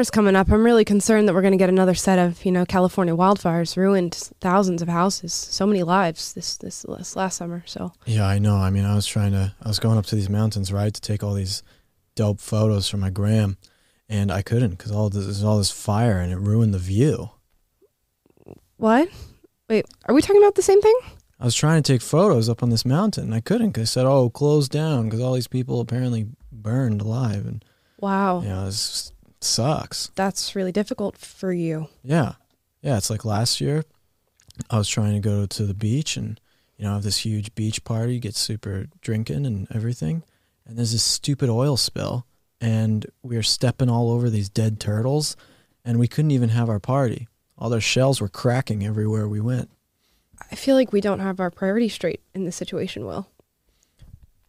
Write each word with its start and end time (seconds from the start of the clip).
summer's 0.00 0.10
coming 0.10 0.34
up, 0.34 0.50
I'm 0.50 0.64
really 0.64 0.86
concerned 0.86 1.28
that 1.28 1.34
we're 1.34 1.42
going 1.42 1.52
to 1.52 1.58
get 1.58 1.68
another 1.68 1.94
set 1.94 2.18
of, 2.18 2.42
you 2.46 2.50
know, 2.50 2.64
California 2.64 3.14
wildfires 3.14 3.76
ruined 3.76 4.14
thousands 4.40 4.80
of 4.80 4.88
houses, 4.88 5.34
so 5.34 5.66
many 5.66 5.82
lives 5.82 6.32
this 6.32 6.56
this, 6.56 6.86
this 6.88 7.16
last 7.16 7.36
summer. 7.36 7.62
So 7.66 7.92
Yeah, 8.06 8.26
I 8.26 8.38
know. 8.38 8.56
I 8.56 8.70
mean, 8.70 8.86
I 8.86 8.94
was 8.94 9.04
trying 9.04 9.32
to, 9.32 9.54
I 9.62 9.68
was 9.68 9.78
going 9.78 9.98
up 9.98 10.06
to 10.06 10.16
these 10.16 10.30
mountains, 10.30 10.72
right, 10.72 10.94
to 10.94 11.00
take 11.02 11.22
all 11.22 11.34
these 11.34 11.62
dope 12.14 12.40
photos 12.40 12.88
for 12.88 12.96
my 12.96 13.10
gram, 13.10 13.58
and 14.08 14.32
I 14.32 14.40
couldn't 14.40 14.70
because 14.70 14.90
all 14.90 15.10
this, 15.10 15.24
there's 15.24 15.44
all 15.44 15.58
this 15.58 15.70
fire 15.70 16.18
and 16.18 16.32
it 16.32 16.38
ruined 16.38 16.72
the 16.72 16.78
view. 16.78 17.32
what? 18.78 19.10
Wait, 19.68 19.84
are 20.06 20.14
we 20.14 20.22
talking 20.22 20.42
about 20.42 20.54
the 20.54 20.62
same 20.62 20.80
thing? 20.80 20.98
I 21.38 21.44
was 21.44 21.54
trying 21.54 21.82
to 21.82 21.92
take 21.92 22.00
photos 22.00 22.48
up 22.48 22.62
on 22.62 22.70
this 22.70 22.86
mountain 22.86 23.24
and 23.24 23.34
I 23.34 23.40
couldn't 23.40 23.72
because 23.72 23.90
I 23.90 23.92
said, 23.92 24.06
oh, 24.06 24.30
close 24.30 24.66
down 24.66 25.04
because 25.04 25.20
all 25.20 25.34
these 25.34 25.46
people 25.46 25.78
apparently 25.78 26.26
burned 26.50 27.02
alive. 27.02 27.44
And, 27.44 27.62
Wow, 27.98 28.40
you 28.40 28.48
know, 28.48 28.62
it 28.62 28.70
just 28.70 29.12
sucks. 29.40 30.10
that's 30.14 30.54
really 30.54 30.72
difficult 30.72 31.16
for 31.16 31.52
you. 31.52 31.88
Yeah. 32.02 32.34
Yeah. 32.82 32.96
It's 32.96 33.10
like 33.10 33.24
last 33.24 33.60
year, 33.60 33.84
I 34.70 34.78
was 34.78 34.88
trying 34.88 35.14
to 35.14 35.20
go 35.20 35.46
to 35.46 35.66
the 35.66 35.74
beach 35.74 36.16
and, 36.16 36.40
you 36.76 36.84
know, 36.84 36.94
have 36.94 37.02
this 37.02 37.18
huge 37.24 37.54
beach 37.54 37.82
party, 37.84 38.18
get 38.18 38.34
super 38.34 38.86
drinking 39.00 39.46
and 39.46 39.66
everything. 39.74 40.22
And 40.66 40.76
there's 40.76 40.92
this 40.92 41.02
stupid 41.02 41.48
oil 41.48 41.76
spill. 41.76 42.26
And 42.60 43.06
we 43.22 43.36
were 43.36 43.42
stepping 43.42 43.88
all 43.88 44.10
over 44.10 44.28
these 44.28 44.48
dead 44.50 44.78
turtles. 44.80 45.36
And 45.84 45.98
we 45.98 46.08
couldn't 46.08 46.30
even 46.30 46.50
have 46.50 46.68
our 46.68 46.80
party. 46.80 47.26
All 47.56 47.70
their 47.70 47.80
shells 47.80 48.20
were 48.20 48.28
cracking 48.28 48.84
everywhere 48.84 49.26
we 49.28 49.40
went. 49.40 49.70
I 50.50 50.54
feel 50.56 50.74
like 50.74 50.92
we 50.92 51.00
don't 51.00 51.20
have 51.20 51.40
our 51.40 51.50
priorities 51.50 51.94
straight 51.94 52.20
in 52.34 52.44
this 52.44 52.56
situation, 52.56 53.04
Will. 53.06 53.28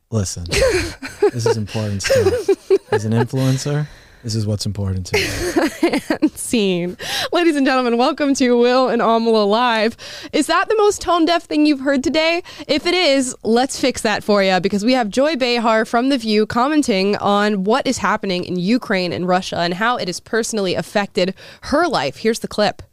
Listen, 0.10 0.44
this 0.50 1.46
is 1.46 1.56
important 1.58 2.04
stuff. 2.04 2.50
As 2.92 3.06
an 3.06 3.12
influencer, 3.14 3.88
this 4.24 4.36
is 4.36 4.46
what's 4.46 4.66
important 4.66 5.06
to 5.08 5.18
me. 5.18 6.02
and 6.22 6.32
Scene. 6.38 6.98
Ladies 7.32 7.56
and 7.56 7.66
gentlemen, 7.66 7.98
welcome 7.98 8.34
to 8.36 8.58
Will 8.58 8.90
and 8.90 9.02
Amala 9.02 9.48
Live. 9.48 9.98
Is 10.32 10.48
that 10.48 10.70
the 10.70 10.76
most 10.78 11.02
tone 11.02 11.26
deaf 11.26 11.44
thing 11.44 11.66
you've 11.66 11.80
heard 11.80 12.04
today? 12.04 12.44
If 12.68 12.86
it 12.86 12.94
is, 12.94 13.36
let's 13.44 13.80
fix 13.80 14.02
that 14.02 14.24
for 14.24 14.44
you 14.44 14.60
because 14.60 14.86
we 14.86 14.94
have 14.94 15.10
Joy 15.10 15.36
Behar 15.36 15.86
from 15.86 16.10
The 16.10 16.18
View 16.18 16.46
commenting 16.46 17.16
on 17.18 17.64
what 17.64 17.88
is 17.88 17.98
happening 17.98 18.44
in 18.44 18.58
Ukraine 18.58 19.12
and 19.12 19.28
Russia 19.28 19.60
and 19.60 19.74
how 19.74 19.98
it 19.98 20.08
has 20.08 20.20
personally 20.20 20.76
affected 20.76 21.34
her 21.64 21.88
life. 21.88 22.18
Here's 22.18 22.40
the 22.40 22.48
clip. 22.48 22.84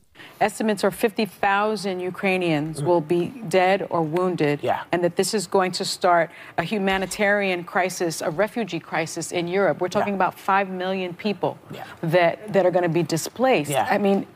Estimates 0.41 0.85
are 0.85 0.91
50,000 0.91 2.01
Ukrainians 2.01 2.81
mm. 2.81 2.85
will 2.85 3.01
be 3.01 3.27
dead 3.49 3.87
or 3.91 4.03
wounded, 4.03 4.61
Yeah. 4.63 4.85
and 4.93 5.03
that 5.03 5.17
this 5.17 5.35
is 5.35 5.47
going 5.47 5.73
to 5.73 5.85
start 5.85 6.31
a 6.57 6.63
humanitarian 6.63 7.65
crisis, 7.65 8.21
a 8.23 8.31
refugee 8.31 8.81
crisis 8.81 9.33
in 9.33 9.49
Europe. 9.49 9.81
We're 9.81 9.89
talking 9.89 10.15
Yeah. 10.15 10.23
about 10.23 10.39
5 10.39 10.69
million 10.71 11.15
people 11.15 11.59
Yeah. 11.71 11.85
that, 12.03 12.53
that 12.53 12.65
are 12.65 12.71
going 12.71 12.85
to 12.85 12.89
be 12.89 13.03
displaced. 13.03 13.71
Yeah. 13.71 13.89
I 13.91 13.99
mean, 13.99 14.27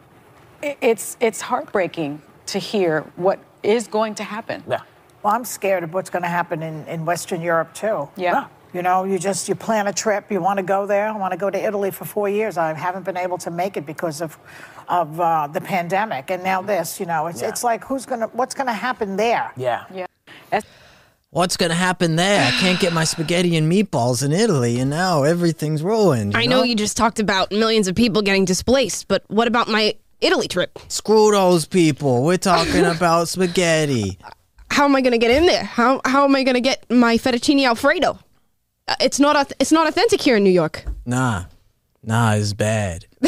it's, 0.81 1.17
it's 1.21 1.41
heartbreaking 1.41 2.21
to 2.47 2.59
hear 2.59 3.05
what 3.17 3.39
is 3.63 3.87
going 3.87 4.15
to 4.17 4.25
happen. 4.25 4.65
Yeah. 4.69 4.81
Well, 5.23 5.35
I'm 5.35 5.45
scared 5.45 5.85
of 5.85 5.95
what's 5.95 6.11
going 6.11 6.25
to 6.25 6.29
happen 6.29 6.63
in, 6.63 6.85
in 6.87 7.05
Western 7.05 7.41
Europe 7.41 7.75
too. 7.75 8.09
Yeah. 8.17 8.47
You 8.75 8.83
know, 8.83 9.05
you 9.05 9.19
just 9.19 9.49
you 9.49 9.55
plan 9.55 9.87
a 9.87 9.93
trip, 9.93 10.31
you 10.31 10.41
want 10.41 10.57
to 10.59 10.63
go 10.63 10.87
there. 10.87 11.09
I 11.09 11.17
want 11.17 11.33
to 11.33 11.39
go 11.39 11.51
to 11.51 11.59
Italy 11.63 11.91
for 11.91 12.05
four 12.05 12.29
years. 12.29 12.57
I 12.57 12.73
haven't 12.73 13.05
been 13.05 13.17
able 13.19 13.39
to 13.39 13.51
make 13.51 13.77
it 13.77 13.85
because 13.87 14.21
of 14.23 14.39
of 14.89 15.21
uh, 15.21 15.47
the 15.47 15.61
pandemic, 15.61 16.31
and 16.31 16.43
now 16.43 16.63
this. 16.63 16.99
You 16.99 17.07
know, 17.07 17.27
it's 17.27 17.43
Yeah. 17.43 17.49
it's 17.51 17.63
like 17.65 17.85
who's 17.85 18.07
gonna 18.07 18.29
what's 18.33 18.55
gonna 18.55 18.73
happen 18.73 19.17
there? 19.17 19.53
Yeah. 19.57 19.85
Yeah. 19.95 20.07
Es- 20.51 20.65
What's 21.31 21.57
going 21.57 21.71
to 21.71 21.75
happen 21.77 22.17
there? 22.17 22.45
I 22.47 22.51
can't 22.61 22.79
get 22.79 22.93
my 22.93 23.05
spaghetti 23.05 23.57
and 23.57 23.73
meatballs 23.73 24.23
in 24.23 24.33
Italy, 24.33 24.79
and 24.79 24.91
now 24.91 25.23
everything's 25.23 25.83
ruined. 25.83 26.35
you 26.35 26.39
I 26.39 26.45
know 26.45 26.59
know 26.59 26.63
you 26.63 26.75
just 26.75 26.95
talked 26.95 27.19
about 27.21 27.51
millions 27.51 27.89
of 27.89 27.95
people 27.95 28.21
getting 28.21 28.45
displaced, 28.45 29.09
but 29.09 29.25
what 29.29 29.49
about 29.49 29.67
my 29.67 29.95
Italy 30.21 30.47
trip? 30.47 30.79
Screw 30.89 31.31
those 31.31 31.65
people. 31.65 32.23
We're 32.23 32.37
talking 32.37 32.85
about 32.97 33.29
spaghetti. 33.29 34.19
How 34.71 34.85
am 34.85 34.95
I 34.95 35.01
going 35.01 35.13
to 35.13 35.19
get 35.19 35.31
in 35.31 35.47
there? 35.47 35.65
How 35.65 36.03
how 36.05 36.25
am 36.25 36.37
I 36.37 36.43
going 36.43 36.55
to 36.57 36.61
get 36.61 36.85
my 36.91 37.17
fettuccine 37.17 37.65
alfredo? 37.67 38.19
It's 39.01 39.21
not 39.21 39.53
it's 39.59 39.73
not 39.73 39.89
authentic 39.89 40.21
here 40.21 40.37
in 40.37 40.45
New 40.45 40.51
York. 40.51 40.85
Nah, 41.05 41.45
nah, 42.03 42.33
it's 42.35 42.53
bad. 42.53 43.07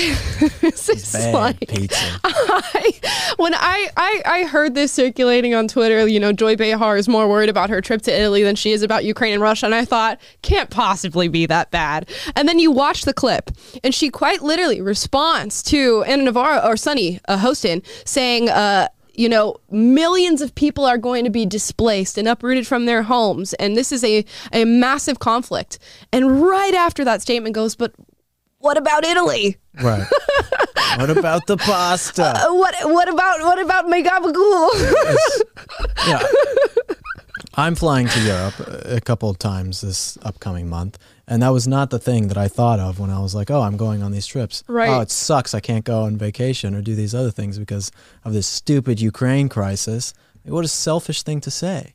This 0.60 0.88
is 0.88 1.12
Bad 1.12 1.34
like 1.34 1.60
pizza. 1.68 2.20
I, 2.24 3.00
when 3.36 3.54
I, 3.54 3.88
I 3.96 4.22
I 4.24 4.44
heard 4.44 4.74
this 4.74 4.92
circulating 4.92 5.54
on 5.54 5.68
Twitter, 5.68 6.06
you 6.08 6.18
know, 6.18 6.32
Joy 6.32 6.56
Behar 6.56 6.96
is 6.96 7.08
more 7.08 7.28
worried 7.28 7.48
about 7.48 7.70
her 7.70 7.80
trip 7.80 8.02
to 8.02 8.12
Italy 8.12 8.42
than 8.42 8.56
she 8.56 8.72
is 8.72 8.82
about 8.82 9.04
Ukraine 9.04 9.34
and 9.34 9.42
Russia, 9.42 9.66
and 9.66 9.74
I 9.74 9.84
thought 9.84 10.20
can't 10.42 10.70
possibly 10.70 11.28
be 11.28 11.46
that 11.46 11.70
bad. 11.70 12.08
And 12.34 12.48
then 12.48 12.58
you 12.58 12.70
watch 12.72 13.04
the 13.04 13.14
clip, 13.14 13.50
and 13.84 13.94
she 13.94 14.10
quite 14.10 14.42
literally 14.42 14.80
responds 14.80 15.62
to 15.64 16.02
Ana 16.04 16.24
Navarro 16.24 16.58
or 16.66 16.76
Sunny 16.76 17.20
uh, 17.28 17.38
Hostin 17.38 17.84
saying. 18.04 18.48
Uh, 18.50 18.88
you 19.14 19.28
know, 19.28 19.56
millions 19.70 20.40
of 20.40 20.54
people 20.54 20.84
are 20.84 20.98
going 20.98 21.24
to 21.24 21.30
be 21.30 21.46
displaced 21.46 22.18
and 22.18 22.28
uprooted 22.28 22.66
from 22.66 22.86
their 22.86 23.02
homes. 23.02 23.54
And 23.54 23.76
this 23.76 23.92
is 23.92 24.02
a, 24.04 24.24
a 24.52 24.64
massive 24.64 25.18
conflict. 25.18 25.78
And 26.12 26.42
right 26.42 26.74
after 26.74 27.04
that 27.04 27.22
statement 27.22 27.54
goes, 27.54 27.76
but 27.76 27.92
what 28.58 28.76
about 28.78 29.04
Italy? 29.04 29.56
Right. 29.82 30.06
what 30.96 31.10
about 31.10 31.46
the 31.46 31.56
pasta? 31.58 32.24
Uh, 32.24 32.54
what 32.54 32.74
what 32.84 33.08
about 33.08 33.40
what 33.40 33.58
about 33.58 33.88
my 33.88 34.02
gabagool? 34.02 34.70
yeah. 36.08 36.22
I'm 37.56 37.74
flying 37.74 38.08
to 38.08 38.20
Europe 38.20 38.54
a 38.86 39.00
couple 39.00 39.28
of 39.28 39.38
times 39.38 39.82
this 39.82 40.18
upcoming 40.22 40.68
month, 40.68 40.98
and 41.26 41.42
that 41.42 41.50
was 41.50 41.66
not 41.66 41.90
the 41.90 41.98
thing 41.98 42.28
that 42.28 42.38
I 42.38 42.48
thought 42.48 42.80
of 42.80 42.98
when 42.98 43.10
I 43.10 43.20
was 43.20 43.34
like, 43.34 43.50
"Oh, 43.50 43.62
I'm 43.62 43.76
going 43.76 44.02
on 44.02 44.12
these 44.12 44.26
trips." 44.26 44.62
Right. 44.68 44.88
Oh, 44.88 45.00
it 45.00 45.10
sucks. 45.10 45.54
I 45.54 45.60
can't 45.60 45.84
go 45.84 46.02
on 46.02 46.16
vacation 46.16 46.74
or 46.74 46.82
do 46.82 46.94
these 46.94 47.14
other 47.14 47.30
things 47.30 47.58
because 47.58 47.90
of 48.24 48.32
this 48.32 48.46
stupid 48.46 49.00
Ukraine 49.00 49.48
crisis. 49.48 50.14
What 50.44 50.64
a 50.64 50.68
selfish 50.68 51.22
thing 51.22 51.40
to 51.40 51.50
say. 51.50 51.94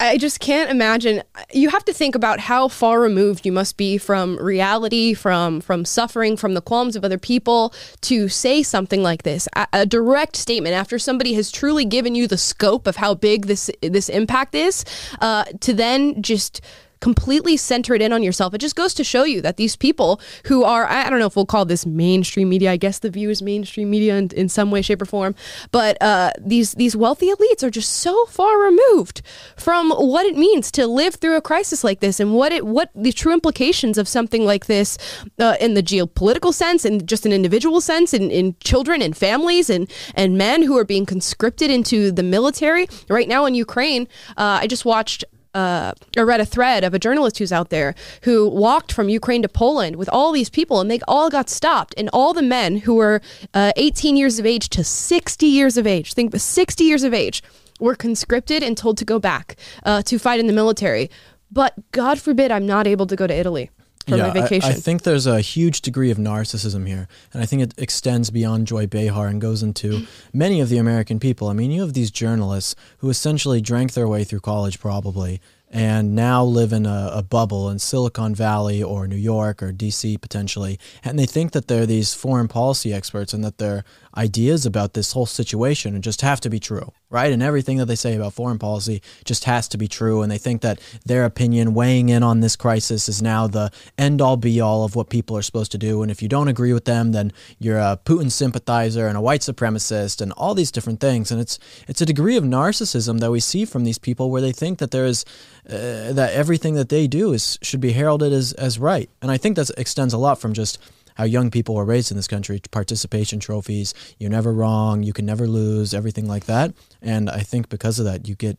I 0.00 0.18
just 0.18 0.40
can't 0.40 0.70
imagine. 0.70 1.22
You 1.52 1.70
have 1.70 1.84
to 1.84 1.92
think 1.92 2.14
about 2.14 2.40
how 2.40 2.68
far 2.68 3.00
removed 3.00 3.46
you 3.46 3.52
must 3.52 3.76
be 3.76 3.98
from 3.98 4.36
reality, 4.38 5.14
from 5.14 5.60
from 5.60 5.84
suffering, 5.84 6.36
from 6.36 6.54
the 6.54 6.60
qualms 6.60 6.96
of 6.96 7.04
other 7.04 7.18
people 7.18 7.72
to 8.02 8.28
say 8.28 8.62
something 8.62 9.02
like 9.02 9.22
this. 9.22 9.48
A, 9.54 9.66
a 9.72 9.86
direct 9.86 10.36
statement 10.36 10.74
after 10.74 10.98
somebody 10.98 11.34
has 11.34 11.50
truly 11.50 11.84
given 11.84 12.14
you 12.14 12.26
the 12.26 12.38
scope 12.38 12.86
of 12.86 12.96
how 12.96 13.14
big 13.14 13.46
this 13.46 13.70
this 13.82 14.08
impact 14.08 14.54
is, 14.54 14.84
uh, 15.20 15.44
to 15.60 15.72
then 15.72 16.22
just 16.22 16.60
completely 17.00 17.56
centered 17.56 18.02
in 18.02 18.12
on 18.12 18.22
yourself. 18.22 18.54
It 18.54 18.58
just 18.58 18.76
goes 18.76 18.94
to 18.94 19.04
show 19.04 19.24
you 19.24 19.40
that 19.42 19.56
these 19.56 19.76
people 19.76 20.20
who 20.46 20.64
are, 20.64 20.86
I 20.86 21.08
don't 21.08 21.18
know 21.18 21.26
if 21.26 21.36
we'll 21.36 21.46
call 21.46 21.64
this 21.64 21.86
mainstream 21.86 22.48
media. 22.48 22.70
I 22.72 22.76
guess 22.76 22.98
the 22.98 23.10
view 23.10 23.30
is 23.30 23.42
mainstream 23.42 23.90
media 23.90 24.16
in, 24.16 24.30
in 24.30 24.48
some 24.48 24.70
way, 24.70 24.82
shape, 24.82 25.02
or 25.02 25.06
form. 25.06 25.34
But 25.72 26.00
uh, 26.02 26.32
these 26.38 26.72
these 26.72 26.96
wealthy 26.96 27.30
elites 27.30 27.62
are 27.62 27.70
just 27.70 27.92
so 27.92 28.26
far 28.26 28.58
removed 28.62 29.22
from 29.56 29.90
what 29.90 30.26
it 30.26 30.36
means 30.36 30.70
to 30.72 30.86
live 30.86 31.16
through 31.16 31.36
a 31.36 31.40
crisis 31.40 31.84
like 31.84 32.00
this 32.00 32.20
and 32.20 32.34
what 32.34 32.52
it 32.52 32.66
what 32.66 32.90
the 32.94 33.12
true 33.12 33.32
implications 33.32 33.98
of 33.98 34.08
something 34.08 34.44
like 34.44 34.66
this 34.66 34.98
uh, 35.38 35.56
in 35.60 35.74
the 35.74 35.82
geopolitical 35.82 36.52
sense 36.52 36.84
and 36.84 37.06
just 37.06 37.26
an 37.26 37.32
individual 37.32 37.80
sense 37.80 38.14
in, 38.14 38.30
in 38.30 38.56
children 38.60 39.02
and 39.02 39.16
families 39.16 39.70
and 39.70 39.90
and 40.14 40.38
men 40.38 40.62
who 40.62 40.76
are 40.76 40.84
being 40.84 41.06
conscripted 41.06 41.70
into 41.70 42.10
the 42.10 42.22
military 42.22 42.88
right 43.08 43.28
now 43.28 43.44
in 43.46 43.54
Ukraine. 43.54 44.08
Uh, 44.36 44.60
I 44.62 44.66
just 44.66 44.84
watched 44.84 45.24
uh, 45.56 45.92
I 46.18 46.20
read 46.20 46.40
a 46.40 46.44
thread 46.44 46.84
of 46.84 46.92
a 46.92 46.98
journalist 46.98 47.38
who's 47.38 47.50
out 47.50 47.70
there 47.70 47.94
who 48.22 48.46
walked 48.46 48.92
from 48.92 49.08
Ukraine 49.08 49.40
to 49.40 49.48
Poland 49.48 49.96
with 49.96 50.10
all 50.12 50.30
these 50.30 50.50
people, 50.50 50.80
and 50.80 50.90
they 50.90 51.00
all 51.08 51.30
got 51.30 51.48
stopped. 51.48 51.94
And 51.96 52.10
all 52.12 52.34
the 52.34 52.42
men 52.42 52.78
who 52.78 52.94
were 52.94 53.22
uh, 53.54 53.72
18 53.76 54.16
years 54.16 54.38
of 54.38 54.44
age 54.44 54.68
to 54.70 54.84
60 54.84 55.46
years 55.46 55.78
of 55.78 55.86
age, 55.86 56.12
think 56.12 56.36
60 56.36 56.84
years 56.84 57.04
of 57.04 57.14
age, 57.14 57.42
were 57.80 57.94
conscripted 57.94 58.62
and 58.62 58.76
told 58.76 58.98
to 58.98 59.04
go 59.04 59.18
back 59.18 59.56
uh, 59.84 60.02
to 60.02 60.18
fight 60.18 60.40
in 60.40 60.46
the 60.46 60.52
military. 60.52 61.10
But 61.50 61.72
God 61.90 62.20
forbid 62.20 62.50
I'm 62.52 62.66
not 62.66 62.86
able 62.86 63.06
to 63.06 63.16
go 63.16 63.26
to 63.26 63.34
Italy 63.34 63.70
for 64.06 64.16
my 64.16 64.28
I- 64.28 64.32
vacation. 64.32 64.70
I, 64.70 64.74
think 64.74 65.02
there's 65.02 65.26
a 65.26 65.40
huge 65.40 65.80
degree 65.80 66.10
of 66.10 66.18
narcissism 66.18 66.86
here, 66.86 67.08
and 67.32 67.42
I 67.42 67.46
think 67.46 67.62
it 67.62 67.74
extends 67.78 68.30
beyond 68.30 68.66
Joy 68.66 68.86
Behar 68.86 69.26
and 69.26 69.40
goes 69.40 69.62
into 69.62 70.06
many 70.32 70.60
of 70.60 70.68
the 70.68 70.78
American 70.78 71.18
people. 71.18 71.48
I 71.48 71.52
mean, 71.52 71.70
you 71.70 71.80
have 71.82 71.94
these 71.94 72.10
journalists 72.10 72.74
who 72.98 73.10
essentially 73.10 73.60
drank 73.60 73.92
their 73.92 74.08
way 74.08 74.24
through 74.24 74.40
college, 74.40 74.80
probably, 74.80 75.40
and 75.70 76.14
now 76.14 76.44
live 76.44 76.72
in 76.72 76.86
a, 76.86 77.10
a 77.14 77.22
bubble 77.22 77.68
in 77.68 77.78
Silicon 77.78 78.34
Valley 78.34 78.82
or 78.82 79.06
New 79.06 79.16
York 79.16 79.62
or 79.62 79.72
DC 79.72 80.20
potentially, 80.20 80.78
and 81.04 81.18
they 81.18 81.26
think 81.26 81.52
that 81.52 81.68
they're 81.68 81.86
these 81.86 82.14
foreign 82.14 82.48
policy 82.48 82.92
experts 82.92 83.32
and 83.32 83.44
that 83.44 83.58
their 83.58 83.84
ideas 84.16 84.64
about 84.64 84.94
this 84.94 85.12
whole 85.12 85.26
situation 85.26 85.94
and 85.94 86.02
just 86.02 86.22
have 86.22 86.40
to 86.40 86.50
be 86.50 86.58
true, 86.58 86.92
right? 87.10 87.32
And 87.32 87.42
everything 87.42 87.76
that 87.78 87.86
they 87.86 87.96
say 87.96 88.14
about 88.14 88.32
foreign 88.32 88.58
policy 88.58 89.02
just 89.24 89.44
has 89.44 89.68
to 89.68 89.78
be 89.78 89.88
true, 89.88 90.22
and 90.22 90.30
they 90.32 90.38
think 90.38 90.62
that 90.62 90.80
their 91.04 91.24
opinion 91.24 91.74
weighing 91.74 92.08
in 92.08 92.22
on 92.22 92.40
this 92.40 92.56
crisis 92.56 93.08
is 93.08 93.20
now 93.20 93.46
the 93.46 93.70
end 93.98 94.20
all 94.20 94.36
be 94.36 94.60
all 94.60 94.84
of 94.84 94.96
what 94.96 95.10
people 95.10 95.36
are 95.36 95.42
supposed 95.42 95.72
to 95.72 95.78
do. 95.78 96.02
And 96.02 96.10
if 96.10 96.22
you 96.22 96.28
don't 96.28 96.48
agree 96.48 96.72
with 96.72 96.84
them, 96.84 97.12
then 97.12 97.32
you're 97.58 97.78
a 97.78 97.98
Putin 98.04 98.30
sympathizer 98.30 99.06
and 99.06 99.16
a 99.16 99.20
white 99.20 99.42
supremacist 99.42 100.20
and 100.20 100.32
all 100.32 100.54
these 100.54 100.70
different 100.70 101.00
things. 101.00 101.30
And 101.30 101.40
it's 101.40 101.58
it's 101.86 102.00
a 102.00 102.06
degree 102.06 102.36
of 102.36 102.44
narcissism 102.44 103.20
that 103.20 103.30
we 103.30 103.40
see 103.40 103.64
from 103.64 103.84
these 103.84 103.98
people 103.98 104.30
where 104.30 104.42
they 104.42 104.52
think 104.52 104.78
that 104.78 104.90
there 104.90 105.04
is 105.04 105.24
uh, 105.68 106.12
that 106.12 106.30
everything 106.32 106.74
that 106.74 106.88
they 106.88 107.06
do 107.06 107.32
is 107.32 107.58
should 107.62 107.80
be 107.80 107.92
heralded 107.92 108.32
as 108.32 108.52
as 108.54 108.78
right. 108.78 109.10
And 109.20 109.30
I 109.30 109.36
think 109.36 109.56
that 109.56 109.70
extends 109.76 110.14
a 110.14 110.18
lot 110.18 110.40
from 110.40 110.54
just 110.54 110.78
how 111.16 111.24
young 111.24 111.50
people 111.50 111.74
were 111.74 111.84
raised 111.84 112.10
in 112.10 112.16
this 112.16 112.28
country, 112.28 112.60
participation 112.70 113.40
trophies, 113.40 113.94
you're 114.18 114.30
never 114.30 114.52
wrong, 114.52 115.02
you 115.02 115.12
can 115.12 115.26
never 115.26 115.46
lose, 115.46 115.94
everything 115.94 116.28
like 116.28 116.46
that. 116.46 116.74
And 117.02 117.28
I 117.28 117.40
think 117.40 117.68
because 117.68 117.98
of 117.98 118.04
that, 118.04 118.28
you 118.28 118.34
get 118.34 118.58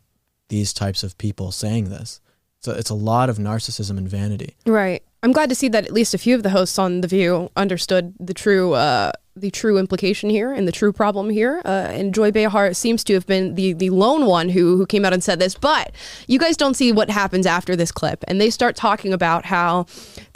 these 0.50 0.74
types 0.74 1.04
of 1.04 1.18
people 1.18 1.52
saying 1.52 1.90
this. 1.90 2.20
So 2.60 2.72
it's 2.72 2.90
a 2.90 2.96
lot 2.96 3.30
of 3.30 3.38
narcissism 3.38 3.98
and 3.98 4.10
vanity. 4.10 4.56
Right. 4.66 5.04
I'm 5.24 5.32
glad 5.32 5.50
to 5.50 5.56
see 5.56 5.68
that 5.70 5.86
at 5.86 5.92
least 5.92 6.14
a 6.14 6.18
few 6.18 6.36
of 6.36 6.44
the 6.44 6.50
hosts 6.50 6.78
on 6.80 7.02
The 7.02 7.08
View 7.08 7.50
understood 7.56 8.14
the 8.20 8.34
true 8.34 8.74
uh, 8.74 9.12
the 9.36 9.52
true 9.52 9.78
implication 9.78 10.30
here 10.30 10.52
and 10.52 10.68
the 10.68 10.72
true 10.72 10.92
problem 10.92 11.30
here. 11.30 11.62
Uh, 11.64 11.88
and 11.92 12.14
Joy 12.14 12.32
Behar 12.32 12.74
seems 12.74 13.04
to 13.06 13.14
have 13.14 13.26
been 13.28 13.56
the 13.56 13.74
the 13.74 13.90
lone 13.90 14.26
one 14.26 14.50
who 14.50 14.78
who 14.78 14.86
came 14.86 15.06
out 15.06 15.14
and 15.14 15.24
said 15.24 15.40
this. 15.40 15.56
But 15.56 15.92
you 16.28 16.40
guys 16.40 16.58
don't 16.58 16.76
see 16.76 16.92
what 16.92 17.10
happens 17.10 17.46
after 17.46 17.76
this 17.76 17.92
clip, 17.92 18.24
and 18.28 18.40
they 18.40 18.50
start 18.50 18.76
talking 18.76 19.14
about 19.14 19.46
how 19.46 19.86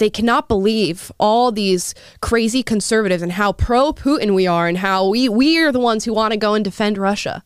they 0.01 0.09
cannot 0.09 0.47
believe 0.47 1.11
all 1.19 1.51
these 1.51 1.93
crazy 2.21 2.63
conservatives 2.63 3.21
and 3.21 3.31
how 3.31 3.53
pro 3.53 3.93
Putin 3.93 4.33
we 4.33 4.47
are, 4.47 4.67
and 4.67 4.79
how 4.79 5.07
we 5.07 5.29
we 5.29 5.59
are 5.59 5.71
the 5.71 5.79
ones 5.79 6.03
who 6.03 6.13
want 6.13 6.31
to 6.33 6.37
go 6.37 6.55
and 6.55 6.65
defend 6.65 6.97
Russia. 6.97 7.43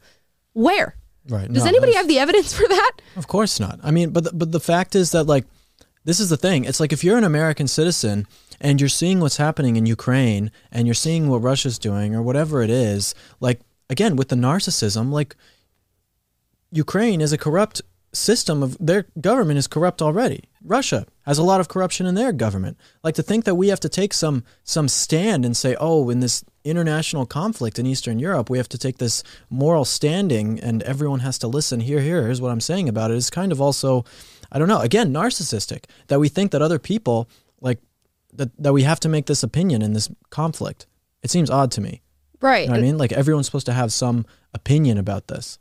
Where? 0.53 0.95
Right. 1.27 1.51
Does 1.51 1.63
No, 1.63 1.69
anybody 1.69 1.93
have 1.95 2.07
the 2.07 2.17
evidence 2.17 2.53
for 2.53 2.67
that? 2.67 2.91
Of 3.17 3.27
course 3.27 3.59
not. 3.59 3.79
I 3.83 3.91
mean, 3.91 4.11
but 4.11 4.23
the, 4.23 4.31
but 4.31 4.51
the 4.53 4.59
fact 4.59 4.95
is 4.95 5.11
that 5.11 5.25
like 5.25 5.45
this 6.05 6.19
is 6.19 6.29
the 6.29 6.37
thing. 6.37 6.63
It's 6.63 6.79
like 6.79 6.93
if 6.93 7.03
you're 7.03 7.17
an 7.17 7.23
American 7.23 7.67
citizen 7.67 8.25
and 8.61 8.79
you're 8.79 8.87
seeing 8.87 9.19
what's 9.19 9.37
happening 9.37 9.75
in 9.75 9.85
Ukraine 9.85 10.49
and 10.71 10.87
you're 10.87 10.93
seeing 10.93 11.27
what 11.27 11.41
Russia's 11.41 11.77
doing 11.77 12.15
or 12.15 12.21
whatever 12.21 12.61
it 12.61 12.69
is, 12.69 13.13
like 13.41 13.59
again 13.89 14.15
with 14.15 14.29
the 14.29 14.35
narcissism, 14.37 15.11
like 15.11 15.35
Ukraine 16.71 17.19
is 17.19 17.33
a 17.33 17.37
corrupt 17.37 17.81
system 18.15 18.63
of 18.63 18.77
their 18.79 19.05
government 19.19 19.57
is 19.57 19.67
corrupt 19.67 20.01
already. 20.01 20.45
Russia 20.63 21.05
has 21.23 21.37
a 21.37 21.43
lot 21.43 21.59
of 21.59 21.67
corruption 21.67 22.05
in 22.05 22.15
their 22.15 22.31
government. 22.31 22.77
Like 23.03 23.15
to 23.15 23.23
think 23.23 23.45
that 23.45 23.55
we 23.55 23.67
have 23.67 23.79
to 23.81 23.89
take 23.89 24.13
some 24.13 24.43
some 24.63 24.87
stand 24.87 25.45
and 25.45 25.55
say, 25.55 25.75
"Oh, 25.79 26.09
in 26.09 26.19
this 26.21 26.43
international 26.63 27.25
conflict 27.25 27.77
in 27.77 27.85
Eastern 27.85 28.17
Europe, 28.17 28.49
we 28.49 28.57
have 28.57 28.69
to 28.69 28.77
take 28.77 28.97
this 28.97 29.23
moral 29.49 29.85
standing 29.85 30.59
and 30.59 30.81
everyone 30.83 31.19
has 31.19 31.37
to 31.39 31.47
listen. 31.47 31.81
Here, 31.81 32.01
here, 32.01 32.23
here's 32.23 32.41
what 32.41 32.51
I'm 32.51 32.61
saying 32.61 32.89
about 32.89 33.11
it." 33.11 33.17
Is 33.17 33.29
kind 33.29 33.51
of 33.51 33.61
also 33.61 34.05
I 34.51 34.59
don't 34.59 34.67
know, 34.67 34.79
again, 34.79 35.11
narcissistic 35.13 35.85
that 36.07 36.19
we 36.19 36.29
think 36.29 36.51
that 36.51 36.61
other 36.61 36.79
people 36.79 37.29
like 37.61 37.79
that 38.33 38.51
that 38.57 38.73
we 38.73 38.83
have 38.83 38.99
to 39.01 39.09
make 39.09 39.25
this 39.25 39.43
opinion 39.43 39.81
in 39.81 39.93
this 39.93 40.09
conflict. 40.29 40.87
It 41.21 41.29
seems 41.29 41.49
odd 41.49 41.71
to 41.71 41.81
me. 41.81 42.01
Right. 42.41 42.61
You 42.61 42.67
know 42.67 42.73
what 42.73 42.79
I 42.79 42.83
mean? 42.83 42.97
Like 42.97 43.11
everyone's 43.11 43.47
supposed 43.47 43.65
to 43.65 43.73
have 43.73 43.91
some 43.91 44.25
opinion 44.53 44.97
about 44.97 45.27
this. 45.27 45.59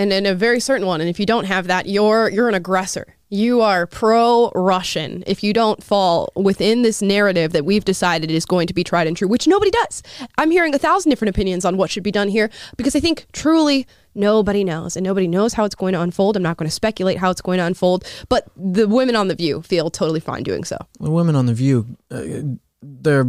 And 0.00 0.12
and 0.12 0.26
a 0.26 0.34
very 0.34 0.60
certain 0.60 0.86
one. 0.86 1.00
And 1.00 1.10
if 1.10 1.20
you 1.20 1.26
don't 1.26 1.44
have 1.44 1.66
that, 1.66 1.86
you're 1.86 2.28
you're 2.30 2.48
an 2.48 2.54
aggressor. 2.54 3.14
You 3.32 3.60
are 3.60 3.86
pro-Russian 3.86 5.22
if 5.24 5.44
you 5.44 5.52
don't 5.52 5.84
fall 5.84 6.32
within 6.34 6.82
this 6.82 7.00
narrative 7.00 7.52
that 7.52 7.64
we've 7.64 7.84
decided 7.84 8.28
is 8.28 8.44
going 8.44 8.66
to 8.66 8.74
be 8.74 8.82
tried 8.82 9.06
and 9.06 9.16
true, 9.16 9.28
which 9.28 9.46
nobody 9.46 9.70
does. 9.70 10.02
I'm 10.36 10.50
hearing 10.50 10.74
a 10.74 10.78
thousand 10.78 11.10
different 11.10 11.30
opinions 11.30 11.64
on 11.64 11.76
what 11.76 11.90
should 11.90 12.02
be 12.02 12.10
done 12.10 12.28
here 12.28 12.50
because 12.76 12.96
I 12.96 13.00
think 13.00 13.26
truly 13.32 13.86
nobody 14.16 14.64
knows 14.64 14.96
and 14.96 15.04
nobody 15.04 15.28
knows 15.28 15.52
how 15.52 15.64
it's 15.64 15.76
going 15.76 15.92
to 15.92 16.00
unfold. 16.00 16.36
I'm 16.36 16.42
not 16.42 16.56
going 16.56 16.68
to 16.68 16.74
speculate 16.74 17.18
how 17.18 17.30
it's 17.30 17.40
going 17.40 17.58
to 17.58 17.64
unfold, 17.64 18.04
but 18.28 18.48
the 18.56 18.88
women 18.88 19.14
on 19.14 19.28
the 19.28 19.36
View 19.36 19.62
feel 19.62 19.90
totally 19.90 20.20
fine 20.20 20.42
doing 20.42 20.64
so. 20.64 20.76
the 20.98 21.10
women 21.12 21.36
on 21.36 21.46
the 21.46 21.54
View, 21.54 21.86
uh, 22.10 22.22
they're. 22.82 23.26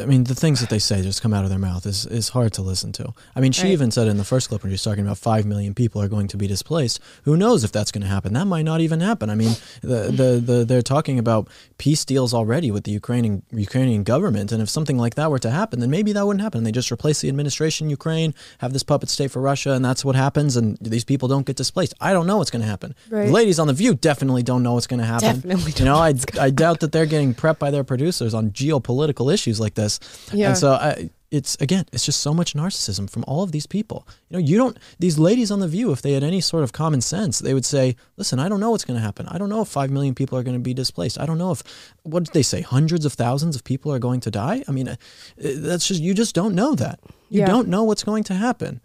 I 0.00 0.06
mean, 0.06 0.24
the 0.24 0.34
things 0.34 0.60
that 0.60 0.70
they 0.70 0.78
say 0.78 1.02
just 1.02 1.22
come 1.22 1.34
out 1.34 1.44
of 1.44 1.50
their 1.50 1.58
mouth 1.58 1.84
is, 1.86 2.06
is 2.06 2.30
hard 2.30 2.52
to 2.54 2.62
listen 2.62 2.92
to. 2.92 3.12
I 3.36 3.40
mean, 3.40 3.52
she 3.52 3.64
Right. 3.64 3.72
even 3.72 3.90
said 3.90 4.08
in 4.08 4.16
the 4.16 4.24
first 4.24 4.48
clip 4.48 4.62
when 4.62 4.70
she 4.70 4.74
was 4.74 4.82
talking 4.82 5.04
about 5.04 5.18
five 5.18 5.44
million 5.44 5.74
people 5.74 6.00
are 6.00 6.08
going 6.08 6.28
to 6.28 6.36
be 6.36 6.46
displaced. 6.46 7.00
Who 7.24 7.36
knows 7.36 7.64
if 7.64 7.72
that's 7.72 7.92
going 7.92 8.02
to 8.02 8.08
happen? 8.08 8.32
That 8.32 8.46
might 8.46 8.62
not 8.64 8.80
even 8.80 9.00
happen. 9.00 9.30
I 9.30 9.34
mean, 9.34 9.54
the, 9.82 10.10
the, 10.10 10.42
the 10.44 10.64
they're 10.64 10.82
talking 10.82 11.18
about 11.18 11.48
peace 11.78 12.04
deals 12.04 12.32
already 12.32 12.70
with 12.70 12.84
the 12.84 12.90
Ukrainian 12.90 13.42
Ukrainian 13.52 14.02
government, 14.02 14.52
and 14.52 14.62
if 14.62 14.68
something 14.68 14.98
like 14.98 15.14
that 15.16 15.30
were 15.30 15.38
to 15.40 15.50
happen, 15.50 15.80
then 15.80 15.90
maybe 15.90 16.12
that 16.12 16.26
wouldn't 16.26 16.42
happen. 16.42 16.64
They 16.64 16.72
just 16.72 16.90
replace 16.90 17.20
the 17.20 17.28
administration 17.28 17.86
in 17.86 17.90
Ukraine, 17.90 18.34
have 18.58 18.72
this 18.72 18.82
puppet 18.82 19.08
state 19.10 19.30
for 19.30 19.40
Russia, 19.40 19.72
and 19.72 19.84
that's 19.84 20.04
what 20.04 20.16
happens. 20.16 20.56
And 20.56 20.78
these 20.80 21.04
people 21.04 21.28
don't 21.28 21.46
get 21.46 21.56
displaced. 21.56 21.94
I 22.00 22.12
don't 22.12 22.26
know 22.26 22.38
what's 22.38 22.50
going 22.50 22.62
to 22.62 22.68
happen. 22.68 22.94
Right. 23.10 23.26
The 23.26 23.32
ladies 23.32 23.58
on 23.58 23.66
the 23.66 23.72
View 23.72 23.94
definitely 23.94 24.42
don't 24.42 24.62
know 24.62 24.74
what's 24.74 24.86
going 24.86 25.00
to 25.00 25.06
happen. 25.06 25.36
Definitely 25.40 25.72
you 25.76 25.84
know, 25.84 25.94
know 25.94 26.00
I 26.00 26.14
I 26.40 26.50
doubt 26.50 26.80
that 26.80 26.92
they're 26.92 27.06
getting 27.06 27.34
prepped 27.34 27.58
by 27.58 27.70
their 27.70 27.84
producers 27.84 28.32
on 28.34 28.50
geopolitical 28.50 29.32
issues 29.32 29.60
like 29.60 29.74
this. 29.82 29.98
Yeah. 30.32 30.48
And 30.50 30.58
so 30.58 30.68
I, 30.72 31.10
it's 31.38 31.56
again, 31.66 31.84
it's 31.94 32.04
just 32.04 32.20
so 32.20 32.32
much 32.34 32.52
narcissism 32.54 33.08
from 33.08 33.24
all 33.26 33.42
of 33.42 33.52
these 33.52 33.66
people. 33.66 34.06
You 34.28 34.34
know, 34.34 34.42
you 34.50 34.56
don't 34.62 34.76
these 34.98 35.16
ladies 35.28 35.50
on 35.50 35.60
the 35.60 35.68
View, 35.76 35.90
if 35.92 36.00
they 36.02 36.12
had 36.12 36.22
any 36.22 36.42
sort 36.42 36.62
of 36.64 36.72
common 36.72 37.00
sense, 37.00 37.38
they 37.38 37.54
would 37.54 37.64
say, 37.64 37.96
"Listen, 38.20 38.38
I 38.38 38.48
don't 38.50 38.60
know 38.60 38.70
what's 38.72 38.84
going 38.84 38.98
to 39.00 39.06
happen. 39.08 39.24
I 39.34 39.38
don't 39.38 39.48
know 39.48 39.62
if 39.62 39.68
five 39.68 39.90
million 39.90 40.14
people 40.14 40.36
are 40.38 40.42
going 40.42 40.58
to 40.60 40.68
be 40.70 40.74
displaced. 40.74 41.18
I 41.18 41.24
don't 41.26 41.38
know 41.38 41.52
if 41.56 41.62
what 42.02 42.24
did 42.24 42.34
they 42.34 42.42
say, 42.42 42.60
hundreds 42.60 43.04
of 43.06 43.14
thousands 43.14 43.56
of 43.56 43.64
people 43.64 43.90
are 43.94 43.98
going 44.08 44.20
to 44.20 44.30
die. 44.30 44.62
I 44.68 44.72
mean, 44.72 44.88
uh, 44.88 44.96
that's 45.38 45.88
just 45.88 46.02
you 46.02 46.12
just 46.12 46.34
don't 46.34 46.54
know 46.54 46.74
that. 46.74 47.00
You 47.30 47.40
Yeah. 47.40 47.46
don't 47.46 47.68
know 47.68 47.84
what's 47.84 48.04
going 48.04 48.24
to 48.24 48.34
happen. 48.34 48.80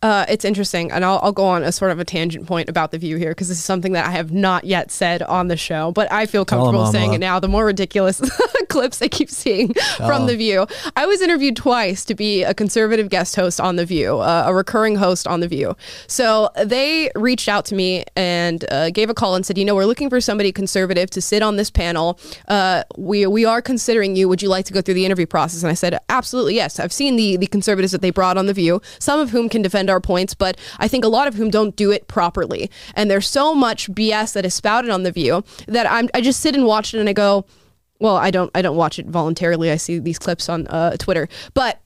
Uh, 0.00 0.24
it's 0.28 0.44
interesting, 0.44 0.92
and 0.92 1.04
I'll, 1.04 1.18
I'll 1.22 1.32
go 1.32 1.44
on 1.44 1.64
a 1.64 1.72
sort 1.72 1.90
of 1.90 1.98
a 1.98 2.04
tangent 2.04 2.46
point 2.46 2.68
about 2.68 2.92
the 2.92 2.98
view 2.98 3.16
here 3.16 3.30
because 3.32 3.48
this 3.48 3.58
is 3.58 3.64
something 3.64 3.92
that 3.92 4.06
I 4.06 4.10
have 4.10 4.30
not 4.30 4.64
yet 4.64 4.92
said 4.92 5.22
on 5.22 5.48
the 5.48 5.56
show, 5.56 5.90
but 5.90 6.10
I 6.12 6.26
feel 6.26 6.44
Tell 6.44 6.58
comfortable 6.60 6.86
saying 6.86 7.14
it 7.14 7.18
now. 7.18 7.40
The 7.40 7.48
more 7.48 7.64
ridiculous 7.64 8.20
clips 8.68 9.02
I 9.02 9.08
keep 9.08 9.28
seeing 9.28 9.74
from 9.96 10.22
'em. 10.22 10.26
the 10.26 10.36
View. 10.36 10.66
I 10.94 11.06
was 11.06 11.20
interviewed 11.20 11.56
twice 11.56 12.04
to 12.04 12.14
be 12.14 12.44
a 12.44 12.54
conservative 12.54 13.08
guest 13.08 13.34
host 13.34 13.60
on 13.60 13.74
the 13.74 13.84
View, 13.84 14.18
uh, 14.18 14.44
a 14.46 14.54
recurring 14.54 14.96
host 14.96 15.26
on 15.26 15.40
the 15.40 15.48
View. 15.48 15.74
So 16.06 16.50
they 16.64 17.10
reached 17.16 17.48
out 17.48 17.64
to 17.66 17.74
me 17.74 18.04
and 18.14 18.64
uh, 18.70 18.90
gave 18.90 19.10
a 19.10 19.14
call 19.14 19.34
and 19.34 19.44
said, 19.44 19.58
you 19.58 19.64
know, 19.64 19.74
we're 19.74 19.86
looking 19.86 20.10
for 20.10 20.20
somebody 20.20 20.52
conservative 20.52 21.10
to 21.10 21.20
sit 21.20 21.42
on 21.42 21.56
this 21.56 21.70
panel. 21.70 22.20
Uh, 22.46 22.84
we 22.96 23.26
we 23.26 23.44
are 23.44 23.60
considering 23.60 24.14
you. 24.14 24.28
Would 24.28 24.42
you 24.42 24.48
like 24.48 24.64
to 24.66 24.72
go 24.72 24.80
through 24.80 24.94
the 24.94 25.06
interview 25.06 25.26
process? 25.26 25.62
And 25.64 25.70
I 25.70 25.74
said, 25.74 25.98
absolutely 26.08 26.54
yes. 26.54 26.78
I've 26.78 26.92
seen 26.92 27.16
the 27.16 27.36
the 27.36 27.48
conservatives 27.48 27.90
that 27.92 28.00
they 28.00 28.10
brought 28.10 28.36
on 28.38 28.46
the 28.46 28.54
View. 28.54 28.80
Some 29.00 29.18
of 29.18 29.30
whom 29.30 29.48
can 29.48 29.62
defend 29.62 29.87
our 29.90 30.00
points, 30.00 30.34
but 30.34 30.58
I 30.78 30.88
think 30.88 31.04
a 31.04 31.08
lot 31.08 31.28
of 31.28 31.34
whom 31.34 31.50
don't 31.50 31.76
do 31.76 31.90
it 31.90 32.08
properly. 32.08 32.70
And 32.94 33.10
there's 33.10 33.28
so 33.28 33.54
much 33.54 33.90
BS 33.90 34.32
that 34.34 34.44
is 34.44 34.54
spouted 34.54 34.90
on 34.90 35.02
the 35.02 35.12
View 35.12 35.44
that 35.66 35.90
I'm 35.90 36.08
I 36.14 36.20
just 36.20 36.40
sit 36.40 36.54
and 36.54 36.64
watch 36.64 36.94
it 36.94 37.00
and 37.00 37.08
I 37.08 37.12
go, 37.12 37.44
well, 37.98 38.16
I 38.16 38.30
don't 38.30 38.50
I 38.54 38.62
don't 38.62 38.76
watch 38.76 38.98
it 38.98 39.06
voluntarily. 39.06 39.70
I 39.70 39.76
see 39.76 39.98
these 39.98 40.18
clips 40.18 40.48
on 40.48 40.66
uh, 40.68 40.96
Twitter, 40.96 41.28
but 41.54 41.80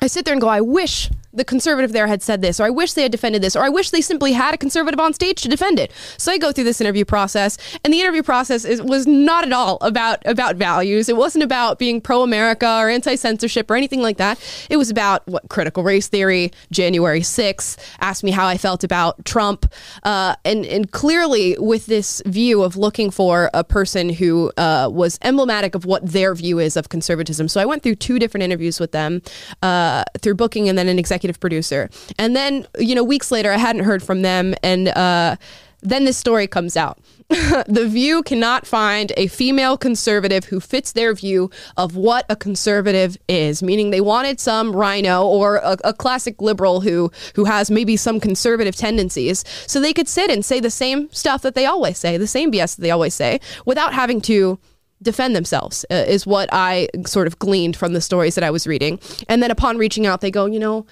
I 0.00 0.08
sit 0.08 0.24
there 0.24 0.34
and 0.34 0.40
go, 0.40 0.48
I 0.48 0.60
wish 0.60 1.10
the 1.36 1.44
conservative 1.44 1.92
there 1.92 2.06
had 2.06 2.22
said 2.22 2.42
this, 2.42 2.58
or 2.58 2.64
I 2.64 2.70
wish 2.70 2.94
they 2.94 3.02
had 3.02 3.12
defended 3.12 3.42
this, 3.42 3.54
or 3.54 3.62
I 3.62 3.68
wish 3.68 3.90
they 3.90 4.00
simply 4.00 4.32
had 4.32 4.54
a 4.54 4.58
conservative 4.58 4.98
on 4.98 5.12
stage 5.12 5.42
to 5.42 5.48
defend 5.48 5.78
it. 5.78 5.92
So 6.16 6.32
I 6.32 6.38
go 6.38 6.50
through 6.52 6.64
this 6.64 6.80
interview 6.80 7.04
process, 7.04 7.58
and 7.84 7.92
the 7.92 8.00
interview 8.00 8.22
process 8.22 8.64
is, 8.64 8.82
was 8.82 9.06
not 9.06 9.44
at 9.44 9.52
all 9.52 9.78
about 9.80 10.26
about 10.26 10.56
values. 10.56 11.08
It 11.08 11.16
wasn't 11.16 11.44
about 11.44 11.78
being 11.78 12.00
pro 12.00 12.22
America 12.22 12.66
or 12.66 12.88
anti 12.88 13.14
censorship 13.16 13.70
or 13.70 13.76
anything 13.76 14.02
like 14.02 14.16
that. 14.16 14.38
It 14.70 14.76
was 14.76 14.90
about 14.90 15.26
what 15.26 15.48
critical 15.48 15.82
race 15.82 16.08
theory, 16.08 16.52
January 16.72 17.20
6th, 17.20 17.78
asked 18.00 18.24
me 18.24 18.30
how 18.30 18.46
I 18.46 18.56
felt 18.56 18.82
about 18.82 19.24
Trump, 19.24 19.72
uh, 20.02 20.36
and 20.44 20.64
and 20.64 20.90
clearly 20.90 21.56
with 21.58 21.86
this 21.86 22.22
view 22.26 22.62
of 22.62 22.76
looking 22.76 23.10
for 23.10 23.50
a 23.52 23.62
person 23.62 24.08
who 24.08 24.52
uh, 24.56 24.88
was 24.90 25.18
emblematic 25.22 25.74
of 25.74 25.84
what 25.84 26.06
their 26.06 26.34
view 26.34 26.58
is 26.58 26.76
of 26.76 26.88
conservatism. 26.88 27.48
So 27.48 27.60
I 27.60 27.66
went 27.66 27.82
through 27.82 27.96
two 27.96 28.18
different 28.18 28.44
interviews 28.44 28.80
with 28.80 28.92
them 28.92 29.22
uh, 29.62 30.04
through 30.20 30.34
booking 30.34 30.68
and 30.68 30.78
then 30.78 30.88
an 30.88 30.98
executive 30.98 31.25
producer. 31.34 31.90
And 32.18 32.34
then, 32.36 32.66
you 32.78 32.94
know, 32.94 33.04
weeks 33.04 33.30
later, 33.30 33.52
I 33.52 33.56
hadn't 33.56 33.84
heard 33.84 34.02
from 34.02 34.22
them. 34.22 34.54
And 34.62 34.88
uh, 34.88 35.36
then 35.82 36.04
this 36.04 36.16
story 36.16 36.46
comes 36.46 36.76
out. 36.76 36.98
the 37.28 37.86
View 37.88 38.22
cannot 38.22 38.66
find 38.66 39.12
a 39.16 39.26
female 39.26 39.76
conservative 39.76 40.44
who 40.44 40.60
fits 40.60 40.92
their 40.92 41.12
view 41.12 41.50
of 41.76 41.96
what 41.96 42.24
a 42.28 42.36
conservative 42.36 43.16
is, 43.28 43.62
meaning 43.62 43.90
they 43.90 44.00
wanted 44.00 44.38
some 44.38 44.74
RINO 44.74 45.26
or 45.26 45.56
a, 45.56 45.76
a 45.82 45.92
classic 45.92 46.40
liberal 46.40 46.82
who 46.82 47.10
who 47.34 47.44
has 47.44 47.68
maybe 47.68 47.96
some 47.96 48.20
conservative 48.20 48.76
tendencies, 48.76 49.44
so 49.66 49.80
they 49.80 49.92
could 49.92 50.06
sit 50.06 50.30
and 50.30 50.44
say 50.44 50.60
the 50.60 50.70
same 50.70 51.10
stuff 51.10 51.42
that 51.42 51.56
they 51.56 51.66
always 51.66 51.98
say, 51.98 52.16
the 52.16 52.28
same 52.28 52.52
BS 52.52 52.76
that 52.76 52.82
they 52.82 52.92
always 52.92 53.14
say, 53.14 53.40
without 53.64 53.92
having 53.92 54.20
to 54.20 54.60
defend 55.02 55.34
themselves 55.34 55.84
uh, 55.90 56.04
is 56.06 56.26
what 56.26 56.48
I 56.52 56.88
sort 57.06 57.26
of 57.26 57.38
gleaned 57.38 57.76
from 57.76 57.92
the 57.92 58.00
stories 58.00 58.34
that 58.36 58.44
I 58.44 58.50
was 58.50 58.66
reading. 58.66 58.98
And 59.28 59.42
then 59.42 59.50
upon 59.50 59.78
reaching 59.78 60.06
out, 60.06 60.20
they 60.20 60.30
go, 60.30 60.46
you 60.46 60.58
know, 60.58 60.86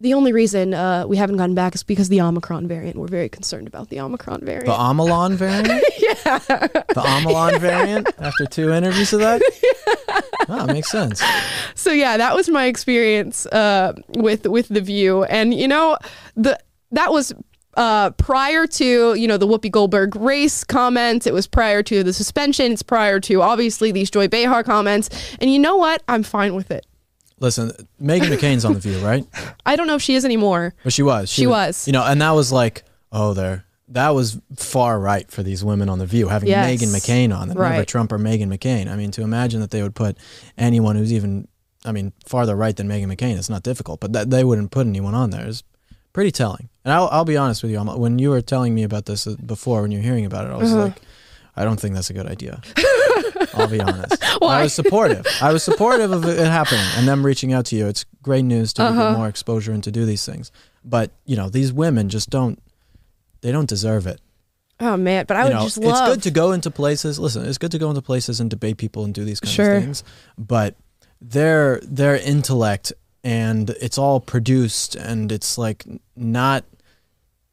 the 0.00 0.14
only 0.14 0.32
reason 0.32 0.72
uh, 0.72 1.06
we 1.06 1.16
haven't 1.18 1.36
gotten 1.36 1.54
back 1.54 1.74
is 1.74 1.82
because 1.82 2.08
the 2.08 2.20
Omicron 2.22 2.66
variant. 2.66 2.96
We're 2.96 3.06
very 3.06 3.28
concerned 3.28 3.66
about 3.66 3.90
the 3.90 4.00
Omicron 4.00 4.40
variant. 4.42 4.66
The 4.66 4.72
Amalon 4.80 5.36
variant? 5.36 5.68
yeah. 5.98 6.38
The 6.38 7.02
Amalon 7.04 7.60
variant 7.60 8.08
after 8.18 8.46
two 8.46 8.72
interviews 8.72 9.12
of 9.12 9.20
that? 9.20 9.42
Oh, 10.52 10.66
makes 10.66 10.90
sense. 10.90 11.22
so 11.76 11.92
yeah, 11.92 12.16
that 12.16 12.34
was 12.34 12.48
my 12.48 12.64
experience 12.64 13.46
uh, 13.46 13.92
with 14.16 14.46
with 14.46 14.66
the 14.66 14.80
View, 14.80 15.22
and 15.24 15.54
you 15.54 15.68
know 15.68 15.96
the 16.34 16.58
that 16.90 17.12
was. 17.12 17.32
Uh, 17.74 18.10
prior 18.10 18.66
to 18.66 19.14
you 19.14 19.28
know 19.28 19.36
the 19.36 19.46
Whoopi 19.46 19.70
Goldberg 19.70 20.16
race 20.16 20.64
comments, 20.64 21.24
it 21.24 21.32
was 21.32 21.46
prior 21.46 21.84
to 21.84 22.02
the 22.02 22.12
suspension. 22.12 22.72
It's 22.72 22.82
prior 22.82 23.20
to 23.20 23.42
obviously 23.42 23.92
these 23.92 24.10
Joy 24.10 24.26
Behar 24.26 24.64
comments, 24.64 25.08
and 25.40 25.52
you 25.52 25.60
know 25.60 25.76
what? 25.76 26.02
I'm 26.08 26.24
fine 26.24 26.56
with 26.56 26.72
it. 26.72 26.84
Listen, 27.40 27.72
Meghan 28.00 28.28
McCain's 28.28 28.64
on 28.64 28.74
the 28.74 28.80
View, 28.80 28.98
right? 28.98 29.26
I 29.66 29.74
don't 29.76 29.86
know 29.86 29.94
if 29.96 30.02
she 30.02 30.14
is 30.14 30.24
anymore. 30.24 30.74
But 30.84 30.92
she 30.92 31.02
was. 31.02 31.30
She 31.30 31.46
was. 31.46 31.86
You 31.86 31.92
know, 31.92 32.04
and 32.04 32.20
that 32.20 32.30
was 32.32 32.52
like, 32.52 32.84
oh, 33.12 33.32
they're 33.34 33.64
that 33.88 34.10
was 34.10 34.38
far 34.56 35.00
right 35.00 35.28
for 35.32 35.42
these 35.42 35.64
women 35.64 35.88
on 35.88 35.98
the 35.98 36.06
View 36.06 36.28
having 36.28 36.48
Yes. 36.48 36.80
Meghan 36.80 36.94
McCain 36.94 37.36
on, 37.36 37.48
never 37.48 37.60
Right. 37.60 37.88
Trump 37.88 38.12
or 38.12 38.18
Meghan 38.18 38.46
McCain. 38.46 38.86
I 38.88 38.94
mean, 38.94 39.10
to 39.12 39.22
imagine 39.22 39.60
that 39.62 39.72
they 39.72 39.82
would 39.82 39.96
put 39.96 40.16
anyone 40.56 40.94
who's 40.94 41.12
even, 41.12 41.48
I 41.84 41.90
mean, 41.90 42.12
farther 42.24 42.54
right 42.54 42.76
than 42.76 42.86
Meghan 42.88 43.12
McCain, 43.12 43.36
it's 43.36 43.50
not 43.50 43.64
difficult, 43.64 43.98
but 43.98 44.12
that 44.12 44.30
they 44.30 44.44
wouldn't 44.44 44.70
put 44.70 44.86
anyone 44.86 45.16
on 45.16 45.30
there 45.30 45.44
is 45.48 45.64
pretty 46.12 46.30
telling. 46.30 46.68
And 46.84 46.92
I'll, 46.94 47.08
I'll 47.10 47.24
be 47.24 47.36
honest 47.36 47.64
with 47.64 47.72
you, 47.72 47.80
when 47.80 48.20
you 48.20 48.30
were 48.30 48.40
telling 48.42 48.76
me 48.76 48.84
about 48.84 49.06
this 49.06 49.26
uh, 49.26 49.34
before, 49.44 49.82
when 49.82 49.90
you 49.90 49.98
were 49.98 50.04
hearing 50.04 50.24
about 50.24 50.46
it, 50.46 50.50
I 50.52 50.56
was 50.56 50.70
Uh-huh. 50.72 50.82
like, 50.84 51.00
I 51.56 51.64
don't 51.64 51.80
think 51.80 51.96
that's 51.96 52.10
a 52.10 52.14
good 52.14 52.26
idea. 52.26 52.60
I'll 53.54 53.66
be 53.68 53.80
honest. 53.80 54.22
Why? 54.38 54.60
I 54.60 54.62
was 54.64 54.74
supportive. 54.74 55.26
I 55.42 55.52
was 55.52 55.62
supportive 55.62 56.12
of 56.12 56.24
it 56.24 56.38
happening 56.38 56.84
and 56.96 57.06
them 57.08 57.24
reaching 57.26 57.52
out 57.52 57.66
to 57.66 57.76
you. 57.76 57.86
It's 57.86 58.04
great 58.22 58.44
news 58.44 58.72
to 58.74 58.82
Uh-huh. 58.84 59.10
get 59.10 59.18
more 59.18 59.28
exposure 59.28 59.72
and 59.72 59.82
to 59.84 59.90
do 59.90 60.04
these 60.06 60.24
things. 60.24 60.52
But 60.84 61.10
you 61.24 61.36
know, 61.36 61.48
these 61.48 61.72
women 61.72 62.08
just 62.08 62.30
don't. 62.30 62.60
They 63.42 63.52
don't 63.52 63.68
deserve 63.68 64.06
it. 64.06 64.20
Oh 64.78 64.96
man, 64.96 65.24
but 65.28 65.36
I 65.36 65.40
you 65.40 65.44
would 65.48 65.54
know, 65.54 65.64
just 65.64 65.78
love. 65.78 65.90
it's 66.08 66.14
good 66.16 66.22
to 66.24 66.30
go 66.30 66.52
into 66.52 66.70
places. 66.70 67.18
Listen, 67.18 67.44
it's 67.46 67.58
good 67.58 67.72
to 67.72 67.78
go 67.78 67.88
into 67.90 68.02
places 68.02 68.40
and 68.40 68.48
debate 68.48 68.76
people 68.78 69.04
and 69.04 69.12
do 69.12 69.24
these 69.24 69.40
kinds 69.40 69.52
Sure. 69.54 69.74
of 69.76 69.82
things. 69.82 70.02
But 70.38 70.74
their 71.20 71.80
their 71.82 72.16
intellect 72.16 72.92
and 73.22 73.68
it's 73.80 73.98
all 73.98 74.20
produced 74.20 74.94
and 74.94 75.30
it's 75.32 75.58
like 75.58 75.84
not. 76.16 76.64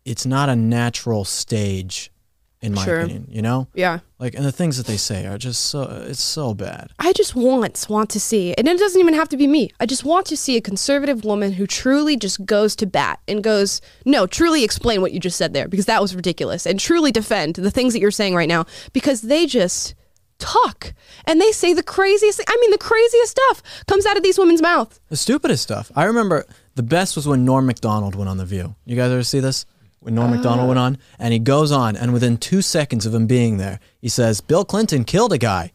It's 0.05 0.25
not 0.25 0.47
a 0.47 0.55
natural 0.55 1.25
stage, 1.25 2.11
in 2.61 2.73
my 2.73 2.83
Sure. 2.83 3.01
opinion. 3.01 3.27
You 3.29 3.41
know, 3.41 3.67
yeah. 3.73 3.99
like 4.19 4.33
and 4.33 4.43
the 4.45 4.51
things 4.51 4.77
that 4.77 4.87
they 4.87 4.97
say 4.97 5.25
are 5.27 5.37
just 5.37 5.65
so. 5.65 5.83
It's 6.07 6.21
so 6.23 6.53
bad. 6.53 6.91
I 6.99 7.13
just 7.13 7.35
want 7.35 7.85
want 7.89 8.09
to 8.11 8.19
see, 8.19 8.53
and 8.55 8.67
it 8.67 8.79
doesn't 8.79 8.99
even 8.99 9.13
have 9.13 9.29
to 9.29 9.37
be 9.37 9.47
me. 9.47 9.69
I 9.79 9.85
just 9.85 10.03
want 10.03 10.25
to 10.27 10.37
see 10.37 10.57
a 10.57 10.61
conservative 10.61 11.23
woman 11.23 11.53
who 11.53 11.67
truly 11.67 12.17
just 12.17 12.45
goes 12.45 12.75
to 12.77 12.85
bat 12.87 13.19
and 13.27 13.43
goes, 13.43 13.81
no, 14.05 14.25
truly 14.25 14.63
explain 14.63 15.01
what 15.01 15.11
you 15.11 15.19
just 15.19 15.37
said 15.37 15.53
there 15.53 15.67
because 15.67 15.85
that 15.85 16.01
was 16.01 16.15
ridiculous, 16.15 16.65
and 16.65 16.79
truly 16.79 17.11
defend 17.11 17.55
the 17.55 17.71
things 17.71 17.93
that 17.93 17.99
you're 17.99 18.11
saying 18.11 18.33
right 18.35 18.49
now 18.49 18.65
because 18.93 19.21
they 19.21 19.45
just 19.45 19.93
talk 20.39 20.93
and 21.25 21.41
they 21.41 21.51
say 21.51 21.73
the 21.73 21.83
craziest. 21.83 22.41
I 22.47 22.57
mean, 22.61 22.71
the 22.71 22.77
craziest 22.77 23.31
stuff 23.31 23.61
comes 23.87 24.05
out 24.05 24.17
of 24.17 24.23
these 24.23 24.37
women's 24.37 24.61
mouth. 24.61 24.99
The 25.09 25.17
stupidest 25.17 25.63
stuff. 25.63 25.91
I 25.95 26.05
remember 26.05 26.45
the 26.75 26.83
best 26.83 27.15
was 27.15 27.27
when 27.27 27.43
Norm 27.45 27.65
Macdonald 27.65 28.15
went 28.15 28.29
on 28.29 28.37
The 28.37 28.45
View. 28.45 28.75
You 28.85 28.95
guys 28.95 29.11
ever 29.11 29.23
see 29.23 29.39
this? 29.39 29.65
When 30.07 30.15
Norm 30.15 30.31
Macdonald 30.31 30.69
went 30.69 30.79
on, 30.79 30.97
and 31.19 31.33
he 31.33 31.39
goes 31.39 31.69
on, 31.69 31.97
and 31.97 32.13
within 32.13 32.37
two 32.37 32.61
seconds 32.61 33.05
of 33.05 33.13
him 33.13 33.27
being 33.27 33.57
there, 33.57 33.81
he 33.99 34.07
says, 34.07 34.39
Bill 34.39 34.63
Clinton 34.63 35.03
killed 35.03 35.33
a 35.33 35.37
guy. 35.37 35.73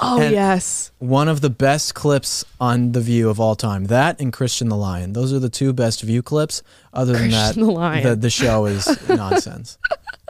Oh 0.00 0.18
And- 0.22 0.32
yes, 0.32 0.90
One 1.00 1.28
of 1.28 1.42
the 1.42 1.50
best 1.50 1.94
clips 1.94 2.46
on 2.58 2.92
The 2.92 3.02
View 3.02 3.28
of 3.28 3.38
all 3.38 3.54
time. 3.54 3.84
That 3.88 4.18
and 4.22 4.32
Christian 4.32 4.70
the 4.70 4.76
Lion. 4.76 5.12
Those 5.12 5.34
are 5.34 5.38
the 5.38 5.50
two 5.50 5.74
best 5.74 6.00
View 6.00 6.22
clips. 6.22 6.62
Other 6.94 7.12
than 7.12 7.28
that, 7.32 7.48
Christian 7.54 7.62
the 7.66 7.72
Lion. 7.72 8.20
the, 8.20 8.30
show 8.30 8.64
is 8.64 8.86
nonsense. 9.10 9.76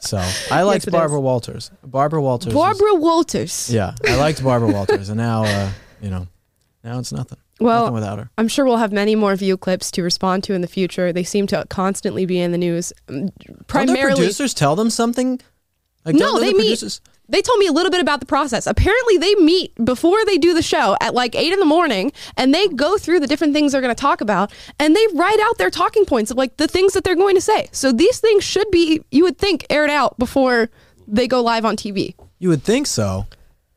So 0.03 0.17
I 0.51 0.63
liked 0.65 0.89
it 0.89 0.91
Barbara. 0.91 1.21
Walters. 1.21 1.71
Barbara 1.85 2.21
Walters. 2.21 2.53
was- 2.53 2.61
Barbara 2.61 2.95
Walters. 3.01 3.71
yeah, 3.73 3.95
I 4.05 4.17
liked 4.17 4.43
Barbara 4.43 4.73
Walters, 4.73 5.11
and 5.11 5.17
now, 5.19 5.45
uh, 5.45 5.71
you 6.03 6.11
know, 6.11 6.27
now 6.83 6.99
it's 6.99 7.13
nothing. 7.13 7.39
Well, 7.65 7.83
nothing 7.83 7.95
without 7.95 8.19
her. 8.19 8.31
I'm 8.39 8.49
sure 8.49 8.65
we'll 8.65 8.77
have 8.77 8.93
many 8.93 9.15
more 9.15 9.35
view 9.37 9.57
clips 9.57 9.91
to 9.93 10.03
respond 10.03 10.45
to 10.45 10.55
in 10.55 10.61
the 10.61 10.69
future. 10.69 11.13
They 11.13 11.25
seem 11.25 11.47
to 11.49 11.65
constantly 11.69 12.27
be 12.27 12.41
in 12.41 12.53
the 12.53 12.59
news, 12.59 12.93
um, 13.09 13.31
Don't 13.69 13.87
the 13.87 13.97
producers 14.01 14.55
tell 14.55 14.77
them 14.77 14.91
something? 14.91 15.41
Like, 16.05 16.15
No, 16.15 16.39
they 16.39 16.53
the 16.53 16.59
meet. 16.59 17.01
They 17.27 17.41
told 17.41 17.59
me 17.59 17.67
a 17.67 17.73
little 17.73 17.91
bit 17.91 18.03
about 18.03 18.21
the 18.21 18.27
process. 18.27 18.67
Apparently, 18.67 19.17
they 19.17 19.35
meet 19.37 19.73
before 19.83 20.23
they 20.27 20.37
do 20.37 20.53
the 20.53 20.61
show 20.61 20.95
at 21.01 21.15
like 21.15 21.35
eight 21.35 21.55
in 21.55 21.59
the 21.59 21.65
morning, 21.65 22.13
and 22.37 22.53
they 22.53 22.69
go 22.69 22.99
through 22.99 23.21
the 23.21 23.27
different 23.27 23.55
things 23.55 23.73
they're 23.73 23.81
going 23.81 23.95
to 23.95 24.01
talk 24.01 24.21
about, 24.21 24.53
and 24.79 24.95
they 24.95 25.07
write 25.15 25.41
out 25.41 25.57
their 25.57 25.71
talking 25.71 26.05
points 26.05 26.31
of 26.31 26.37
like 26.37 26.59
the 26.59 26.69
things 26.69 26.93
that 26.93 27.03
they're 27.03 27.17
going 27.17 27.35
to 27.35 27.41
say. 27.41 27.69
So 27.73 27.93
these 27.93 28.21
things 28.21 28.45
should 28.45 28.71
be, 28.71 29.03
you 29.11 29.25
would 29.25 29.39
think, 29.39 29.65
aired 29.71 29.89
out 29.89 30.19
before 30.19 30.69
they 31.09 31.27
go 31.27 31.43
live 31.43 31.65
on 31.65 31.77
TV. 31.77 32.15
You 32.39 32.51
would 32.51 32.63
think 32.63 32.87
so. 32.87 33.27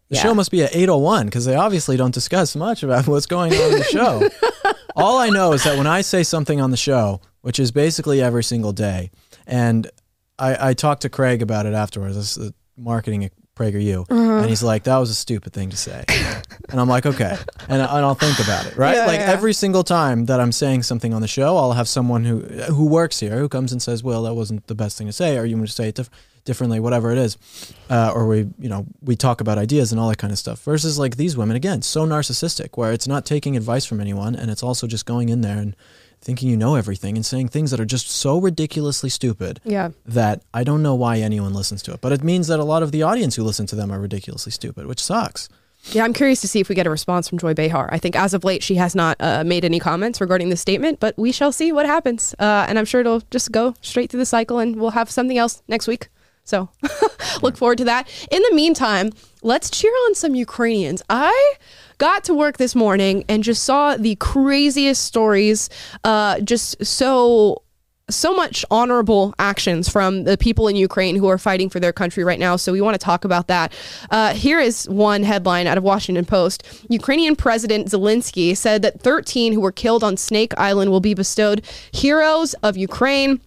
The 0.10 0.16
Yeah. 0.16 0.24
show 0.24 0.34
must 0.34 0.52
be 0.52 0.64
at 0.64 0.74
801 0.76 1.26
because 1.26 1.46
they 1.46 1.56
obviously 1.56 1.98
don't 1.98 2.14
discuss 2.14 2.56
much 2.56 2.82
about 2.84 3.08
what's 3.08 3.26
going 3.26 3.54
on 3.54 3.74
in 3.74 3.80
the 3.80 3.84
show. 3.84 4.28
All 4.96 5.18
I 5.20 5.30
know 5.30 5.54
is 5.54 5.64
that 5.64 5.78
when 5.78 5.88
I 5.88 6.02
say 6.02 6.24
something 6.24 6.60
on 6.62 6.72
the 6.72 6.78
show, 6.78 7.22
which 7.42 7.60
is 7.60 7.72
basically 7.72 8.22
every 8.22 8.44
single 8.44 8.72
day, 8.74 9.12
and 9.46 9.90
I, 10.40 10.70
I 10.70 10.74
talked 10.74 11.02
to 11.04 11.10
Craig 11.10 11.42
about 11.42 11.66
it 11.66 11.74
afterwards, 11.74 12.16
this 12.16 12.38
is 12.38 12.48
the 12.48 12.54
marketing 12.78 13.30
PragerU, 13.58 14.06
Uh-huh. 14.10 14.22
and 14.42 14.46
he's 14.50 14.62
like, 14.64 14.84
that 14.84 14.98
was 14.98 15.10
a 15.10 15.16
stupid 15.16 15.52
thing 15.54 15.70
to 15.72 15.78
say. 15.78 16.04
and 16.70 16.80
I'm 16.80 16.88
like, 16.88 17.06
okay. 17.06 17.36
And, 17.70 17.82
I- 17.82 17.98
and 17.98 18.06
I'll 18.06 18.16
think 18.16 18.40
about 18.40 18.66
it, 18.68 18.78
right? 18.78 18.96
Yeah, 18.96 19.06
like 19.08 19.20
yeah. 19.20 19.32
every 19.32 19.54
single 19.54 19.84
time 19.84 20.26
that 20.28 20.40
I'm 20.40 20.52
saying 20.52 20.84
something 20.84 21.14
on 21.14 21.22
the 21.22 21.28
show, 21.28 21.58
I'll 21.58 21.74
have 21.74 21.88
someone 21.88 22.24
who 22.26 22.40
who 22.74 22.86
works 22.86 23.20
here 23.20 23.38
who 23.40 23.50
comes 23.50 23.72
and 23.72 23.82
says, 23.82 24.04
well, 24.04 24.24
that 24.24 24.34
wasn't 24.36 24.68
the 24.68 24.76
best 24.76 24.98
thing 24.98 25.08
to 25.08 25.14
say, 25.14 25.38
or 25.38 25.46
you 25.46 25.56
want 25.58 25.68
to 25.68 25.74
say 25.74 25.90
it 25.90 25.96
diff- 25.96 26.10
differently, 26.46 26.80
whatever 26.80 27.12
it 27.12 27.18
is 27.18 27.38
uh, 27.90 28.12
or 28.16 28.26
we 28.28 28.38
you 28.58 28.70
know 28.70 28.86
we 29.02 29.16
talk 29.18 29.42
about 29.42 29.58
ideas 29.58 29.92
and 29.92 30.00
all 30.00 30.08
that 30.10 30.18
kind 30.18 30.32
of 30.32 30.40
stuff 30.40 30.62
versus 30.64 30.98
like 30.98 31.18
these 31.18 31.36
women 31.36 31.58
again 31.58 31.82
so 31.82 32.06
narcissistic 32.08 32.70
where 32.78 32.94
it's 32.94 33.06
not 33.08 33.26
taking 33.26 33.58
advice 33.58 33.86
from 33.86 34.00
anyone 34.00 34.34
and 34.34 34.50
it's 34.50 34.64
also 34.64 34.88
just 34.88 35.06
going 35.06 35.28
in 35.28 35.42
there 35.42 35.58
and 35.58 35.76
thinking 36.28 36.50
you 36.50 36.58
know 36.64 36.74
everything 36.76 37.16
and 37.18 37.26
saying 37.26 37.48
things 37.48 37.70
that 37.72 37.80
are 37.80 37.86
just 37.96 38.08
so 38.24 38.32
ridiculously 38.50 39.10
stupid 39.10 39.54
Yeah. 39.64 39.90
that 40.06 40.38
I 40.60 40.62
don't 40.70 40.84
know 40.88 40.94
why 41.04 41.14
anyone 41.30 41.54
listens 41.62 41.82
to 41.84 41.94
it 41.94 42.02
but 42.02 42.12
it 42.12 42.22
means 42.32 42.46
that 42.50 42.60
a 42.60 42.68
lot 42.74 42.84
of 42.84 42.92
the 42.92 43.02
audience 43.10 43.34
who 43.38 43.44
listen 43.44 43.66
to 43.72 43.76
them 43.80 43.90
are 43.94 44.00
ridiculously 44.08 44.52
stupid 44.60 44.84
which 44.92 45.02
sucks 45.12 45.42
Yeah, 45.96 46.04
I'm 46.06 46.14
curious 46.22 46.42
to 46.42 46.48
see 46.52 46.60
if 46.64 46.68
we 46.70 46.76
get 46.76 46.88
a 46.92 46.96
response 47.00 47.30
from 47.30 47.38
Joy 47.44 47.54
Behar. 47.54 47.86
I 47.96 48.00
think 48.04 48.16
as 48.26 48.34
of 48.34 48.42
late, 48.50 48.62
she 48.68 48.76
has 48.84 48.94
not 49.04 49.16
uh, 49.28 49.44
made 49.54 49.64
any 49.64 49.80
comments 49.90 50.20
regarding 50.26 50.50
this 50.52 50.60
statement, 50.68 50.96
but 51.00 51.14
we 51.26 51.32
shall 51.38 51.54
see 51.60 51.70
what 51.78 51.86
happens. 51.96 52.22
Uh, 52.46 52.66
and 52.68 52.76
I'm 52.78 52.88
sure 52.92 53.00
it'll 53.04 53.24
just 53.36 53.48
go 53.60 53.74
straight 53.82 54.08
through 54.10 54.24
the 54.26 54.32
cycle 54.38 54.58
and 54.64 54.76
we'll 54.80 54.98
have 55.00 55.10
something 55.18 55.38
else 55.44 55.62
next 55.74 55.88
week. 55.88 56.04
So 56.44 56.58
look 57.46 57.56
forward 57.62 57.78
to 57.84 57.86
that. 57.86 58.04
In 58.32 58.42
the 58.48 58.54
meantime, 58.62 59.08
let's 59.44 59.70
cheer 59.78 59.94
on 60.08 60.16
some 60.16 60.34
Ukrainians. 60.48 61.00
I 61.10 61.36
got 61.98 62.24
to 62.26 62.34
work 62.34 62.58
this 62.58 62.76
morning 62.76 63.24
and 63.28 63.44
just 63.44 63.64
saw 63.64 63.98
the 63.98 64.16
craziest 64.16 65.04
stories, 65.04 65.70
uh, 66.04 66.40
just 66.42 66.84
so 66.86 67.64
so 68.10 68.34
much 68.34 68.64
honorable 68.72 69.36
actions 69.38 69.90
from 69.90 70.24
the 70.24 70.38
people 70.38 70.70
in 70.70 70.78
Ukraine 70.78 71.18
who 71.18 71.28
are 71.28 71.38
fighting 71.38 71.70
for 71.70 71.82
their 71.82 71.92
country 71.92 72.24
right 72.24 72.40
now. 72.40 72.56
So 72.56 72.72
we 72.72 72.80
want 72.80 72.94
to 72.94 73.04
talk 73.04 73.26
about 73.26 73.48
that. 73.48 73.74
Uh, 74.10 74.34
here 74.34 74.62
is 74.62 74.88
one 74.88 75.24
headline 75.24 75.68
out 75.68 75.78
of 75.78 75.84
Washington 75.84 76.24
Post: 76.24 76.64
Ukrainian 76.90 77.36
President 77.36 77.88
Zelensky 77.88 78.56
said 78.56 78.82
that 78.82 79.02
13 79.02 79.54
who 79.54 79.60
were 79.60 79.74
killed 79.74 80.04
on 80.04 80.16
Snake 80.16 80.54
Island 80.58 80.90
will 80.92 81.02
be 81.02 81.14
bestowed 81.14 81.66
Heroes 81.92 82.54
of 82.64 82.78
Ukraine 82.78 83.42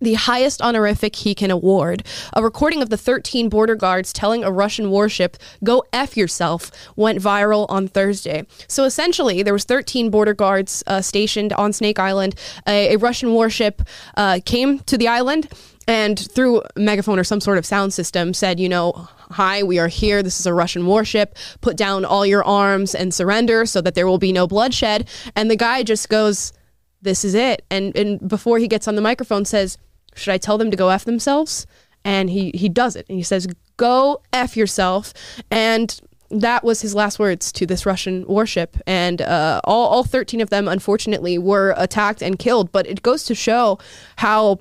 the 0.00 0.14
highest 0.14 0.62
honorific 0.62 1.16
he 1.16 1.34
can 1.34 1.50
award. 1.50 2.04
A 2.34 2.42
recording 2.42 2.82
of 2.82 2.90
the 2.90 2.96
13 2.96 3.48
border 3.48 3.74
guards 3.74 4.12
telling 4.12 4.44
a 4.44 4.50
Russian 4.50 4.90
warship, 4.90 5.36
"Go 5.64 5.84
f 5.92 6.16
yourself," 6.16 6.70
went 6.96 7.20
viral 7.20 7.66
on 7.68 7.88
Thursday. 7.88 8.46
So 8.66 8.84
essentially, 8.84 9.42
there 9.42 9.52
was 9.52 9.64
13 9.64 10.10
border 10.10 10.34
guards 10.34 10.84
uh, 10.86 11.00
stationed 11.00 11.52
on 11.52 11.72
Snake 11.72 11.98
Island. 11.98 12.34
A, 12.66 12.94
a 12.94 12.98
Russian 12.98 13.32
warship 13.32 13.82
uh, 14.16 14.40
came 14.44 14.80
to 14.80 14.96
the 14.96 15.08
island 15.08 15.48
and 15.88 16.18
through 16.18 16.62
megaphone 16.76 17.18
or 17.18 17.24
some 17.24 17.40
sort 17.40 17.56
of 17.56 17.64
sound 17.64 17.94
system 17.94 18.34
said, 18.34 18.60
you 18.60 18.68
know, 18.68 19.08
hi, 19.30 19.62
we 19.62 19.78
are 19.78 19.88
here. 19.88 20.22
This 20.22 20.38
is 20.38 20.44
a 20.44 20.52
Russian 20.52 20.84
warship. 20.84 21.34
Put 21.62 21.78
down 21.78 22.04
all 22.04 22.26
your 22.26 22.44
arms 22.44 22.94
and 22.94 23.12
surrender 23.12 23.64
so 23.64 23.80
that 23.80 23.94
there 23.94 24.06
will 24.06 24.18
be 24.18 24.30
no 24.30 24.46
bloodshed. 24.46 25.08
And 25.34 25.50
the 25.50 25.56
guy 25.56 25.82
just 25.82 26.10
goes, 26.10 26.52
this 27.00 27.24
is 27.24 27.34
it. 27.34 27.64
And 27.70 27.96
and 27.96 28.28
before 28.28 28.58
he 28.58 28.68
gets 28.68 28.86
on 28.86 28.96
the 28.96 29.00
microphone 29.00 29.44
says, 29.44 29.78
should 30.18 30.32
I 30.32 30.38
tell 30.38 30.58
them 30.58 30.70
to 30.70 30.76
go 30.76 30.88
F 30.88 31.04
themselves? 31.04 31.66
And 32.04 32.30
he, 32.30 32.52
he 32.54 32.68
does 32.68 32.96
it. 32.96 33.06
And 33.08 33.16
he 33.16 33.22
says, 33.22 33.46
go 33.76 34.22
F 34.32 34.56
yourself. 34.56 35.12
And 35.50 36.00
that 36.30 36.62
was 36.62 36.80
his 36.82 36.94
last 36.94 37.18
words 37.18 37.50
to 37.52 37.66
this 37.66 37.86
Russian 37.86 38.26
warship. 38.26 38.76
And 38.86 39.22
uh, 39.22 39.60
all, 39.64 39.88
all 39.88 40.04
13 40.04 40.40
of 40.40 40.50
them, 40.50 40.68
unfortunately, 40.68 41.38
were 41.38 41.74
attacked 41.76 42.22
and 42.22 42.38
killed. 42.38 42.70
But 42.70 42.86
it 42.86 43.02
goes 43.02 43.24
to 43.24 43.34
show 43.34 43.78
how 44.16 44.58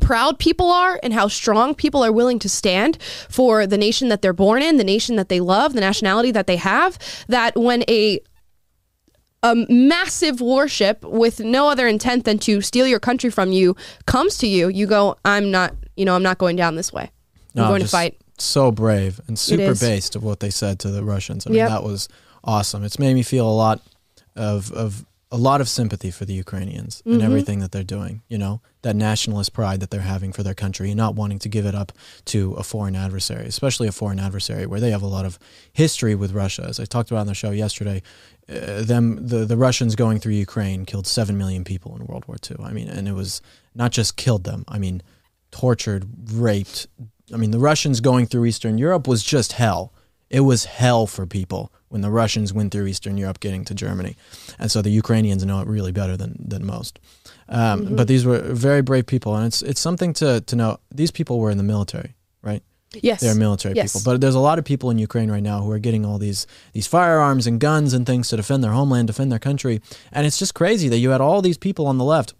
proud 0.00 0.38
people 0.38 0.70
are 0.70 0.98
and 1.02 1.12
how 1.12 1.28
strong 1.28 1.74
people 1.74 2.04
are 2.04 2.12
willing 2.12 2.38
to 2.40 2.48
stand 2.48 3.00
for 3.28 3.66
the 3.66 3.78
nation 3.78 4.08
that 4.08 4.22
they're 4.22 4.32
born 4.32 4.62
in, 4.62 4.76
the 4.76 4.84
nation 4.84 5.16
that 5.16 5.28
they 5.28 5.40
love, 5.40 5.72
the 5.72 5.80
nationality 5.80 6.30
that 6.30 6.46
they 6.46 6.56
have. 6.56 6.98
That 7.28 7.56
when 7.56 7.84
a 7.88 8.20
a 9.44 9.54
massive 9.68 10.40
warship 10.40 11.04
with 11.04 11.38
no 11.40 11.68
other 11.68 11.86
intent 11.86 12.24
than 12.24 12.38
to 12.40 12.60
steal 12.60 12.86
your 12.86 12.98
country 12.98 13.30
from 13.30 13.52
you 13.52 13.76
comes 14.06 14.38
to 14.38 14.46
you, 14.46 14.68
you 14.68 14.86
go, 14.86 15.16
I'm 15.24 15.50
not, 15.50 15.74
you 15.96 16.04
know, 16.04 16.14
I'm 16.16 16.22
not 16.22 16.38
going 16.38 16.56
down 16.56 16.76
this 16.76 16.92
way. 16.92 17.10
I'm 17.54 17.62
No, 17.62 17.68
going 17.68 17.82
to 17.82 17.88
fight. 17.88 18.16
So 18.38 18.72
brave 18.72 19.20
and 19.28 19.38
super 19.38 19.74
based 19.74 20.16
of 20.16 20.24
what 20.24 20.40
they 20.40 20.50
said 20.50 20.78
to 20.80 20.90
the 20.90 21.04
Russians. 21.04 21.46
I 21.46 21.50
mean, 21.50 21.58
Yep. 21.58 21.68
that 21.68 21.82
was 21.84 22.08
awesome. 22.42 22.82
It's 22.84 22.98
made 22.98 23.14
me 23.14 23.22
feel 23.22 23.46
a 23.48 23.52
lot 23.54 23.80
of 24.34 24.72
of 24.72 25.04
a 25.34 25.40
lot 25.48 25.60
of 25.60 25.68
sympathy 25.68 26.10
for 26.18 26.24
the 26.30 26.36
Ukrainians 26.44 26.92
and 27.04 27.14
Mm-hmm. 27.14 27.24
everything 27.28 27.58
that 27.62 27.70
they're 27.72 27.92
doing. 27.98 28.14
You 28.32 28.38
know, 28.44 28.54
that 28.86 28.94
nationalist 29.10 29.50
pride 29.58 29.78
that 29.80 29.90
they're 29.90 30.10
having 30.14 30.32
for 30.36 30.42
their 30.46 30.58
country 30.64 30.86
and 30.90 30.98
not 31.04 31.14
wanting 31.20 31.40
to 31.44 31.48
give 31.56 31.66
it 31.70 31.74
up 31.82 31.90
to 32.26 32.38
a 32.62 32.64
foreign 32.72 32.96
adversary, 33.06 33.46
especially 33.46 33.88
a 33.88 33.92
foreign 34.02 34.20
adversary 34.26 34.64
where 34.70 34.80
they 34.84 34.92
have 34.96 35.02
a 35.10 35.12
lot 35.18 35.24
of 35.30 35.38
history 35.72 36.14
with 36.22 36.30
Russia. 36.42 36.64
As 36.70 36.78
I 36.78 36.84
talked 36.94 37.10
about 37.10 37.22
on 37.26 37.26
the 37.26 37.40
show 37.44 37.50
yesterday, 37.64 37.98
uh, 38.48 38.82
them 38.92 39.04
the 39.32 39.40
the 39.52 39.56
Russians 39.68 39.92
going 40.04 40.18
through 40.20 40.34
Ukraine 40.48 40.80
killed 40.90 41.06
seven 41.18 41.34
million 41.42 41.62
people 41.72 41.90
in 41.96 42.00
World 42.06 42.24
War 42.28 42.36
II. 42.50 42.56
I 42.70 42.72
mean, 42.78 42.88
and 42.96 43.04
it 43.12 43.16
was 43.22 43.42
not 43.74 43.90
just 43.98 44.10
killed 44.24 44.44
them. 44.50 44.60
I 44.68 44.78
mean 44.84 44.96
tortured, 45.50 46.02
raped. 46.48 46.86
I 47.32 47.36
mean, 47.36 47.52
the 47.52 47.58
Russians 47.70 48.00
going 48.00 48.26
through 48.26 48.44
Eastern 48.44 48.76
Europe 48.86 49.06
was 49.12 49.22
just 49.22 49.50
hell. 49.52 49.92
It 50.30 50.40
was 50.40 50.64
hell 50.64 51.06
for 51.06 51.26
people 51.26 51.72
when 51.88 52.00
the 52.00 52.10
Russians 52.10 52.52
went 52.52 52.72
through 52.72 52.86
Eastern 52.86 53.16
Europe 53.16 53.38
getting 53.40 53.64
to 53.66 53.74
Germany. 53.74 54.16
And 54.58 54.70
so 54.70 54.82
the 54.82 54.90
Ukrainians 54.90 55.44
know 55.44 55.60
it 55.60 55.68
really 55.68 55.92
better 55.92 56.16
than, 56.16 56.34
than 56.38 56.64
most. 56.66 56.98
Um, 57.48 57.82
Mm-hmm. 57.82 57.96
But 57.96 58.08
these 58.08 58.24
were 58.24 58.40
very 58.40 58.82
brave 58.82 59.06
people. 59.06 59.36
And 59.36 59.46
it's, 59.46 59.62
it's 59.62 59.80
something 59.80 60.12
to, 60.14 60.40
to 60.40 60.56
know. 60.56 60.78
These 60.92 61.10
people 61.12 61.38
were 61.38 61.50
in 61.50 61.58
the 61.58 61.62
military, 61.74 62.14
right? 62.42 62.62
Yes. 62.94 63.20
They're 63.20 63.34
military 63.34 63.74
Yes. 63.74 63.92
people. 63.92 64.00
But 64.12 64.20
there's 64.20 64.34
a 64.34 64.40
lot 64.40 64.58
of 64.58 64.64
people 64.64 64.90
in 64.90 64.98
Ukraine 64.98 65.30
right 65.30 65.42
now 65.42 65.60
who 65.62 65.70
are 65.70 65.78
getting 65.80 66.04
all 66.06 66.18
these 66.18 66.46
these 66.72 66.86
firearms 66.86 67.46
and 67.46 67.60
guns 67.60 67.92
and 67.92 68.06
things 68.06 68.28
to 68.30 68.36
defend 68.36 68.62
their 68.64 68.72
homeland, 68.72 69.06
defend 69.08 69.30
their 69.30 69.38
country. 69.50 69.80
And 70.12 70.26
it's 70.26 70.38
just 70.38 70.54
crazy 70.54 70.88
that 70.88 70.98
you 70.98 71.10
had 71.10 71.20
all 71.20 71.42
these 71.42 71.58
people 71.58 71.86
on 71.86 71.98
the 71.98 72.04
left. 72.04 72.34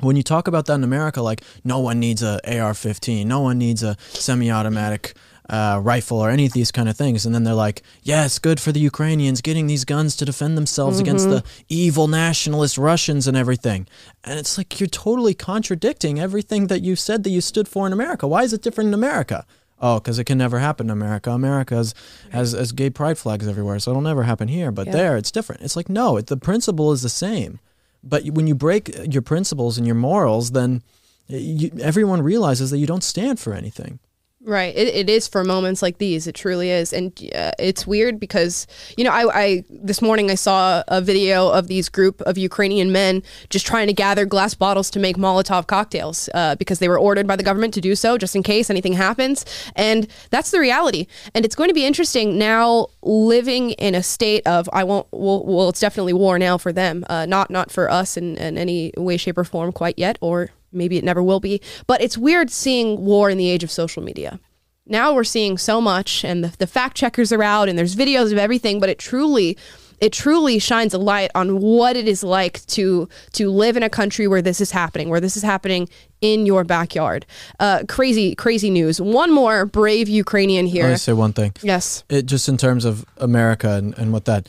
When 0.00 0.14
you 0.16 0.22
talk 0.22 0.46
about 0.46 0.66
that 0.66 0.74
in 0.74 0.84
America, 0.84 1.22
like 1.22 1.40
no 1.64 1.78
one 1.78 1.98
needs 1.98 2.22
a 2.22 2.34
AR-15, 2.44 3.24
no 3.24 3.40
one 3.40 3.56
needs 3.56 3.82
a 3.82 3.96
semi-automatic 4.10 5.14
uh, 5.48 5.80
rifle 5.82 6.18
or 6.18 6.30
any 6.30 6.44
of 6.46 6.52
these 6.52 6.72
kind 6.72 6.88
of 6.88 6.96
things, 6.96 7.24
and 7.24 7.34
then 7.34 7.44
they're 7.44 7.54
like, 7.54 7.82
"Yes, 8.02 8.38
good 8.38 8.58
for 8.60 8.72
the 8.72 8.80
Ukrainians 8.80 9.40
getting 9.40 9.66
these 9.66 9.84
guns 9.84 10.16
to 10.16 10.24
defend 10.24 10.56
themselves 10.56 10.98
against 10.98 11.28
the 11.28 11.44
evil 11.68 12.08
nationalist 12.08 12.76
Russians 12.78 13.26
and 13.28 13.36
everything." 13.36 13.86
And 14.24 14.38
it's 14.38 14.58
like 14.58 14.80
you're 14.80 14.88
totally 14.88 15.34
contradicting 15.34 16.18
everything 16.18 16.66
that 16.66 16.82
you 16.82 16.96
said 16.96 17.22
that 17.24 17.30
you 17.30 17.40
stood 17.40 17.68
for 17.68 17.86
in 17.86 17.92
America. 17.92 18.26
Why 18.26 18.42
is 18.42 18.52
it 18.52 18.62
different 18.62 18.88
in 18.88 18.94
America? 18.94 19.46
Oh, 19.80 20.00
because 20.00 20.18
it 20.18 20.24
can 20.24 20.38
never 20.38 20.58
happen 20.58 20.86
in 20.86 20.90
America. 20.90 21.30
America 21.30 21.74
has, 21.76 21.94
has, 22.32 22.52
has 22.52 22.72
gay 22.72 22.88
pride 22.88 23.18
flags 23.18 23.46
everywhere, 23.46 23.78
so 23.78 23.90
it'll 23.90 24.00
never 24.02 24.22
happen 24.22 24.48
here. 24.48 24.72
But 24.72 24.86
Yeah. 24.86 24.92
there, 24.94 25.16
it's 25.18 25.30
different. 25.30 25.60
It's 25.62 25.76
like, 25.76 25.90
no, 25.90 26.16
it, 26.16 26.28
the 26.28 26.38
principle 26.38 26.92
is 26.92 27.02
the 27.02 27.10
same. 27.10 27.60
But 28.02 28.24
when 28.28 28.46
you 28.46 28.54
break 28.54 28.90
your 29.12 29.20
principles 29.22 29.76
and 29.76 29.86
your 29.86 29.96
morals, 29.96 30.52
then 30.52 30.82
you, 31.28 31.70
everyone 31.80 32.22
realizes 32.22 32.70
that 32.70 32.78
you 32.78 32.86
don't 32.86 33.04
stand 33.04 33.38
for 33.38 33.52
anything. 33.52 33.98
Right. 34.46 34.76
It, 34.76 34.94
it 34.94 35.10
is 35.10 35.26
for 35.26 35.42
moments 35.42 35.82
like 35.82 35.98
these. 35.98 36.28
It 36.28 36.36
truly 36.36 36.70
is. 36.70 36.92
And 36.92 37.12
uh, 37.34 37.50
it's 37.58 37.84
weird 37.84 38.20
because, 38.20 38.68
you 38.96 39.02
know, 39.02 39.10
I, 39.10 39.24
I, 39.34 39.64
this 39.68 40.00
morning 40.00 40.30
I 40.30 40.36
saw 40.36 40.84
a 40.86 41.00
video 41.00 41.48
of 41.48 41.66
these 41.66 41.88
group 41.88 42.20
of 42.20 42.38
Ukrainian 42.38 42.92
men 42.92 43.24
just 43.50 43.66
trying 43.66 43.88
to 43.88 43.92
gather 43.92 44.24
glass 44.24 44.54
bottles 44.54 44.88
to 44.90 45.00
make 45.00 45.16
Molotov 45.16 45.66
cocktails 45.66 46.28
uh, 46.32 46.54
because 46.54 46.78
they 46.78 46.88
were 46.88 46.96
ordered 46.96 47.26
by 47.26 47.34
the 47.34 47.42
government 47.42 47.74
to 47.74 47.80
do 47.80 47.96
so 47.96 48.16
just 48.16 48.36
in 48.36 48.44
case 48.44 48.70
anything 48.70 48.92
happens. 48.92 49.44
And 49.74 50.06
that's 50.30 50.52
the 50.52 50.60
reality. 50.60 51.08
And 51.34 51.44
it's 51.44 51.56
going 51.56 51.68
to 51.68 51.74
be 51.74 51.84
interesting 51.84 52.38
now 52.38 52.86
living 53.02 53.72
in 53.72 53.96
a 53.96 54.02
state 54.04 54.46
of, 54.46 54.68
I 54.72 54.84
won't, 54.84 55.08
well, 55.10 55.44
well 55.44 55.70
it's 55.70 55.80
definitely 55.80 56.12
war 56.12 56.38
now 56.38 56.56
for 56.56 56.72
them, 56.72 57.04
uh, 57.10 57.26
not, 57.26 57.50
not 57.50 57.72
for 57.72 57.90
us 57.90 58.16
in, 58.16 58.36
in 58.36 58.56
any 58.56 58.92
way, 58.96 59.16
shape, 59.16 59.38
or 59.38 59.44
form 59.44 59.72
quite 59.72 59.98
yet, 59.98 60.18
or 60.20 60.50
maybe 60.76 60.96
it 60.96 61.04
never 61.04 61.22
will 61.22 61.40
be. 61.40 61.60
But 61.86 62.00
it's 62.00 62.16
weird 62.18 62.50
seeing 62.50 63.04
war 63.04 63.30
in 63.30 63.38
the 63.38 63.48
age 63.48 63.64
of 63.64 63.70
social 63.70 64.02
media. 64.02 64.38
Now 64.88 65.14
we're 65.14 65.24
seeing 65.24 65.58
so 65.58 65.80
much, 65.80 66.24
and 66.24 66.44
the, 66.44 66.56
the 66.58 66.66
fact 66.66 66.96
checkers 66.96 67.32
are 67.32 67.42
out, 67.42 67.68
and 67.68 67.76
there's 67.78 67.96
videos 67.96 68.30
of 68.30 68.38
everything. 68.38 68.78
But 68.78 68.88
it 68.88 69.00
truly, 69.00 69.58
it 70.00 70.12
truly 70.12 70.60
shines 70.60 70.94
a 70.94 70.98
light 70.98 71.30
on 71.34 71.60
what 71.60 71.96
it 71.96 72.06
is 72.06 72.22
like 72.22 72.64
to 72.66 73.08
to 73.32 73.50
live 73.50 73.76
in 73.76 73.82
a 73.82 73.90
country 73.90 74.28
where 74.28 74.42
this 74.42 74.60
is 74.60 74.70
happening, 74.70 75.08
where 75.08 75.18
this 75.20 75.36
is 75.36 75.42
happening 75.42 75.88
in 76.20 76.46
your 76.46 76.62
backyard. 76.62 77.26
Uh, 77.58 77.82
crazy, 77.88 78.36
crazy 78.36 78.70
news. 78.70 79.00
One 79.00 79.32
more 79.32 79.66
brave 79.66 80.08
Ukrainian 80.08 80.66
here. 80.66 80.88
to 80.88 80.98
say 80.98 81.12
one 81.12 81.32
thing. 81.32 81.52
Yes. 81.62 82.04
It 82.08 82.26
just 82.26 82.48
in 82.48 82.56
terms 82.56 82.84
of 82.84 83.04
America 83.16 83.70
and, 83.70 83.96
and 83.98 84.12
what 84.12 84.24
that. 84.26 84.48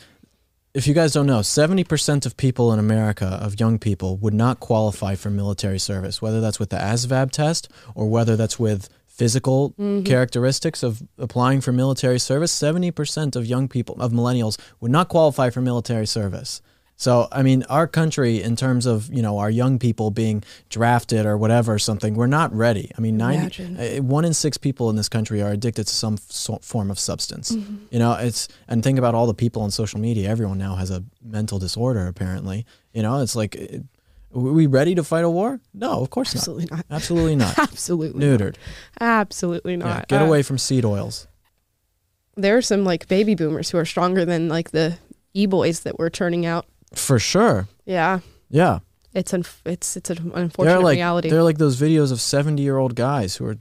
If 0.74 0.86
you 0.86 0.92
guys 0.92 1.12
don't 1.12 1.26
know, 1.26 1.40
70% 1.40 2.26
of 2.26 2.36
people 2.36 2.72
in 2.72 2.78
America, 2.78 3.24
of 3.24 3.58
young 3.58 3.78
people, 3.78 4.18
would 4.18 4.34
not 4.34 4.60
qualify 4.60 5.14
for 5.14 5.30
military 5.30 5.78
service, 5.78 6.20
whether 6.20 6.40
that's 6.40 6.58
with 6.58 6.70
the 6.70 6.76
ASVAB 6.76 7.30
test 7.30 7.68
or 7.94 8.08
whether 8.08 8.36
that's 8.36 8.58
with 8.58 8.90
physical 9.06 9.70
mm-hmm. 9.70 10.04
characteristics 10.04 10.82
of 10.82 11.02
applying 11.16 11.60
for 11.60 11.72
military 11.72 12.18
service. 12.18 12.56
70% 12.56 13.34
of 13.34 13.46
young 13.46 13.66
people, 13.66 14.00
of 14.00 14.12
millennials, 14.12 14.58
would 14.80 14.92
not 14.92 15.08
qualify 15.08 15.50
for 15.50 15.60
military 15.60 16.06
service. 16.06 16.60
So, 17.00 17.28
I 17.30 17.42
mean, 17.44 17.62
our 17.68 17.86
country, 17.86 18.42
in 18.42 18.56
terms 18.56 18.84
of, 18.84 19.08
you 19.14 19.22
know, 19.22 19.38
our 19.38 19.48
young 19.48 19.78
people 19.78 20.10
being 20.10 20.42
drafted 20.68 21.26
or 21.26 21.38
whatever, 21.38 21.74
or 21.74 21.78
something, 21.78 22.14
we're 22.14 22.26
not 22.26 22.52
ready. 22.52 22.90
I 22.98 23.00
mean, 23.00 23.16
90, 23.16 23.38
Imagine. 23.38 23.76
uh, 24.00 24.02
one 24.02 24.24
in 24.24 24.34
six 24.34 24.58
people 24.58 24.90
in 24.90 24.96
this 24.96 25.08
country 25.08 25.40
are 25.40 25.52
addicted 25.52 25.86
to 25.86 25.94
some 25.94 26.16
so- 26.28 26.58
form 26.60 26.90
of 26.90 26.98
substance. 26.98 27.52
Mm-hmm. 27.52 27.76
You 27.92 28.00
know, 28.00 28.14
it's, 28.14 28.48
and 28.66 28.82
think 28.82 28.98
about 28.98 29.14
all 29.14 29.28
the 29.28 29.34
people 29.34 29.62
on 29.62 29.70
social 29.70 30.00
media. 30.00 30.28
Everyone 30.28 30.58
now 30.58 30.74
has 30.74 30.90
a 30.90 31.04
mental 31.22 31.60
disorder, 31.60 32.08
apparently. 32.08 32.66
You 32.92 33.02
know, 33.02 33.20
it's 33.22 33.36
like, 33.36 33.54
it, 33.54 33.84
are 34.34 34.40
we 34.40 34.66
ready 34.66 34.96
to 34.96 35.04
fight 35.04 35.22
a 35.24 35.30
war? 35.30 35.60
No, 35.72 36.00
of 36.00 36.10
course 36.10 36.34
Absolutely 36.34 36.64
not. 36.68 36.78
not. 36.78 36.86
Absolutely 36.90 37.36
not. 37.36 37.58
Absolutely. 37.60 38.20
Neutered. 38.26 38.56
Absolutely 39.00 39.72
Yeah, 39.74 39.84
not. 39.84 40.08
get 40.08 40.20
Uh, 40.20 40.24
away 40.26 40.42
from 40.42 40.58
seed 40.58 40.84
oils. 40.84 41.28
there 42.36 42.56
are 42.56 42.62
some 42.62 42.84
like 42.84 43.06
baby 43.06 43.36
boomers 43.36 43.70
who 43.70 43.78
are 43.78 43.84
stronger 43.84 44.24
than 44.24 44.48
like 44.48 44.72
the 44.72 44.98
e 45.32 45.46
boys 45.46 45.80
that 45.80 45.96
we're 45.96 46.10
turning 46.10 46.44
out. 46.44 46.66
For 46.94 47.18
sure. 47.18 47.68
Yeah. 47.84 48.20
Yeah. 48.50 48.78
It's 49.14 49.32
un- 49.34 49.44
it's 49.64 49.96
it's 49.96 50.10
an 50.10 50.30
They're 50.30 50.42
unfortunate 50.44 50.82
like 50.82 50.96
reality. 50.96 51.30
they're 51.30 51.42
like 51.42 51.58
those 51.58 51.80
videos 51.80 52.12
of 52.12 52.18
70-year-old 52.18 52.94
guys 52.94 53.36
who 53.36 53.46
are 53.46 53.56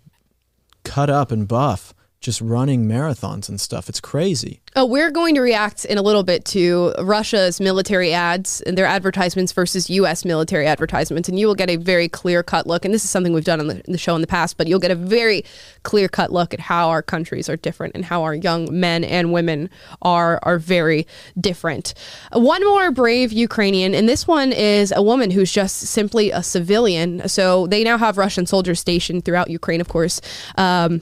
cut 0.83 1.09
up 1.09 1.31
and 1.31 1.47
buff 1.47 1.93
just 2.27 2.41
running 2.41 2.89
marathons 2.89 3.47
and 3.47 3.57
stuff. 3.57 3.87
It's 3.87 4.01
crazy. 4.01 4.59
Oh, 4.75 4.85
we're 4.85 5.11
going 5.11 5.33
to 5.35 5.41
react 5.41 5.85
in 5.85 5.97
a 5.97 6.01
little 6.01 6.23
bit 6.23 6.43
to 6.47 6.93
Russia's 6.99 7.61
military 7.61 8.11
ads 8.11 8.59
and 8.59 8.77
their 8.77 8.85
advertisements 8.85 9.53
versus 9.53 9.89
U.S. 9.89 10.25
military 10.25 10.67
advertisements, 10.67 11.29
and 11.29 11.39
you 11.39 11.47
will 11.47 11.55
get 11.55 11.69
a 11.69 11.77
very 11.77 12.09
clear 12.09 12.43
cut 12.43 12.67
look. 12.67 12.83
And 12.83 12.93
this 12.93 13.05
is 13.05 13.09
something 13.09 13.31
we've 13.31 13.45
done 13.45 13.61
on 13.61 13.67
the, 13.67 13.81
the 13.85 13.97
show 13.97 14.13
in 14.13 14.19
the 14.19 14.27
past, 14.27 14.57
but 14.57 14.67
you'll 14.67 14.81
get 14.81 14.91
a 14.91 14.95
very 14.95 15.45
clear 15.83 16.09
cut 16.09 16.33
look 16.33 16.53
at 16.53 16.59
how 16.59 16.89
our 16.89 17.01
countries 17.01 17.47
are 17.47 17.55
different 17.55 17.95
and 17.95 18.03
how 18.03 18.23
our 18.23 18.35
young 18.35 18.67
men 18.77 19.05
and 19.05 19.31
women 19.31 19.69
are 20.01 20.41
are 20.43 20.59
very 20.59 21.07
different. 21.39 21.93
One 22.33 22.61
more 22.65 22.91
brave 22.91 23.31
Ukrainian, 23.31 23.95
and 23.95 24.09
this 24.09 24.27
one 24.27 24.51
is 24.51 24.91
a 24.93 25.01
woman 25.01 25.31
who's 25.31 25.53
just 25.53 25.77
simply 25.77 26.31
a 26.31 26.43
civilian. 26.43 27.29
So 27.29 27.67
they 27.67 27.85
now 27.85 27.97
have 27.97 28.17
Russian 28.17 28.45
soldiers 28.45 28.81
stationed 28.81 29.23
throughout 29.23 29.49
Ukraine, 29.49 29.79
of 29.79 29.87
course. 29.87 30.19
Um, 30.57 31.01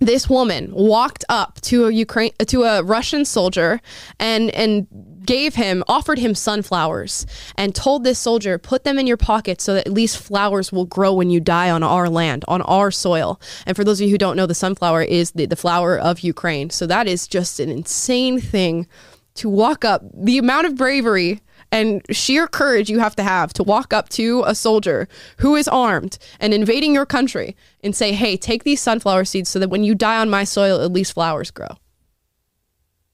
this 0.00 0.28
woman 0.28 0.70
walked 0.72 1.24
up 1.28 1.60
to 1.60 1.86
a 1.86 1.92
Ukraine 1.92 2.32
to 2.46 2.62
a 2.62 2.82
Russian 2.82 3.24
soldier 3.24 3.80
and 4.18 4.50
and 4.50 4.86
gave 5.24 5.54
him 5.54 5.84
offered 5.88 6.18
him 6.18 6.34
sunflowers 6.34 7.26
and 7.56 7.74
told 7.74 8.02
this 8.02 8.18
soldier 8.18 8.58
put 8.58 8.84
them 8.84 8.98
in 8.98 9.06
your 9.06 9.16
pocket 9.16 9.60
so 9.60 9.74
that 9.74 9.86
at 9.86 9.92
least 9.92 10.18
flowers 10.18 10.72
will 10.72 10.86
grow 10.86 11.12
when 11.12 11.30
you 11.30 11.38
die 11.40 11.70
on 11.70 11.82
our 11.82 12.08
land 12.08 12.44
on 12.48 12.62
our 12.62 12.90
soil. 12.90 13.40
And 13.66 13.76
for 13.76 13.84
those 13.84 14.00
of 14.00 14.06
you 14.06 14.12
who 14.12 14.18
don't 14.18 14.36
know 14.36 14.46
the 14.46 14.54
sunflower 14.54 15.02
is 15.02 15.32
the, 15.32 15.46
the 15.46 15.56
flower 15.56 15.98
of 15.98 16.20
Ukraine. 16.20 16.70
So 16.70 16.86
that 16.86 17.06
is 17.06 17.28
just 17.28 17.60
an 17.60 17.68
insane 17.68 18.40
thing 18.40 18.86
to 19.34 19.48
walk 19.48 19.84
up. 19.84 20.02
The 20.14 20.38
amount 20.38 20.66
of 20.66 20.76
bravery 20.76 21.40
and 21.70 22.02
sheer 22.10 22.46
courage 22.46 22.88
you 22.88 22.98
have 22.98 23.16
to 23.16 23.22
have 23.22 23.52
to 23.54 23.62
walk 23.62 23.92
up 23.92 24.08
to 24.10 24.42
a 24.46 24.54
soldier 24.54 25.08
who 25.38 25.54
is 25.56 25.68
armed 25.68 26.18
and 26.40 26.54
invading 26.54 26.94
your 26.94 27.06
country 27.06 27.56
and 27.82 27.94
say, 27.94 28.12
hey, 28.12 28.36
take 28.36 28.64
these 28.64 28.80
sunflower 28.80 29.24
seeds 29.24 29.48
so 29.48 29.58
that 29.58 29.70
when 29.70 29.84
you 29.84 29.94
die 29.94 30.18
on 30.18 30.30
my 30.30 30.44
soil, 30.44 30.80
at 30.80 30.92
least 30.92 31.12
flowers 31.12 31.50
grow. 31.50 31.76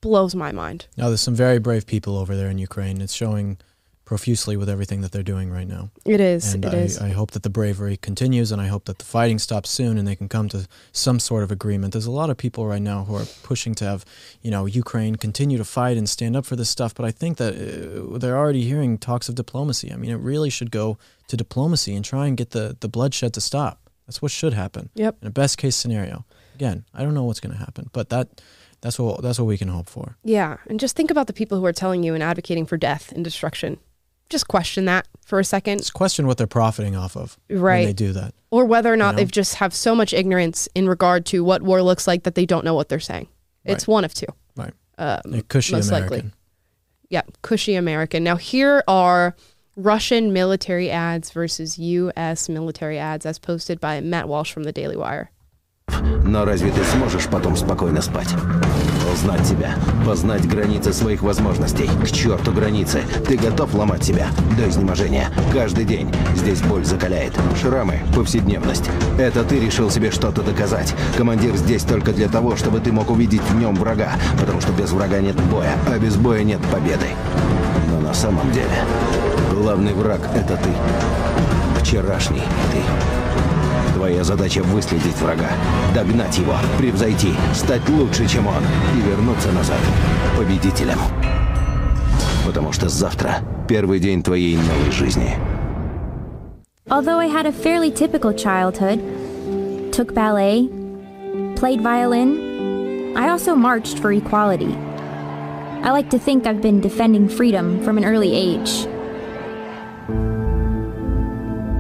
Blows 0.01 0.35
my 0.35 0.53
mind. 0.53 0.87
Now, 0.97 1.09
there's 1.09 1.21
some 1.21 1.35
very 1.35 1.59
brave 1.59 1.87
people 1.87 2.17
over 2.17 2.37
there 2.37 2.51
in 2.51 2.59
Ukraine. 2.59 3.01
It's 3.01 3.15
showing 3.15 3.59
profusely 4.05 4.57
with 4.57 4.69
everything 4.69 5.01
that 5.01 5.13
they're 5.13 5.23
doing 5.23 5.51
right 5.51 5.67
now. 5.67 5.91
It 6.05 6.21
is. 6.21 6.53
And 6.53 6.65
It 6.65 6.75
I, 6.75 6.77
is. 6.79 6.99
I 6.99 7.09
hope 7.11 7.31
that 7.31 7.43
the 7.43 7.51
bravery 7.51 7.97
continues 7.97 8.53
and 8.53 8.61
I 8.61 8.67
hope 8.67 8.85
that 8.85 8.99
the 8.99 9.05
fighting 9.05 9.39
stops 9.39 9.71
soon 9.71 9.97
and 9.97 10.07
they 10.07 10.15
can 10.17 10.29
come 10.29 10.49
to 10.51 10.69
some 10.93 11.19
sort 11.19 11.43
of 11.43 11.51
agreement. 11.51 11.93
There's 11.93 12.07
a 12.07 12.11
lot 12.11 12.29
of 12.29 12.37
people 12.37 12.67
right 12.67 12.83
now 12.83 13.05
who 13.05 13.17
are 13.17 13.25
pushing 13.43 13.75
to 13.77 13.85
have, 13.85 14.05
you 14.43 14.51
know, 14.51 14.67
Ukraine 14.67 15.17
continue 15.17 15.57
to 15.57 15.65
fight 15.65 15.97
and 15.97 16.09
stand 16.09 16.37
up 16.37 16.45
for 16.45 16.57
this 16.57 16.69
stuff. 16.69 16.95
But 16.95 17.07
I 17.07 17.11
think 17.11 17.39
that 17.39 17.55
uh, 17.55 18.19
they're 18.19 18.37
already 18.37 18.65
hearing 18.65 18.99
talks 18.99 19.29
of 19.29 19.35
diplomacy. 19.35 19.91
I 19.91 19.97
mean, 19.97 20.11
it 20.11 20.21
really 20.21 20.51
should 20.51 20.71
go 20.71 20.99
to 21.29 21.37
diplomacy 21.37 21.95
and 21.95 22.05
try 22.05 22.27
and 22.27 22.37
get 22.37 22.51
the, 22.51 22.77
the 22.79 22.89
bloodshed 22.89 23.33
to 23.35 23.41
stop. 23.41 23.81
That's 24.07 24.21
what 24.21 24.31
should 24.31 24.53
happen. 24.53 24.91
Yep. 24.95 25.17
In 25.23 25.29
a 25.29 25.31
best 25.31 25.57
case 25.57 25.77
scenario. 25.77 26.27
Again, 26.55 26.85
I 26.93 27.03
don't 27.03 27.15
know 27.15 27.25
what's 27.25 27.41
going 27.41 27.55
to 27.55 27.59
happen, 27.59 27.89
but 27.93 28.11
that 28.11 28.43
that's 28.81 28.99
what 28.99 29.23
that's 29.23 29.39
what 29.39 29.47
we 29.47 29.57
can 29.57 29.69
hope 29.69 29.89
for. 29.89 30.19
Yeah. 30.23 30.59
And 30.69 30.79
just 30.79 30.95
think 30.95 31.11
about 31.11 31.27
the 31.27 31.33
people 31.33 31.59
who 31.59 31.65
are 31.65 31.73
telling 31.73 32.03
you 32.03 32.13
and 32.13 32.23
advocating 32.23 32.67
for 32.67 32.77
death 32.77 33.11
and 33.13 33.25
destruction 33.25 33.79
Just 34.30 34.48
question 34.48 34.86
that 34.86 35.08
for 35.26 35.40
a 35.40 35.44
second. 35.44 35.80
Just 35.80 35.94
question 35.94 36.28
what 36.28 36.38
they're 36.38 36.46
profiting 36.48 36.96
off 36.96 37.18
of 37.18 37.38
when 37.48 37.60
Right. 37.60 37.86
they 37.88 37.94
do 37.94 38.14
that. 38.14 38.34
Or 38.52 38.66
whether 38.66 38.92
or 38.94 38.98
not 38.98 39.12
know? 39.16 39.18
they've 39.18 39.32
just 39.32 39.56
have 39.56 39.74
so 39.74 39.96
much 39.96 40.14
ignorance 40.14 40.68
in 40.76 40.88
regard 40.88 41.26
to 41.28 41.44
what 41.44 41.62
war 41.64 41.82
looks 41.82 42.06
like 42.08 42.24
that 42.24 42.36
they 42.36 42.46
don't 42.46 42.64
know 42.64 42.76
what 42.76 42.90
they're 42.90 43.00
saying. 43.00 43.28
It's 43.66 43.88
Right. 43.88 43.94
one 43.94 44.06
of 44.06 44.14
two. 44.14 44.28
Right. 44.56 44.74
Um, 44.98 45.34
A 45.34 45.42
cushy 45.42 45.74
most 45.74 45.90
American. 45.90 46.10
likely. 46.16 46.32
Yeah, 47.10 47.22
cushy 47.42 47.74
American. 47.76 48.24
Now 48.24 48.36
here 48.36 48.84
are 48.88 49.36
Russian 49.76 50.32
military 50.34 50.92
ads 50.92 51.32
versus 51.32 51.80
U.S. 51.80 52.50
military 52.50 53.00
ads, 53.00 53.26
as 53.26 53.40
posted 53.40 53.80
by 53.80 54.00
Matt 54.02 54.28
Walsh 54.28 54.52
from 54.52 54.64
the 54.64 54.72
Daily 54.72 54.96
Wire. 54.98 55.32
Но 56.24 56.46
разве 56.46 56.70
ты 56.72 56.84
сможешь 56.84 57.28
потом 57.30 57.56
спокойно 57.56 58.02
спать? 58.02 58.28
Узнать 59.15 59.47
себя, 59.47 59.77
познать 60.05 60.47
границы 60.49 60.93
своих 60.93 61.23
возможностей. 61.23 61.89
К 62.03 62.11
черту 62.11 62.53
границы. 62.53 63.03
Ты 63.27 63.37
готов 63.37 63.73
ломать 63.75 64.03
себя 64.03 64.27
до 64.59 64.69
изнеможения. 64.69 65.31
Каждый 65.53 65.85
день. 65.85 66.13
Здесь 66.35 66.61
боль 66.63 66.85
закаляет. 66.85 67.33
Шрамы, 67.61 68.01
повседневность. 68.15 68.91
Это 69.17 69.45
ты 69.45 69.61
решил 69.61 69.89
себе 69.89 70.11
что-то 70.11 70.43
доказать. 70.43 70.95
Командир 71.17 71.57
здесь 71.57 71.85
только 71.85 72.13
для 72.13 72.29
того, 72.29 72.57
чтобы 72.57 72.81
ты 72.81 72.91
мог 72.91 73.09
увидеть 73.11 73.43
в 73.43 73.57
нем 73.57 73.77
врага. 73.77 74.11
Потому 74.41 74.61
что 74.61 74.73
без 74.73 74.91
врага 74.91 75.21
нет 75.21 75.37
боя, 75.45 75.73
а 75.87 75.97
без 75.99 76.17
боя 76.17 76.43
нет 76.43 76.61
победы. 76.73 77.07
Но 77.91 78.01
на 78.01 78.15
самом 78.15 78.51
деле, 78.51 78.67
главный 79.53 79.95
враг— 79.95 80.21
это 80.35 80.57
ты. 80.57 80.71
Вчерашний 81.81 82.43
ты. 82.73 83.24
Твоя 83.95 84.25
задача 84.25 84.63
выследить 84.63 85.17
врага, 85.21 85.49
догнать 85.95 86.39
его, 86.39 86.55
превзойти, 86.79 87.35
стать 87.53 87.89
лучше, 87.89 88.27
чем 88.27 88.47
он, 88.47 88.63
и 88.97 89.01
вернуться 89.09 89.53
назад 89.53 89.79
победителем. 90.37 90.99
Потому 92.47 92.73
что 92.73 92.89
завтра 92.89 93.37
первый 93.69 94.01
день 94.01 94.23
твоей 94.23 94.57
новой 94.57 94.91
жизни. 94.91 95.37
Although 96.91 97.19
I 97.19 97.29
had 97.29 97.47
a 97.47 97.53
fairly 97.53 97.91
typical 97.91 98.33
childhood, 98.33 99.01
took 99.93 100.15
ballet, 100.15 100.69
played 101.57 101.81
violin, 101.81 103.15
I 103.17 103.29
also 103.31 103.55
marched 103.55 103.99
for 103.99 104.13
equality. 104.13 104.77
I 105.83 105.91
like 105.91 106.11
to 106.11 106.19
think 106.19 106.47
I've 106.47 106.61
been 106.61 106.81
defending 106.81 107.29
freedom 107.29 107.83
from 107.85 107.97
an 107.99 108.05
early 108.05 108.35
age. 108.35 108.87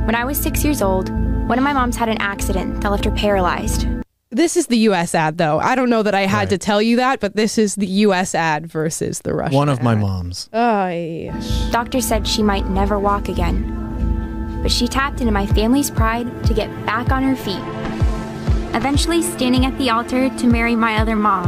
When 0.06 0.14
I 0.14 0.24
was 0.24 0.38
six 0.38 0.62
years 0.62 0.80
old, 0.82 1.10
one 1.46 1.58
of 1.58 1.64
my 1.64 1.72
moms 1.72 1.96
had 1.96 2.08
an 2.08 2.18
accident 2.20 2.80
that 2.80 2.90
left 2.90 3.04
her 3.04 3.10
paralyzed. 3.10 3.86
This 4.30 4.56
is 4.56 4.66
the 4.66 4.78
U.S. 4.88 5.14
ad, 5.14 5.38
though. 5.38 5.58
I 5.60 5.74
don't 5.76 5.88
know 5.90 6.02
that 6.02 6.14
I 6.14 6.22
had 6.22 6.38
Right. 6.40 6.48
to 6.50 6.58
tell 6.58 6.82
you 6.82 6.96
that, 6.96 7.20
but 7.20 7.36
this 7.36 7.56
is 7.58 7.76
the 7.76 7.86
U.S. 7.86 8.34
ad 8.34 8.66
versus 8.66 9.20
the 9.20 9.32
Russian. 9.34 9.56
One 9.56 9.68
of 9.68 9.80
my 9.82 9.92
ad. 9.92 10.00
moms. 10.00 10.48
Ay. 10.52 11.30
Doctors 11.70 12.04
said 12.04 12.26
she 12.26 12.42
might 12.42 12.68
never 12.68 12.98
walk 12.98 13.28
again. 13.28 14.60
But 14.62 14.72
she 14.72 14.88
tapped 14.88 15.20
into 15.20 15.32
my 15.32 15.46
family's 15.46 15.90
pride 15.90 16.26
to 16.46 16.54
get 16.54 16.68
back 16.86 17.12
on 17.12 17.22
her 17.22 17.36
feet. 17.36 17.62
Eventually, 18.74 19.22
standing 19.22 19.66
at 19.66 19.76
the 19.78 19.90
altar 19.90 20.28
to 20.30 20.46
marry 20.48 20.74
my 20.74 20.96
other 20.96 21.14
mom. 21.14 21.46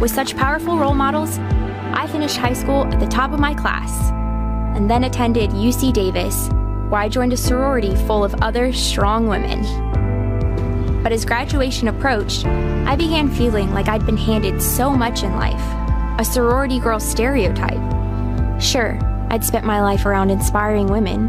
With 0.00 0.10
such 0.12 0.34
powerful 0.36 0.78
role 0.78 0.94
models, 0.94 1.38
I 1.92 2.06
finished 2.06 2.36
high 2.38 2.52
school 2.54 2.84
at 2.86 3.00
the 3.00 3.06
top 3.06 3.32
of 3.32 3.40
my 3.40 3.52
class 3.52 4.10
and 4.78 4.88
then 4.88 5.04
attended 5.04 5.50
UC 5.50 5.92
Davis, 5.92 6.48
where 6.88 7.00
I 7.00 7.08
joined 7.08 7.32
a 7.32 7.36
sorority 7.36 7.94
full 8.06 8.24
of 8.24 8.34
other 8.42 8.72
strong 8.72 9.28
women. 9.28 9.62
But 11.02 11.12
as 11.12 11.24
graduation 11.24 11.88
approached, 11.88 12.46
I 12.46 12.96
began 12.96 13.30
feeling 13.30 13.72
like 13.72 13.88
I'd 13.88 14.06
been 14.06 14.16
handed 14.16 14.62
so 14.62 14.90
much 14.90 15.22
in 15.22 15.34
life 15.36 15.62
a 16.20 16.24
sorority 16.24 16.80
girl 16.80 16.98
stereotype. 16.98 17.80
Sure, 18.60 18.98
I'd 19.30 19.44
spent 19.44 19.64
my 19.64 19.80
life 19.80 20.04
around 20.04 20.30
inspiring 20.30 20.88
women, 20.88 21.28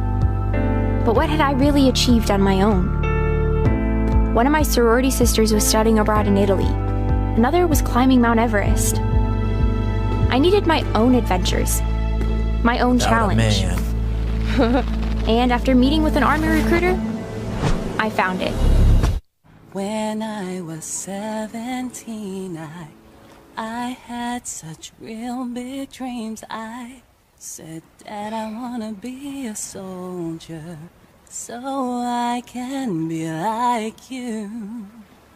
but 1.06 1.16
what 1.16 1.30
had 1.30 1.42
I 1.42 1.52
really 1.52 1.90
achieved 1.90 2.32
on 2.32 2.42
my 2.42 2.62
own? 2.64 4.34
One 4.34 4.48
of 4.48 4.52
my 4.52 4.64
sorority 4.64 5.12
sisters 5.12 5.54
was 5.54 5.68
studying 5.68 6.00
abroad 6.00 6.26
in 6.26 6.38
Italy, 6.38 6.66
another 6.66 7.68
was 7.68 7.84
climbing 7.84 8.20
Mount 8.20 8.40
Everest. 8.40 8.98
I 10.32 10.40
needed 10.40 10.66
my 10.66 10.82
own 10.96 11.14
adventures, 11.14 11.82
my 12.64 12.80
own 12.80 12.96
Oh, 12.96 13.06
challenge. 13.06 13.64
man. 15.30 15.40
And 15.44 15.52
after 15.52 15.76
meeting 15.76 16.04
with 16.04 16.16
an 16.16 16.24
army 16.24 16.48
recruiter, 16.48 17.00
I 17.98 18.10
found 18.10 18.42
it. 18.42 18.54
When 19.72 20.24
I 20.24 20.62
was 20.62 20.84
17, 20.84 22.58
I, 22.58 22.88
I 23.56 23.90
had 23.90 24.48
such 24.48 24.92
real 25.00 25.46
big 25.46 25.92
dreams. 25.92 26.44
I 26.50 27.04
said, 27.38 27.84
Dad, 28.04 28.34
I 28.34 28.52
wanna 28.52 28.94
be 28.94 29.46
a 29.48 29.56
soldier 29.56 30.78
so 31.30 31.60
I 32.04 32.42
can 32.46 33.08
be 33.08 33.30
like 33.32 34.10
you. 34.10 34.88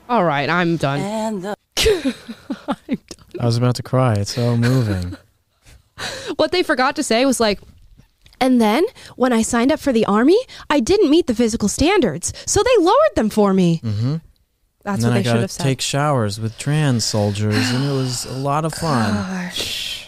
All 0.09 0.25
right, 0.25 0.49
I'm 0.49 0.77
done. 0.77 0.99
And 0.99 1.41
the 1.43 1.55
I 3.39 3.45
was 3.45 3.57
about 3.57 3.75
to 3.75 3.83
cry. 3.83 4.13
It's 4.15 4.33
so 4.33 4.57
moving. 4.57 5.17
What 6.37 6.51
they 6.51 6.63
forgot 6.63 6.95
to 6.95 7.03
say 7.03 7.23
was 7.23 7.39
like, 7.39 7.59
and 8.43 8.59
then 8.61 8.83
when 9.15 9.31
I 9.33 9.41
signed 9.41 9.71
up 9.71 9.79
for 9.79 9.91
the 9.93 10.05
army, 10.05 10.37
I 10.69 10.79
didn't 10.81 11.09
meet 11.09 11.25
the 11.27 11.35
physical 11.35 11.69
standards, 11.69 12.33
so 12.45 12.61
they 12.61 12.83
lowered 12.83 13.15
them 13.15 13.29
for 13.29 13.53
me. 13.53 13.79
Mm-hmm. 13.83 14.15
That's 14.83 15.03
and 15.03 15.13
what 15.13 15.17
they 15.17 15.23
should 15.23 15.33
got 15.33 15.39
have 15.41 15.49
to 15.49 15.55
said. 15.55 15.63
take 15.63 15.81
showers 15.81 16.39
with 16.41 16.57
trans 16.57 17.05
soldiers, 17.05 17.55
and 17.71 17.83
it 17.85 17.93
was 17.93 18.25
a 18.25 18.33
lot 18.37 18.65
of 18.65 18.73
fun. 18.73 19.13
Gosh, 19.13 20.07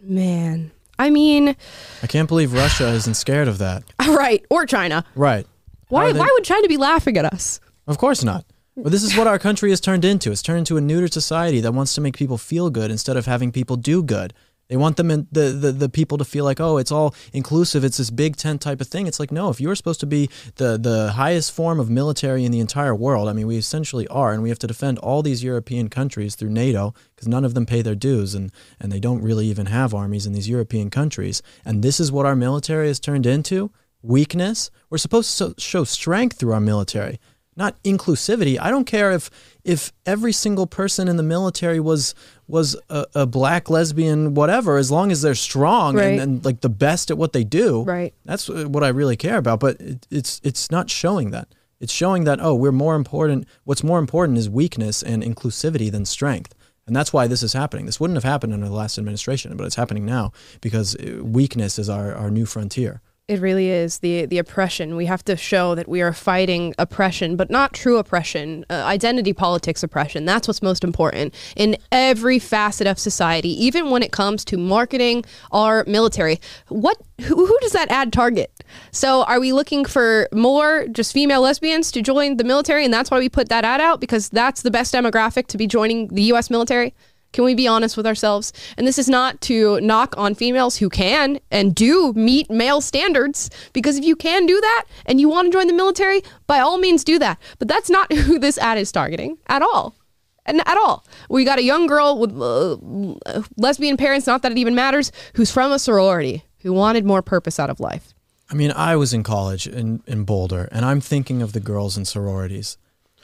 man. 0.00 0.70
I 0.98 1.10
mean, 1.10 1.56
I 2.02 2.06
can't 2.06 2.28
believe 2.28 2.52
Russia 2.52 2.88
isn't 2.88 3.14
scared 3.14 3.48
of 3.48 3.58
that. 3.58 3.82
right, 4.06 4.44
or 4.50 4.66
China. 4.66 5.04
Right. 5.16 5.46
Why? 5.88 6.12
They- 6.12 6.18
Why 6.20 6.28
would 6.32 6.44
China 6.44 6.68
be 6.68 6.76
laughing 6.76 7.16
at 7.16 7.24
us? 7.24 7.58
Of 7.86 7.98
course 7.98 8.22
not. 8.22 8.44
But 8.76 8.90
this 8.92 9.02
is 9.02 9.16
what 9.16 9.26
our 9.26 9.38
country 9.38 9.70
has 9.70 9.80
turned 9.80 10.04
into. 10.04 10.30
It's 10.32 10.40
turned 10.40 10.60
into 10.60 10.78
a 10.78 10.80
neutered 10.80 11.12
society 11.12 11.60
that 11.60 11.72
wants 11.74 11.94
to 11.96 12.00
make 12.00 12.16
people 12.16 12.38
feel 12.38 12.70
good 12.70 12.90
instead 12.90 13.16
of 13.18 13.26
having 13.26 13.52
people 13.52 13.76
do 13.76 14.02
good. 14.02 14.32
They 14.72 14.78
want 14.78 14.96
them 14.96 15.10
in, 15.10 15.28
the, 15.30 15.50
the 15.50 15.70
the 15.70 15.90
people 15.90 16.16
to 16.16 16.24
feel 16.24 16.46
like, 16.46 16.58
oh, 16.58 16.78
it's 16.78 16.90
all 16.90 17.14
inclusive. 17.34 17.84
It's 17.84 17.98
this 17.98 18.08
big 18.08 18.36
tent 18.36 18.62
type 18.62 18.80
of 18.80 18.86
thing. 18.86 19.06
It's 19.06 19.20
like, 19.20 19.30
no, 19.30 19.50
if 19.50 19.60
you're 19.60 19.74
supposed 19.74 20.00
to 20.00 20.06
be 20.06 20.30
the 20.54 20.78
the 20.78 21.12
highest 21.12 21.52
form 21.52 21.78
of 21.78 21.90
military 21.90 22.46
in 22.46 22.52
the 22.52 22.60
entire 22.60 22.94
world, 22.94 23.28
I 23.28 23.34
mean, 23.34 23.46
we 23.46 23.58
essentially 23.58 24.08
are, 24.08 24.32
and 24.32 24.42
we 24.42 24.48
have 24.48 24.58
to 24.60 24.66
defend 24.66 24.98
all 25.00 25.20
these 25.22 25.44
European 25.44 25.90
countries 25.90 26.36
through 26.36 26.48
NATO 26.48 26.94
because 27.14 27.28
none 27.28 27.44
of 27.44 27.52
them 27.52 27.66
pay 27.66 27.82
their 27.82 27.94
dues, 27.94 28.34
and 28.34 28.50
and 28.80 28.90
they 28.90 28.98
don't 28.98 29.20
really 29.20 29.44
even 29.44 29.66
have 29.66 29.92
armies 29.92 30.24
in 30.24 30.32
these 30.32 30.48
European 30.48 30.88
countries. 30.88 31.42
And 31.66 31.82
this 31.82 32.00
is 32.00 32.10
what 32.10 32.24
our 32.24 32.34
military 32.34 32.88
has 32.88 32.98
turned 32.98 33.26
into: 33.26 33.70
weakness. 34.00 34.70
We're 34.88 34.96
supposed 34.96 35.36
to 35.36 35.54
show 35.58 35.84
strength 35.84 36.38
through 36.38 36.54
our 36.54 36.60
military 36.60 37.20
not 37.56 37.80
inclusivity. 37.82 38.58
I 38.60 38.70
don't 38.70 38.86
care 38.86 39.12
if 39.12 39.30
if 39.64 39.92
every 40.06 40.32
single 40.32 40.66
person 40.66 41.06
in 41.08 41.16
the 41.16 41.22
military 41.22 41.80
was 41.80 42.14
was 42.48 42.76
a, 42.90 43.06
a 43.14 43.26
black 43.26 43.70
lesbian 43.70 44.34
whatever 44.34 44.76
as 44.76 44.90
long 44.90 45.12
as 45.12 45.22
they're 45.22 45.34
strong 45.34 45.96
Right. 45.96 46.12
and, 46.12 46.20
and 46.20 46.44
like 46.44 46.60
the 46.60 46.68
best 46.68 47.10
at 47.10 47.18
what 47.18 47.32
they 47.32 47.44
do 47.44 47.82
Right. 47.84 48.12
that's 48.24 48.48
what 48.48 48.82
i 48.82 48.88
really 48.88 49.16
care 49.16 49.38
about 49.38 49.60
but 49.60 49.80
it, 49.80 50.06
it's 50.10 50.40
it's 50.42 50.70
not 50.70 50.90
showing 50.90 51.30
that 51.30 51.48
it's 51.80 51.92
showing 51.92 52.24
that 52.24 52.40
oh 52.42 52.54
we're 52.54 52.72
more 52.72 52.96
important 52.96 53.46
what's 53.64 53.84
more 53.84 53.98
important 54.00 54.36
is 54.38 54.50
weakness 54.50 55.02
and 55.02 55.22
inclusivity 55.22 55.90
than 55.90 56.04
strength 56.04 56.54
and 56.86 56.96
that's 56.96 57.12
why 57.12 57.26
this 57.28 57.42
is 57.44 57.52
happening 57.52 57.86
this 57.86 58.00
wouldn't 58.00 58.16
have 58.16 58.24
happened 58.24 58.52
under 58.52 58.66
the 58.66 58.74
last 58.74 58.98
administration 58.98 59.56
but 59.56 59.64
it's 59.64 59.76
happening 59.76 60.04
now 60.04 60.32
because 60.60 60.96
uh, 60.96 61.22
weakness 61.22 61.78
is 61.78 61.88
our, 61.88 62.12
our 62.14 62.30
new 62.30 62.44
frontier 62.46 63.00
It 63.28 63.40
really 63.40 63.68
is 63.68 64.00
the 64.00 64.26
the 64.26 64.38
oppression. 64.38 64.96
We 64.96 65.06
have 65.06 65.24
to 65.26 65.36
show 65.36 65.76
that 65.76 65.88
we 65.88 66.02
are 66.02 66.12
fighting 66.12 66.74
oppression, 66.76 67.36
but 67.36 67.50
not 67.50 67.72
true 67.72 67.96
oppression, 67.98 68.66
uh, 68.68 68.82
identity 68.84 69.32
politics 69.32 69.84
oppression. 69.84 70.24
That's 70.24 70.48
what's 70.48 70.60
most 70.60 70.82
important 70.82 71.32
in 71.54 71.76
every 71.92 72.40
facet 72.40 72.88
of 72.88 72.98
society, 72.98 73.50
even 73.64 73.90
when 73.90 74.02
it 74.02 74.10
comes 74.10 74.44
to 74.46 74.58
marketing 74.58 75.24
our 75.52 75.84
military. 75.86 76.40
What 76.68 77.00
who, 77.20 77.46
who 77.46 77.58
does 77.60 77.70
that 77.72 77.88
ad 77.92 78.12
target? 78.12 78.52
So, 78.90 79.22
are 79.22 79.38
we 79.38 79.52
looking 79.52 79.84
for 79.84 80.28
more 80.32 80.88
just 80.88 81.12
female 81.12 81.42
lesbians 81.42 81.92
to 81.92 82.02
join 82.02 82.38
the 82.38 82.44
military, 82.44 82.84
and 82.84 82.92
that's 82.92 83.08
why 83.08 83.20
we 83.20 83.28
put 83.28 83.48
that 83.50 83.64
ad 83.64 83.80
out 83.80 84.00
because 84.00 84.30
that's 84.30 84.62
the 84.62 84.70
best 84.72 84.92
demographic 84.92 85.46
to 85.46 85.56
be 85.56 85.68
joining 85.68 86.08
the 86.08 86.22
U.S. 86.22 86.50
military? 86.50 86.92
Can 87.32 87.44
we 87.44 87.54
be 87.54 87.66
honest 87.66 87.96
with 87.96 88.06
ourselves? 88.06 88.52
And 88.76 88.86
this 88.86 88.98
is 88.98 89.08
not 89.08 89.40
to 89.42 89.80
knock 89.80 90.14
on 90.16 90.34
females 90.34 90.76
who 90.76 90.88
can 90.88 91.40
and 91.50 91.74
do 91.74 92.12
meet 92.14 92.50
male 92.50 92.80
standards, 92.80 93.50
because 93.72 93.96
if 93.98 94.04
you 94.04 94.16
can 94.16 94.46
do 94.46 94.60
that 94.60 94.84
and 95.06 95.20
you 95.20 95.28
want 95.28 95.46
to 95.46 95.52
join 95.52 95.66
the 95.66 95.72
military, 95.72 96.22
by 96.46 96.60
all 96.60 96.78
means 96.78 97.04
do 97.04 97.18
that. 97.18 97.38
But 97.58 97.68
that's 97.68 97.90
not 97.90 98.12
who 98.26 98.38
this 98.38 98.58
ad 98.58 98.78
is 98.78 98.92
targeting 98.92 99.38
at 99.46 99.62
all. 99.62 99.96
And 100.44 100.60
at 100.66 100.76
all. 100.76 101.06
We 101.30 101.44
got 101.44 101.60
a 101.60 101.62
young 101.62 101.86
girl 101.86 102.18
with 102.18 102.32
uh, 102.32 103.42
lesbian 103.56 103.96
parents, 103.96 104.26
not 104.26 104.42
that 104.42 104.50
it 104.50 104.58
even 104.58 104.74
matters, 104.74 105.12
who's 105.34 105.52
from 105.52 105.70
a 105.70 105.78
sorority, 105.78 106.44
who 106.62 106.72
wanted 106.72 107.04
more 107.04 107.22
purpose 107.22 107.60
out 107.60 107.70
of 107.70 107.78
life. 107.78 108.12
I 108.50 108.54
mean, 108.54 108.72
I 108.72 108.96
was 108.96 109.14
in 109.14 109.22
college 109.22 109.68
in, 109.68 110.02
in 110.06 110.24
Boulder, 110.24 110.68
and 110.72 110.84
I'm 110.84 111.00
thinking 111.00 111.42
of 111.42 111.52
the 111.52 111.60
girls 111.60 111.96
in 111.96 112.04
sororities. 112.04 112.76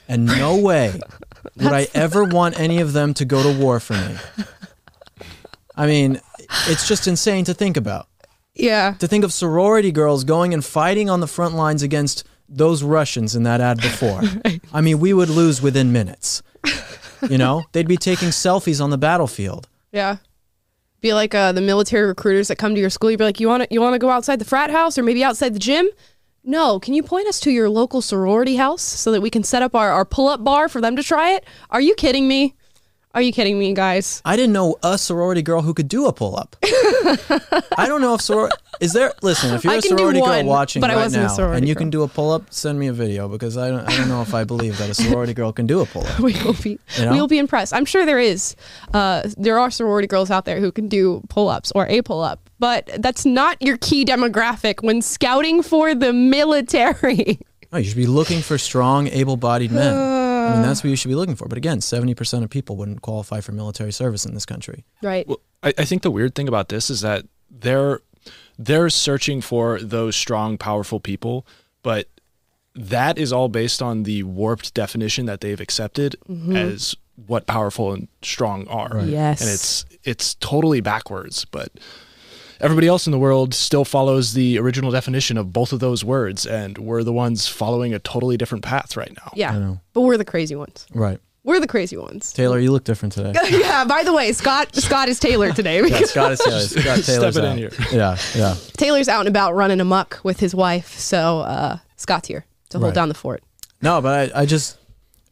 And 0.09 0.25
no 0.25 0.57
way 0.61 0.99
would 1.55 1.71
I 1.71 1.87
ever 1.93 2.25
want 2.25 2.59
any 2.59 2.81
of 2.81 2.91
them 2.91 3.13
to 3.13 3.25
go 3.25 3.41
to 3.41 3.57
war 3.57 3.79
for 3.79 3.93
me. 3.93 4.17
I 5.75 5.87
mean, 5.87 6.19
it's 6.67 6.87
just 6.87 7.07
insane 7.07 7.45
to 7.45 7.53
think 7.53 7.77
about. 7.77 8.07
Yeah. 8.53 8.95
To 8.99 9.07
think 9.07 9.23
of 9.23 9.31
sorority 9.31 9.93
girls 9.93 10.25
going 10.25 10.53
and 10.53 10.65
fighting 10.65 11.09
on 11.09 11.21
the 11.21 11.27
front 11.27 11.55
lines 11.55 11.81
against 11.83 12.25
those 12.49 12.83
Russians 12.83 13.35
in 13.35 13.43
that 13.43 13.61
ad 13.61 13.77
before. 13.81 14.21
I 14.73 14.81
mean, 14.81 14.99
we 14.99 15.13
would 15.13 15.29
lose 15.29 15.61
within 15.61 15.93
minutes. 15.93 16.43
You 17.29 17.37
know, 17.37 17.63
they'd 17.73 17.87
be 17.87 17.97
taking 17.97 18.29
selfies 18.29 18.81
on 18.83 18.89
the 18.89 18.97
battlefield. 18.97 19.67
Yeah. 19.91 20.17
Be 21.01 21.13
like 21.13 21.33
uh, 21.35 21.51
the 21.51 21.61
military 21.61 22.07
recruiters 22.07 22.47
that 22.49 22.57
come 22.57 22.75
to 22.75 22.81
your 22.81 22.89
school. 22.89 23.11
You'd 23.11 23.17
be 23.17 23.23
like, 23.23 23.39
you 23.39 23.47
want 23.47 23.63
to 23.63 23.67
you 23.71 23.81
want 23.81 23.93
to 23.93 23.99
go 23.99 24.09
outside 24.09 24.39
the 24.39 24.45
frat 24.45 24.69
house 24.69 24.97
or 24.97 25.03
maybe 25.03 25.23
outside 25.23 25.53
the 25.53 25.59
gym? 25.59 25.87
No. 26.49 26.79
Can 26.79 26.95
you 26.95 27.03
point 27.03 27.27
us 27.27 27.39
to 27.41 27.51
your 27.51 27.69
local 27.69 28.01
sorority 28.01 28.55
house 28.55 28.81
so 28.81 29.11
that 29.11 29.21
we 29.21 29.29
can 29.29 29.43
set 29.43 29.61
up 29.61 29.75
our, 29.75 29.91
our 29.91 30.03
pull 30.03 30.27
up 30.27 30.43
bar 30.43 30.67
for 30.67 30.81
them 30.81 30.95
to 30.95 31.03
try 31.03 31.33
it? 31.33 31.45
Are 31.69 31.79
you 31.79 31.93
kidding 31.93 32.27
me? 32.27 32.55
Are 33.15 33.23
you 33.23 33.33
kidding 33.33 33.57
me, 33.57 33.73
guys? 33.73 34.21
I 34.23 34.35
didn't 34.35 34.53
know 34.53 34.75
a 34.83 34.95
sorority 34.95 35.41
girl 35.41 35.63
who 35.63 35.73
could 35.73 35.87
do 35.87 36.05
a 36.05 36.13
pull 36.13 36.37
up. 36.37 36.55
I 36.63 37.85
don't 37.87 38.01
know 38.01 38.13
if 38.13 38.21
soror 38.21 38.51
is 38.79 38.93
there. 38.93 39.13
Listen, 39.23 39.55
if 39.55 39.63
you're 39.63 39.73
I 39.73 39.77
a 39.77 39.81
sorority 39.81 40.19
girl 40.21 40.43
watching 40.45 40.83
right 40.83 41.11
now 41.11 41.51
and 41.53 41.67
you 41.67 41.73
girl. 41.73 41.79
can 41.79 41.89
do 41.89 42.03
a 42.03 42.07
pull 42.07 42.29
up, 42.29 42.53
send 42.53 42.77
me 42.79 42.85
a 42.85 42.93
video 42.93 43.27
because 43.27 43.57
I 43.57 43.69
don't. 43.69 43.81
I 43.89 43.97
don't 43.97 44.09
know 44.09 44.21
if 44.21 44.35
I 44.35 44.43
believe 44.43 44.77
that 44.77 44.91
a 44.91 44.93
sorority 44.93 45.33
girl 45.33 45.51
can 45.51 45.65
do 45.65 45.81
a 45.81 45.87
pull 45.87 46.05
up. 46.05 46.19
We 46.29 46.33
will 46.43 46.53
be 46.53 46.77
You 46.97 47.05
know? 47.05 47.11
we 47.13 47.19
will 47.19 47.27
be 47.27 47.39
impressed. 47.39 47.73
I'm 47.73 47.85
sure 47.85 48.05
there 48.05 48.19
is. 48.19 48.55
Uh, 48.93 49.27
there 49.37 49.57
are 49.57 49.71
sorority 49.71 50.07
girls 50.07 50.29
out 50.29 50.45
there 50.45 50.59
who 50.59 50.71
can 50.71 50.87
do 50.87 51.23
pull 51.29 51.49
ups 51.49 51.71
or 51.73 51.87
a 51.87 52.03
pull 52.03 52.21
up, 52.21 52.47
but 52.59 52.91
that's 52.99 53.25
not 53.25 53.59
your 53.59 53.77
key 53.77 54.05
demographic 54.05 54.83
when 54.83 55.01
scouting 55.01 55.63
for 55.63 55.95
the 55.95 56.13
military. 56.13 57.39
No, 57.71 57.79
you 57.79 57.85
should 57.85 57.97
be 57.97 58.07
looking 58.07 58.41
for 58.41 58.57
strong, 58.59 59.07
able-bodied 59.07 59.71
men. 59.71 59.93
I 60.49 60.53
mean, 60.53 60.61
that's 60.63 60.79
uh, 60.79 60.83
what 60.83 60.89
you 60.89 60.95
should 60.95 61.09
be 61.09 61.15
looking 61.15 61.35
for. 61.35 61.47
But 61.47 61.57
again, 61.57 61.81
seventy 61.81 62.13
percent 62.13 62.43
of 62.43 62.49
people 62.49 62.75
wouldn't 62.75 63.01
qualify 63.01 63.41
for 63.41 63.51
military 63.51 63.91
service 63.91 64.25
in 64.25 64.33
this 64.33 64.45
country. 64.45 64.85
right. 65.01 65.27
Well, 65.27 65.39
I, 65.63 65.73
I 65.77 65.85
think 65.85 66.01
the 66.01 66.11
weird 66.11 66.35
thing 66.35 66.47
about 66.47 66.69
this 66.69 66.89
is 66.89 67.01
that 67.01 67.25
they're 67.49 68.01
they're 68.57 68.89
searching 68.89 69.41
for 69.41 69.79
those 69.79 70.15
strong, 70.15 70.57
powerful 70.57 70.99
people, 70.99 71.45
but 71.81 72.07
that 72.75 73.17
is 73.17 73.33
all 73.33 73.49
based 73.49 73.81
on 73.81 74.03
the 74.03 74.23
warped 74.23 74.73
definition 74.73 75.25
that 75.25 75.41
they've 75.41 75.59
accepted 75.59 76.15
mm-hmm. 76.29 76.55
as 76.55 76.95
what 77.27 77.45
powerful 77.45 77.91
and 77.93 78.07
strong 78.21 78.67
are. 78.67 79.01
Yes. 79.05 79.41
And 79.41 79.49
it's 79.49 79.85
it's 80.03 80.35
totally 80.35 80.81
backwards, 80.81 81.45
but 81.45 81.71
everybody 82.61 82.87
else 82.87 83.07
in 83.07 83.11
the 83.11 83.19
world 83.19 83.53
still 83.53 83.85
follows 83.85 84.33
the 84.33 84.57
original 84.59 84.91
definition 84.91 85.37
of 85.37 85.53
both 85.53 85.71
of 85.73 85.79
those 85.79 86.03
words 86.03 86.45
and 86.45 86.77
we're 86.77 87.03
the 87.03 87.13
ones 87.13 87.47
following 87.47 87.93
a 87.93 87.99
totally 87.99 88.37
different 88.37 88.63
path 88.63 88.95
right 88.97 89.11
now. 89.15 89.31
yeah. 89.35 89.57
know. 89.57 89.79
But 89.93 90.01
we're 90.01 90.17
the 90.17 90.25
crazy 90.25 90.55
ones. 90.55 90.85
Right. 90.93 91.19
We're 91.45 91.61
the 91.61 91.67
crazy 91.67 91.95
ones. 91.97 92.33
Taylor, 92.33 92.59
you 92.59 92.71
look 92.71 92.83
different 92.83 93.13
today. 93.13 93.33
yeah. 93.49 93.85
By 93.85 94.03
the 94.03 94.13
way, 94.13 94.33
Scott 94.33 94.75
Scott 94.75 95.07
is 95.07 95.19
Taylor 95.19 95.51
today. 95.53 95.81
Yeah, 95.87 96.01
Scott 96.01 96.33
is 96.33 96.39
Taylor. 96.39 96.59
Scott 96.67 96.83
Taylor's 97.03 97.05
Step 97.05 97.35
it 97.35 97.43
in 97.47 97.57
here. 97.57 97.71
Yeah, 97.91 98.17
yeah. 98.35 98.55
Taylor's 98.77 99.07
out 99.07 99.21
and 99.21 99.29
about 99.29 99.55
running 99.55 99.79
amok 99.79 100.19
with 100.23 100.39
his 100.41 100.53
wife, 100.53 100.99
so 100.99 101.39
uh, 101.39 101.77
Scott's 101.95 102.27
here 102.27 102.45
to 102.69 102.77
hold 102.77 102.89
Right. 102.89 102.93
down 102.93 103.07
the 103.07 103.15
fort. 103.15 103.41
No, 103.81 104.01
but 104.01 104.35
I, 104.35 104.41
I 104.41 104.45
just 104.45 104.77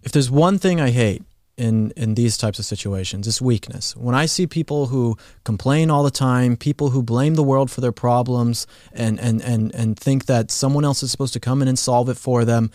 if 0.03 0.13
there's 0.13 0.31
one 0.31 0.57
thing 0.57 0.79
I 0.79 0.91
hate 0.91 1.23
in 1.57 1.91
in 1.91 2.13
these 2.13 2.37
types 2.37 2.59
of 2.59 2.65
situations, 2.65 3.27
it's 3.27 3.41
weakness. 3.41 3.95
When 3.95 4.13
I 4.13 4.27
see 4.27 4.45
people 4.45 4.87
who 4.87 5.17
complain 5.43 5.89
all 5.89 6.03
the 6.03 6.11
time, 6.11 6.55
people 6.55 6.91
who 6.91 7.01
blame 7.01 7.35
the 7.35 7.43
world 7.43 7.71
for 7.71 7.81
their 7.81 7.91
problems 7.91 8.67
and 8.93 9.19
and 9.19 9.41
and 9.41 9.73
and 9.73 9.99
think 9.99 10.25
that 10.27 10.51
someone 10.51 10.85
else 10.85 11.01
is 11.01 11.11
supposed 11.11 11.33
to 11.33 11.39
come 11.39 11.61
in 11.61 11.67
and 11.67 11.77
solve 11.77 12.09
it 12.09 12.17
for 12.17 12.45
them, 12.45 12.69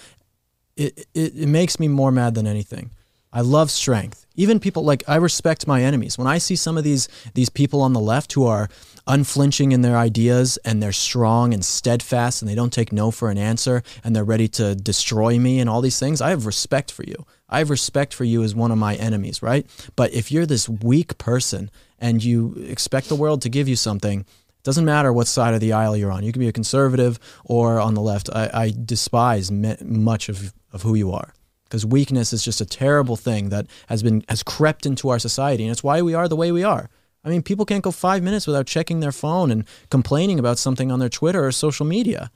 it 0.76 1.06
it, 1.14 1.36
it 1.36 1.48
makes 1.48 1.78
me 1.78 1.88
more 1.88 2.10
mad 2.10 2.34
than 2.34 2.46
anything. 2.46 2.90
I 3.32 3.40
love 3.40 3.70
strength. 3.70 4.26
Even 4.34 4.60
people 4.60 4.84
like 4.84 5.04
I 5.08 5.16
respect 5.16 5.66
my 5.66 5.82
enemies. 5.82 6.18
When 6.18 6.26
I 6.26 6.38
see 6.38 6.56
some 6.56 6.76
of 6.76 6.84
these 6.84 7.08
these 7.34 7.48
people 7.48 7.80
on 7.80 7.92
the 7.92 8.00
left 8.00 8.32
who 8.32 8.46
are 8.46 8.68
unflinching 9.06 9.72
in 9.72 9.82
their 9.82 9.96
ideas 9.96 10.58
and 10.64 10.82
they're 10.82 10.92
strong 10.92 11.52
and 11.52 11.64
steadfast 11.64 12.42
and 12.42 12.48
they 12.48 12.54
don't 12.54 12.72
take 12.72 12.92
no 12.92 13.10
for 13.10 13.30
an 13.30 13.38
answer 13.38 13.82
and 14.04 14.14
they're 14.14 14.24
ready 14.24 14.48
to 14.48 14.74
destroy 14.74 15.38
me 15.38 15.60
and 15.60 15.68
all 15.68 15.80
these 15.80 15.98
things, 15.98 16.20
I 16.20 16.30
have 16.30 16.46
respect 16.46 16.92
for 16.92 17.04
you. 17.04 17.26
I 17.48 17.58
have 17.58 17.70
respect 17.70 18.14
for 18.14 18.24
you 18.24 18.42
as 18.42 18.54
one 18.54 18.70
of 18.70 18.78
my 18.78 18.94
enemies, 18.96 19.42
right? 19.42 19.66
But 19.96 20.12
if 20.12 20.30
you're 20.30 20.46
this 20.46 20.68
weak 20.68 21.18
person 21.18 21.70
and 21.98 22.22
you 22.22 22.54
expect 22.68 23.08
the 23.08 23.16
world 23.16 23.42
to 23.42 23.48
give 23.48 23.68
you 23.68 23.76
something, 23.76 24.24
doesn't 24.62 24.84
matter 24.84 25.12
what 25.12 25.26
side 25.26 25.54
of 25.54 25.60
the 25.60 25.72
aisle 25.72 25.96
you're 25.96 26.12
on. 26.12 26.22
You 26.22 26.32
can 26.32 26.40
be 26.40 26.48
a 26.48 26.52
conservative 26.52 27.18
or 27.44 27.80
on 27.80 27.94
the 27.94 28.00
left. 28.00 28.30
I, 28.32 28.50
I 28.54 28.72
despise 28.84 29.50
me, 29.50 29.74
much 29.82 30.28
of, 30.28 30.54
of 30.72 30.82
who 30.82 30.94
you 30.94 31.10
are 31.12 31.34
because 31.64 31.86
weakness 31.86 32.34
is 32.34 32.44
just 32.44 32.60
a 32.60 32.66
terrible 32.66 33.16
thing 33.16 33.48
that 33.48 33.66
has 33.88 34.02
been 34.02 34.22
has 34.28 34.42
crept 34.42 34.84
into 34.84 35.08
our 35.08 35.18
society, 35.18 35.64
and 35.64 35.72
it's 35.72 35.82
why 35.82 36.02
we 36.02 36.12
are 36.12 36.28
the 36.28 36.36
way 36.36 36.52
we 36.52 36.62
are. 36.62 36.90
I 37.24 37.28
mean, 37.28 37.42
people 37.42 37.64
can't 37.64 37.85
go 37.85 37.90
five 37.90 38.22
minutes 38.22 38.46
without 38.46 38.66
checking 38.66 39.00
their 39.00 39.12
phone 39.12 39.50
and 39.50 39.64
complaining 39.90 40.38
about 40.38 40.58
something 40.58 40.90
on 40.90 40.98
their 40.98 41.08
Twitter 41.08 41.44
or 41.44 41.52
social 41.52 41.87
media. 41.87 42.30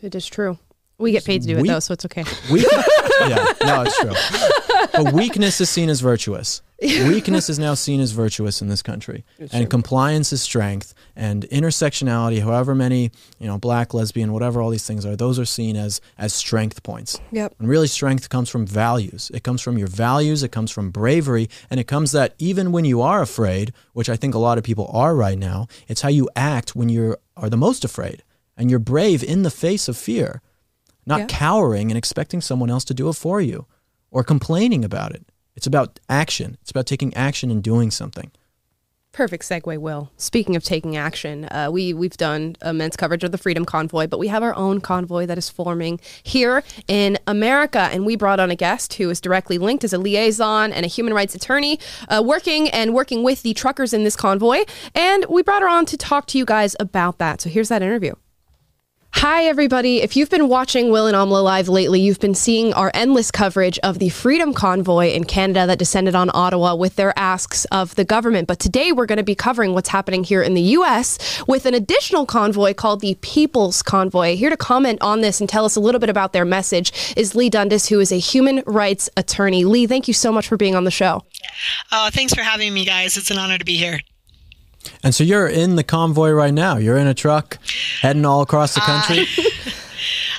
It 0.00 0.14
is 0.14 0.26
true. 0.26 0.58
We 1.00 1.12
get 1.12 1.24
paid 1.24 1.42
to 1.42 1.48
do 1.48 1.56
it 1.58 1.62
We- 1.62 1.68
though, 1.68 1.80
so 1.80 1.94
it's 1.94 2.04
okay. 2.04 2.24
Weak- 2.52 2.66
yeah, 3.20 3.44
no, 3.64 3.82
it's 3.86 3.98
true. 3.98 4.12
But 4.92 5.12
weakness 5.12 5.60
is 5.60 5.70
seen 5.70 5.88
as 5.88 6.00
virtuous. 6.00 6.62
Weakness 6.82 7.48
is 7.48 7.58
now 7.58 7.74
seen 7.74 8.00
as 8.00 8.12
virtuous 8.12 8.60
in 8.62 8.68
this 8.68 8.82
country, 8.82 9.24
and 9.52 9.68
compliance 9.70 10.32
is 10.32 10.40
strength, 10.42 10.94
and 11.14 11.44
intersectionality, 11.44 12.42
however 12.42 12.74
many 12.74 13.10
you 13.38 13.46
know, 13.46 13.58
black, 13.58 13.92
lesbian, 13.94 14.32
whatever 14.32 14.60
all 14.60 14.70
these 14.70 14.86
things 14.86 15.04
are, 15.06 15.16
those 15.16 15.38
are 15.38 15.44
seen 15.44 15.76
as 15.76 16.00
as 16.18 16.32
strength 16.34 16.82
points. 16.82 17.20
Yep. 17.32 17.54
And 17.58 17.68
really, 17.68 17.86
strength 17.86 18.28
comes 18.30 18.48
from 18.48 18.66
values. 18.66 19.30
It 19.32 19.42
comes 19.44 19.60
from 19.60 19.78
your 19.78 19.88
values. 19.88 20.42
It 20.42 20.50
comes 20.50 20.70
from 20.70 20.90
bravery, 20.90 21.48
and 21.70 21.78
it 21.78 21.84
comes 21.86 22.12
that 22.12 22.34
even 22.38 22.72
when 22.72 22.84
you 22.84 23.00
are 23.02 23.22
afraid, 23.22 23.72
which 23.92 24.08
I 24.08 24.16
think 24.16 24.34
a 24.34 24.38
lot 24.38 24.58
of 24.58 24.64
people 24.64 24.90
are 24.92 25.14
right 25.14 25.38
now, 25.38 25.68
it's 25.88 26.00
how 26.00 26.08
you 26.08 26.28
act 26.34 26.74
when 26.74 26.88
you 26.88 27.16
are 27.36 27.50
the 27.50 27.56
most 27.56 27.84
afraid, 27.84 28.22
and 28.56 28.70
you're 28.70 28.78
brave 28.80 29.22
in 29.22 29.42
the 29.42 29.50
face 29.50 29.88
of 29.88 29.96
fear 29.96 30.40
not 31.06 31.20
Yeah. 31.20 31.26
cowering 31.26 31.90
and 31.90 31.98
expecting 31.98 32.40
someone 32.40 32.70
else 32.70 32.84
to 32.84 32.94
do 32.94 33.08
it 33.08 33.14
for 33.14 33.40
you 33.40 33.66
or 34.10 34.22
complaining 34.24 34.84
about 34.84 35.14
it. 35.14 35.24
It's 35.56 35.66
about 35.66 36.00
action. 36.08 36.56
It's 36.62 36.70
about 36.70 36.86
taking 36.86 37.12
action 37.14 37.50
and 37.50 37.62
doing 37.62 37.90
something. 37.90 38.30
Perfect 39.12 39.42
segue, 39.42 39.76
Will. 39.78 40.12
Speaking 40.16 40.54
of 40.54 40.62
taking 40.62 40.96
action, 40.96 41.46
uh, 41.46 41.68
we 41.72 41.92
we've 41.92 42.16
done 42.16 42.54
immense 42.64 42.94
coverage 42.94 43.24
of 43.24 43.32
the 43.32 43.38
Freedom 43.38 43.64
Convoy, 43.64 44.06
but 44.06 44.20
we 44.20 44.28
have 44.28 44.44
our 44.44 44.54
own 44.54 44.80
convoy 44.80 45.26
that 45.26 45.36
is 45.36 45.50
forming 45.50 45.98
here 46.22 46.62
in 46.86 47.18
America, 47.26 47.88
and 47.92 48.06
we 48.06 48.14
brought 48.14 48.38
on 48.38 48.52
a 48.52 48.54
guest 48.56 48.94
who 48.94 49.10
is 49.10 49.20
directly 49.20 49.58
linked 49.58 49.82
as 49.82 49.92
a 49.92 49.98
liaison 49.98 50.72
and 50.72 50.84
a 50.86 50.88
human 50.88 51.12
rights 51.12 51.34
attorney, 51.34 51.80
uh, 52.08 52.22
working 52.24 52.70
and 52.70 52.94
working 52.94 53.24
with 53.24 53.42
the 53.42 53.52
truckers 53.52 53.92
in 53.92 54.04
this 54.04 54.14
convoy, 54.14 54.60
and 54.94 55.26
we 55.28 55.42
brought 55.42 55.62
her 55.62 55.68
on 55.68 55.86
to 55.86 55.96
talk 55.96 56.26
to 56.26 56.38
you 56.38 56.44
guys 56.44 56.76
about 56.78 57.18
that. 57.18 57.40
So 57.40 57.50
here's 57.50 57.68
that 57.68 57.82
interview. 57.82 58.14
Hi, 59.12 59.44
everybody. 59.44 60.00
If 60.00 60.16
you've 60.16 60.30
been 60.30 60.48
watching 60.48 60.90
Will 60.90 61.06
and 61.06 61.14
Amala 61.14 61.44
Live 61.44 61.68
lately, 61.68 62.00
you've 62.00 62.20
been 62.20 62.34
seeing 62.34 62.72
our 62.72 62.90
endless 62.94 63.30
coverage 63.30 63.78
of 63.80 63.98
the 63.98 64.08
Freedom 64.08 64.54
Convoy 64.54 65.08
in 65.08 65.24
Canada 65.24 65.66
that 65.66 65.78
descended 65.78 66.14
on 66.14 66.30
Ottawa 66.32 66.74
with 66.74 66.96
their 66.96 67.12
asks 67.18 67.66
of 67.66 67.94
the 67.96 68.04
government. 68.04 68.48
But 68.48 68.60
today 68.60 68.92
we're 68.92 69.04
going 69.04 69.18
to 69.18 69.22
be 69.22 69.34
covering 69.34 69.74
what's 69.74 69.90
happening 69.90 70.24
here 70.24 70.42
in 70.42 70.54
the 70.54 70.62
U.S. 70.62 71.42
with 71.46 71.66
an 71.66 71.74
additional 71.74 72.24
convoy 72.24 72.72
called 72.72 73.00
the 73.00 73.14
People's 73.20 73.82
Convoy. 73.82 74.36
Here 74.36 74.48
to 74.48 74.56
comment 74.56 75.02
on 75.02 75.20
this 75.20 75.38
and 75.38 75.48
tell 75.48 75.66
us 75.66 75.76
a 75.76 75.80
little 75.80 75.98
bit 75.98 76.08
about 76.08 76.32
their 76.32 76.46
message 76.46 77.14
is 77.14 77.34
Leigh 77.34 77.50
Dundas, 77.50 77.88
who 77.88 78.00
is 78.00 78.12
a 78.12 78.18
human 78.18 78.62
rights 78.64 79.10
attorney. 79.18 79.64
Leigh, 79.64 79.86
thank 79.86 80.08
you 80.08 80.14
so 80.14 80.32
much 80.32 80.48
for 80.48 80.56
being 80.56 80.74
on 80.74 80.84
the 80.84 80.90
show. 80.90 81.22
Oh, 81.92 82.08
thanks 82.10 82.32
for 82.32 82.42
having 82.42 82.72
me, 82.72 82.86
guys. 82.86 83.18
It's 83.18 83.30
an 83.30 83.36
honor 83.38 83.58
to 83.58 83.64
be 83.66 83.76
here. 83.76 84.00
And 85.02 85.14
so 85.14 85.24
you're 85.24 85.48
in 85.48 85.76
the 85.76 85.84
convoy 85.84 86.30
right 86.30 86.54
now. 86.54 86.76
You're 86.76 86.96
in 86.96 87.06
a 87.06 87.14
truck 87.14 87.58
heading 88.00 88.24
all 88.24 88.42
across 88.42 88.74
the 88.74 88.80
country. 88.80 89.26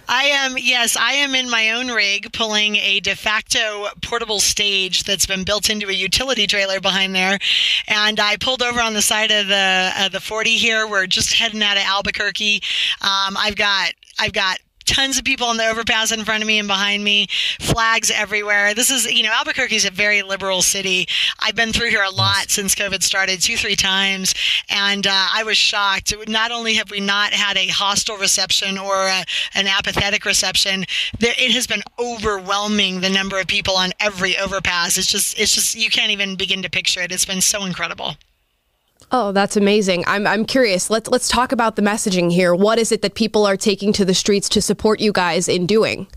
I 0.07 0.25
am, 0.25 0.55
yes, 0.57 0.97
I 0.97 1.13
am 1.13 1.35
in 1.35 1.49
my 1.49 1.71
own 1.71 1.87
rig 1.87 2.33
pulling 2.33 2.75
a 2.75 2.99
de 2.99 3.15
facto 3.15 3.87
portable 4.01 4.39
stage 4.39 5.03
that's 5.03 5.25
been 5.25 5.43
built 5.43 5.69
into 5.69 5.87
a 5.87 5.93
utility 5.93 6.47
trailer 6.47 6.81
behind 6.81 7.15
there. 7.15 7.39
And 7.87 8.19
I 8.19 8.35
pulled 8.37 8.61
over 8.61 8.81
on 8.81 8.93
the 8.93 9.01
side 9.01 9.31
of 9.31 9.47
the 9.47 9.91
uh, 9.95 10.09
the 10.09 10.19
40 10.19 10.57
here. 10.57 10.85
We're 10.87 11.07
just 11.07 11.33
heading 11.33 11.63
out 11.63 11.77
of 11.77 11.83
Albuquerque. 11.83 12.61
Um, 13.01 13.37
I've 13.37 13.55
got 13.55 13.93
I've 14.19 14.33
got 14.33 14.59
tons 14.91 15.17
of 15.17 15.23
people 15.23 15.47
on 15.47 15.55
the 15.55 15.65
overpass 15.65 16.11
in 16.11 16.25
front 16.25 16.43
of 16.43 16.47
me 16.47 16.59
and 16.59 16.67
behind 16.67 17.03
me, 17.03 17.27
flags 17.61 18.11
everywhere. 18.11 18.73
This 18.73 18.91
is, 18.91 19.09
you 19.09 19.23
know, 19.23 19.31
Albuquerque 19.31 19.77
is 19.77 19.85
a 19.85 19.91
very 19.91 20.21
liberal 20.21 20.61
city. 20.61 21.07
I've 21.39 21.55
been 21.55 21.71
through 21.71 21.89
here 21.89 22.03
a 22.03 22.11
lot 22.11 22.49
since 22.49 22.75
COVID 22.75 23.01
started, 23.01 23.41
two, 23.41 23.55
three 23.55 23.77
times, 23.77 24.35
and 24.69 25.07
uh, 25.07 25.27
I 25.33 25.43
was 25.43 25.55
shocked. 25.55 26.13
Not 26.27 26.51
only 26.51 26.73
have 26.73 26.91
we 26.91 26.99
not 26.99 27.31
had 27.31 27.55
a 27.55 27.67
hostile 27.67 28.17
reception 28.17 28.77
or 28.77 29.07
a, 29.07 29.23
an 29.55 29.67
apathetic 29.67 30.25
reception, 30.25 30.85
there, 31.19 31.33
it 31.37 31.51
has 31.51 31.67
been 31.67 31.83
overwhelming 31.97 32.99
the 32.99 33.09
number 33.09 33.39
of 33.39 33.47
people 33.47 33.77
on 33.77 33.91
every 33.99 34.37
overpass. 34.37 34.97
It's 34.97 35.09
just, 35.09 35.39
it's 35.39 35.55
just, 35.55 35.75
you 35.75 35.89
can't 35.89 36.11
even 36.11 36.35
begin 36.35 36.61
to 36.63 36.69
picture 36.69 37.01
it. 37.01 37.11
It's 37.11 37.25
been 37.25 37.41
so 37.41 37.63
incredible. 37.63 38.17
Oh, 39.13 39.33
that's 39.33 39.57
amazing. 39.57 40.05
I'm 40.07 40.25
I'm 40.25 40.45
curious. 40.45 40.89
Let's 40.89 41.09
let's 41.09 41.27
talk 41.27 41.51
about 41.51 41.75
the 41.75 41.81
messaging 41.81 42.31
here. 42.31 42.55
What 42.55 42.79
is 42.79 42.93
it 42.93 43.01
that 43.01 43.13
people 43.13 43.45
are 43.45 43.57
taking 43.57 43.91
to 43.93 44.05
the 44.05 44.13
streets 44.13 44.47
to 44.49 44.61
support 44.61 45.01
you 45.01 45.11
guys 45.11 45.49
in 45.49 45.65
doing? 45.65 46.07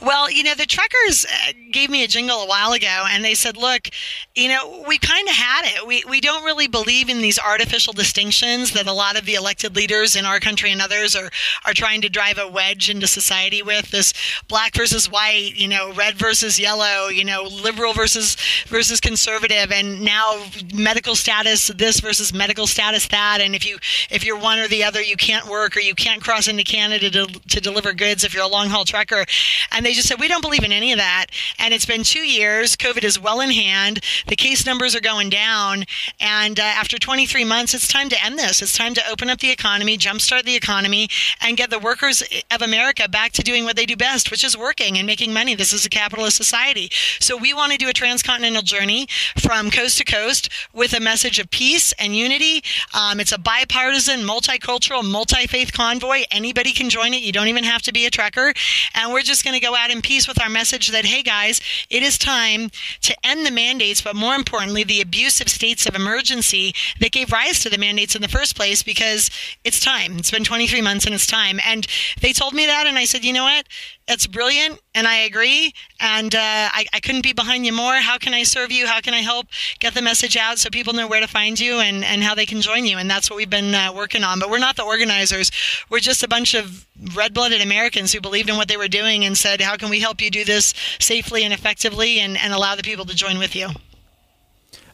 Well, 0.00 0.30
you 0.30 0.42
know, 0.42 0.54
the 0.54 0.66
truckers 0.66 1.24
uh, 1.24 1.52
gave 1.70 1.90
me 1.90 2.04
a 2.04 2.08
jingle 2.08 2.42
a 2.42 2.46
while 2.46 2.72
ago 2.72 3.06
and 3.10 3.24
they 3.24 3.34
said, 3.34 3.56
look, 3.56 3.88
you 4.34 4.48
know, 4.48 4.84
we 4.86 4.98
kind 4.98 5.28
of 5.28 5.34
had 5.34 5.64
it. 5.64 5.86
We, 5.86 6.04
we 6.08 6.20
don't 6.20 6.44
really 6.44 6.68
believe 6.68 7.08
in 7.08 7.20
these 7.20 7.38
artificial 7.38 7.92
distinctions 7.92 8.72
that 8.72 8.86
a 8.86 8.92
lot 8.92 9.18
of 9.18 9.26
the 9.26 9.34
elected 9.34 9.76
leaders 9.76 10.16
in 10.16 10.24
our 10.24 10.40
country 10.40 10.72
and 10.72 10.80
others 10.80 11.14
are, 11.14 11.30
are 11.64 11.74
trying 11.74 12.00
to 12.02 12.08
drive 12.08 12.38
a 12.38 12.48
wedge 12.48 12.90
into 12.90 13.06
society 13.06 13.62
with 13.62 13.90
this 13.90 14.12
black 14.48 14.74
versus 14.74 15.10
white, 15.10 15.52
you 15.54 15.68
know, 15.68 15.92
red 15.94 16.14
versus 16.14 16.58
yellow, 16.58 17.08
you 17.08 17.24
know, 17.24 17.42
liberal 17.42 17.92
versus, 17.92 18.36
versus 18.66 19.00
conservative. 19.00 19.70
And 19.70 20.02
now 20.02 20.44
medical 20.74 21.14
status 21.14 21.68
this 21.68 22.00
versus 22.00 22.32
medical 22.32 22.66
status 22.66 23.06
that. 23.08 23.40
And 23.40 23.54
if 23.54 23.66
you, 23.66 23.78
if 24.10 24.24
you're 24.24 24.38
one 24.38 24.58
or 24.58 24.68
the 24.68 24.84
other, 24.84 25.02
you 25.02 25.16
can't 25.16 25.46
work 25.46 25.76
or 25.76 25.80
you 25.80 25.94
can't 25.94 26.22
cross 26.22 26.48
into 26.48 26.64
Canada 26.64 27.10
to, 27.10 27.26
to 27.26 27.60
deliver 27.60 27.92
goods 27.92 28.24
if 28.24 28.34
you're 28.34 28.44
a 28.44 28.48
long 28.48 28.68
haul 28.68 28.84
trucker. 28.84 29.24
And 29.70 29.84
they 29.84 29.92
just 29.92 30.08
said, 30.08 30.20
we 30.20 30.28
don't 30.28 30.42
believe 30.42 30.64
in 30.64 30.72
any 30.72 30.92
of 30.92 30.98
that. 30.98 31.26
And 31.58 31.72
it's 31.72 31.86
been 31.86 32.02
two 32.02 32.20
years. 32.20 32.76
COVID 32.76 33.04
is 33.04 33.20
well 33.20 33.40
in 33.40 33.50
hand. 33.50 34.00
The 34.26 34.36
case 34.36 34.66
numbers 34.66 34.94
are 34.94 35.00
going 35.00 35.30
down. 35.30 35.84
And 36.20 36.58
uh, 36.58 36.62
after 36.62 36.98
23 36.98 37.44
months, 37.44 37.74
it's 37.74 37.88
time 37.88 38.08
to 38.10 38.24
end 38.24 38.38
this. 38.38 38.62
It's 38.62 38.76
time 38.76 38.94
to 38.94 39.10
open 39.10 39.30
up 39.30 39.40
the 39.40 39.50
economy, 39.50 39.96
jumpstart 39.96 40.44
the 40.44 40.56
economy, 40.56 41.08
and 41.40 41.56
get 41.56 41.70
the 41.70 41.78
workers 41.78 42.22
of 42.50 42.62
America 42.62 43.08
back 43.08 43.32
to 43.32 43.42
doing 43.42 43.64
what 43.64 43.76
they 43.76 43.86
do 43.86 43.96
best, 43.96 44.30
which 44.30 44.44
is 44.44 44.56
working 44.56 44.98
and 44.98 45.06
making 45.06 45.32
money. 45.32 45.54
This 45.54 45.72
is 45.72 45.86
a 45.86 45.88
capitalist 45.88 46.36
society. 46.36 46.90
So 47.20 47.36
we 47.36 47.54
want 47.54 47.72
to 47.72 47.78
do 47.78 47.88
a 47.88 47.92
transcontinental 47.92 48.62
journey 48.62 49.06
from 49.38 49.70
coast 49.70 49.98
to 49.98 50.04
coast 50.04 50.48
with 50.72 50.92
a 50.92 51.00
message 51.00 51.38
of 51.38 51.50
peace 51.50 51.92
and 51.98 52.16
unity. 52.16 52.62
Um, 52.94 53.20
it's 53.20 53.32
a 53.32 53.38
bipartisan, 53.38 54.20
multicultural, 54.20 55.08
multi 55.08 55.46
faith 55.46 55.72
convoy. 55.72 56.24
Anybody 56.30 56.72
can 56.72 56.90
join 56.90 57.14
it. 57.14 57.22
You 57.22 57.32
don't 57.32 57.48
even 57.48 57.64
have 57.64 57.82
to 57.82 57.92
be 57.92 58.06
a 58.06 58.10
trekker. 58.10 58.54
And 58.94 59.12
we're 59.12 59.22
just 59.22 59.31
going 59.40 59.54
to 59.54 59.64
go 59.64 59.74
out 59.74 59.90
in 59.90 60.02
peace 60.02 60.28
with 60.28 60.42
our 60.42 60.50
message 60.50 60.88
that, 60.88 61.06
hey 61.06 61.22
guys, 61.22 61.60
it 61.88 62.02
is 62.02 62.18
time 62.18 62.70
to 63.00 63.16
end 63.24 63.46
the 63.46 63.50
mandates, 63.50 64.02
but 64.02 64.14
more 64.14 64.34
importantly, 64.34 64.84
the 64.84 65.00
abusive 65.00 65.48
states 65.48 65.86
of 65.86 65.94
emergency 65.94 66.74
that 67.00 67.12
gave 67.12 67.32
rise 67.32 67.60
to 67.60 67.70
the 67.70 67.78
mandates 67.78 68.14
in 68.14 68.22
the 68.22 68.28
first 68.28 68.56
place 68.56 68.82
because 68.82 69.30
it's 69.64 69.80
time. 69.80 70.18
It's 70.18 70.30
been 70.30 70.44
23 70.44 70.82
months 70.82 71.06
and 71.06 71.14
it's 71.14 71.26
time. 71.26 71.60
And 71.64 71.86
they 72.20 72.32
told 72.32 72.52
me 72.52 72.66
that, 72.66 72.86
and 72.86 72.98
I 72.98 73.04
said, 73.04 73.24
you 73.24 73.32
know 73.32 73.44
what? 73.44 73.66
That's 74.06 74.26
brilliant, 74.26 74.80
and 74.94 75.06
I 75.06 75.18
agree. 75.18 75.72
And 76.00 76.34
uh, 76.34 76.38
I, 76.38 76.86
I 76.92 77.00
couldn't 77.00 77.22
be 77.22 77.32
behind 77.32 77.64
you 77.64 77.72
more. 77.72 77.94
How 77.94 78.18
can 78.18 78.34
I 78.34 78.42
serve 78.42 78.70
you? 78.70 78.86
How 78.86 79.00
can 79.00 79.14
I 79.14 79.20
help 79.20 79.46
get 79.78 79.94
the 79.94 80.02
message 80.02 80.36
out 80.36 80.58
so 80.58 80.68
people 80.70 80.92
know 80.92 81.06
where 81.06 81.20
to 81.20 81.26
find 81.26 81.58
you 81.58 81.80
and, 81.80 82.04
and 82.04 82.22
how 82.22 82.34
they 82.34 82.46
can 82.46 82.60
join 82.60 82.84
you? 82.84 82.98
And 82.98 83.10
that's 83.10 83.30
what 83.30 83.36
we've 83.36 83.48
been 83.48 83.74
uh, 83.74 83.92
working 83.94 84.22
on. 84.22 84.38
But 84.38 84.50
we're 84.50 84.58
not 84.58 84.76
the 84.76 84.84
organizers. 84.84 85.50
We're 85.88 86.00
just 86.00 86.22
a 86.22 86.28
bunch 86.28 86.54
of 86.54 86.86
red 87.14 87.32
blooded 87.32 87.62
Americans 87.62 88.12
who 88.12 88.20
believed 88.20 88.50
in 88.50 88.56
what 88.56 88.68
they 88.68 88.76
were 88.76 88.88
doing 88.88 89.24
and 89.24 89.36
said, 89.36 89.60
how 89.60 89.76
can 89.76 89.88
we 89.88 90.00
help 90.00 90.20
you 90.20 90.30
do 90.30 90.44
this 90.44 90.74
safely 91.00 91.44
and 91.44 91.54
effectively 91.54 92.20
and, 92.20 92.36
and 92.36 92.52
allow 92.52 92.76
the 92.76 92.82
people 92.82 93.04
to 93.06 93.14
join 93.14 93.38
with 93.38 93.56
you? 93.56 93.68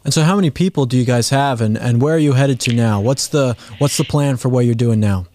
And 0.05 0.15
so, 0.15 0.23
how 0.23 0.37
many 0.37 0.49
people 0.51 0.87
do 0.87 0.97
you 0.97 1.05
guys 1.05 1.31
have, 1.31 1.61
and, 1.61 1.77
and 1.77 2.01
where 2.01 2.15
are 2.15 2.19
you 2.19 2.33
headed 2.33 2.61
to 2.61 2.73
now? 2.73 3.01
What's 3.01 3.27
the 3.27 3.57
what's 3.79 3.97
the 3.99 4.05
plan 4.05 4.37
for 4.37 4.49
what 4.49 4.65
you're 4.65 4.75
doing 4.75 5.01
now? 5.01 5.27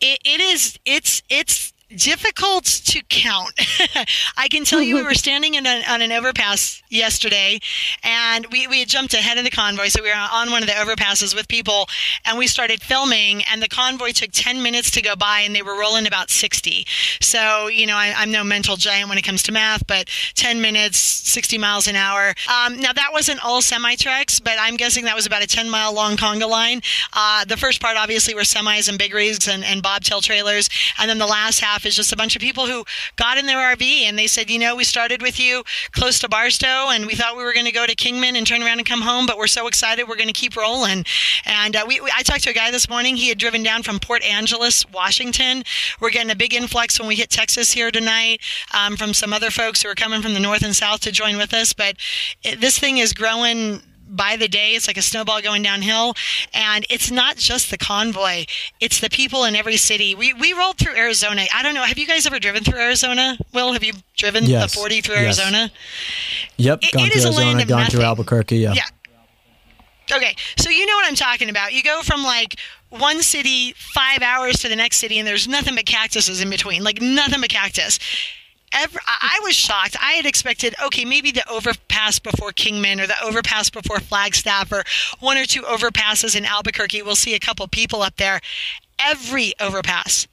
It, 0.00 0.18
it 0.24 0.40
is 0.40 0.78
it's 0.84 1.22
it's 1.30 1.69
difficult 1.94 2.64
to 2.64 3.02
count. 3.08 3.52
I 4.36 4.48
can 4.48 4.64
tell 4.64 4.80
you 4.80 4.96
we 4.96 5.02
were 5.02 5.14
standing 5.14 5.54
in 5.54 5.66
a, 5.66 5.82
on 5.88 6.02
an 6.02 6.12
overpass 6.12 6.82
yesterday 6.88 7.60
and 8.02 8.46
we, 8.46 8.66
we 8.66 8.80
had 8.80 8.88
jumped 8.88 9.14
ahead 9.14 9.38
of 9.38 9.44
the 9.44 9.50
convoy. 9.50 9.88
So 9.88 10.02
we 10.02 10.08
were 10.08 10.16
on 10.16 10.50
one 10.50 10.62
of 10.62 10.68
the 10.68 10.74
overpasses 10.74 11.34
with 11.34 11.48
people 11.48 11.88
and 12.24 12.38
we 12.38 12.46
started 12.46 12.82
filming 12.82 13.42
and 13.50 13.62
the 13.62 13.68
convoy 13.68 14.10
took 14.10 14.30
10 14.32 14.62
minutes 14.62 14.90
to 14.92 15.02
go 15.02 15.16
by 15.16 15.40
and 15.40 15.54
they 15.54 15.62
were 15.62 15.78
rolling 15.78 16.06
about 16.06 16.30
60. 16.30 16.86
So, 17.20 17.68
you 17.68 17.86
know, 17.86 17.96
I, 17.96 18.22
am 18.22 18.30
no 18.30 18.44
mental 18.44 18.76
giant 18.76 19.08
when 19.08 19.18
it 19.18 19.22
comes 19.22 19.42
to 19.44 19.52
math, 19.52 19.86
but 19.86 20.08
10 20.34 20.60
minutes, 20.60 20.98
60 20.98 21.58
miles 21.58 21.88
an 21.88 21.96
hour. 21.96 22.34
Um, 22.48 22.80
now 22.80 22.92
that 22.92 23.10
wasn't 23.12 23.44
all 23.44 23.62
semi 23.62 23.96
trucks, 23.96 24.40
but 24.40 24.54
I'm 24.60 24.76
guessing 24.76 25.04
that 25.04 25.16
was 25.16 25.26
about 25.26 25.42
a 25.42 25.46
10 25.46 25.68
mile 25.68 25.92
long 25.92 26.16
conga 26.16 26.48
line. 26.48 26.82
Uh, 27.12 27.44
the 27.44 27.56
first 27.56 27.80
part 27.80 27.96
obviously 27.96 28.34
were 28.34 28.42
semis 28.42 28.88
and 28.88 28.98
big 28.98 29.14
rigs 29.14 29.48
and, 29.48 29.64
and 29.64 29.82
bobtail 29.82 30.20
trailers. 30.20 30.68
And 30.98 31.08
then 31.08 31.18
the 31.18 31.26
last 31.26 31.60
half 31.60 31.79
is 31.86 31.96
just 31.96 32.12
a 32.12 32.16
bunch 32.16 32.36
of 32.36 32.42
people 32.42 32.66
who 32.66 32.84
got 33.16 33.38
in 33.38 33.46
their 33.46 33.58
RV 33.76 33.82
and 33.82 34.18
they 34.18 34.26
said, 34.26 34.50
you 34.50 34.58
know, 34.58 34.76
we 34.76 34.84
started 34.84 35.22
with 35.22 35.38
you 35.38 35.62
close 35.92 36.18
to 36.20 36.28
Barstow 36.28 36.90
and 36.90 37.06
we 37.06 37.14
thought 37.14 37.36
we 37.36 37.44
were 37.44 37.52
going 37.52 37.66
to 37.66 37.72
go 37.72 37.86
to 37.86 37.94
Kingman 37.94 38.36
and 38.36 38.46
turn 38.46 38.62
around 38.62 38.78
and 38.78 38.86
come 38.86 39.02
home, 39.02 39.26
but 39.26 39.38
we're 39.38 39.46
so 39.46 39.66
excited 39.66 40.08
we're 40.08 40.16
going 40.16 40.26
to 40.28 40.32
keep 40.32 40.56
rolling. 40.56 41.04
And 41.44 41.76
uh, 41.76 41.84
we, 41.86 42.00
we, 42.00 42.10
I 42.16 42.22
talked 42.22 42.44
to 42.44 42.50
a 42.50 42.54
guy 42.54 42.70
this 42.70 42.88
morning. 42.88 43.16
He 43.16 43.28
had 43.28 43.38
driven 43.38 43.62
down 43.62 43.82
from 43.82 43.98
Port 43.98 44.22
Angeles, 44.22 44.84
Washington. 44.92 45.62
We're 46.00 46.10
getting 46.10 46.30
a 46.30 46.36
big 46.36 46.54
influx 46.54 46.98
when 46.98 47.08
we 47.08 47.16
hit 47.16 47.30
Texas 47.30 47.72
here 47.72 47.90
tonight 47.90 48.40
um, 48.74 48.96
from 48.96 49.14
some 49.14 49.32
other 49.32 49.50
folks 49.50 49.82
who 49.82 49.88
are 49.88 49.94
coming 49.94 50.22
from 50.22 50.34
the 50.34 50.40
north 50.40 50.62
and 50.62 50.74
south 50.74 51.00
to 51.00 51.12
join 51.12 51.36
with 51.36 51.54
us. 51.54 51.72
But 51.72 51.96
it, 52.42 52.60
this 52.60 52.78
thing 52.78 52.98
is 52.98 53.12
growing 53.12 53.82
by 54.10 54.36
the 54.36 54.48
day. 54.48 54.74
It's 54.74 54.86
like 54.86 54.96
a 54.96 55.02
snowball 55.02 55.40
going 55.40 55.62
downhill. 55.62 56.14
And 56.52 56.84
it's 56.90 57.10
not 57.10 57.36
just 57.36 57.70
the 57.70 57.78
convoy, 57.78 58.44
it's 58.80 59.00
the 59.00 59.10
people 59.10 59.44
in 59.44 59.56
every 59.56 59.76
city. 59.76 60.14
We, 60.14 60.32
we 60.34 60.52
rolled 60.52 60.78
through 60.78 60.96
Arizona. 60.96 61.46
I 61.54 61.62
don't 61.62 61.74
know. 61.74 61.82
Have 61.82 61.98
you 61.98 62.06
guys 62.06 62.26
ever 62.26 62.38
driven 62.38 62.64
through 62.64 62.78
Arizona? 62.78 63.38
Will, 63.52 63.72
have 63.72 63.84
you 63.84 63.92
driven 64.16 64.44
yes. 64.44 64.74
the 64.74 64.78
40 64.80 65.00
through 65.00 65.14
yes. 65.16 65.38
Arizona? 65.38 65.70
Yep. 66.56 66.78
It, 66.82 66.92
gone 66.92 67.06
it 67.06 67.12
through 67.12 67.22
Arizona, 67.22 67.64
gone 67.64 67.78
nothing. 67.78 67.90
through 67.90 68.04
Albuquerque. 68.04 68.56
Yeah. 68.56 68.74
Yeah. 68.74 68.82
Okay, 70.12 70.34
so 70.58 70.70
you 70.70 70.86
know 70.86 70.96
what 70.96 71.06
I'm 71.06 71.14
talking 71.14 71.48
about. 71.50 71.72
You 71.72 71.84
go 71.84 72.02
from 72.02 72.24
like 72.24 72.58
one 72.88 73.22
city 73.22 73.74
five 73.76 74.22
hours 74.22 74.56
to 74.56 74.68
the 74.68 74.74
next 74.74 74.96
city, 74.96 75.20
and 75.20 75.28
there's 75.28 75.46
nothing 75.46 75.76
but 75.76 75.86
cactuses 75.86 76.40
in 76.40 76.50
between, 76.50 76.82
like 76.82 77.00
nothing 77.00 77.40
but 77.40 77.48
cactus 77.48 78.00
I 78.72 79.40
was 79.42 79.54
shocked. 79.54 79.96
I 80.00 80.12
had 80.12 80.26
expected, 80.26 80.74
okay, 80.82 81.04
maybe 81.04 81.30
the 81.30 81.48
overpass 81.50 82.18
before 82.18 82.52
Kingman 82.52 83.00
or 83.00 83.06
the 83.06 83.22
overpass 83.22 83.70
before 83.70 83.98
Flagstaff 84.00 84.70
or 84.72 84.84
one 85.18 85.36
or 85.36 85.44
two 85.44 85.62
overpasses 85.62 86.36
in 86.36 86.44
Albuquerque. 86.44 87.02
We'll 87.02 87.16
see 87.16 87.34
a 87.34 87.40
couple 87.40 87.66
people 87.68 88.02
up 88.02 88.16
there. 88.16 88.40
Every 88.98 89.54
overpass 89.60 90.26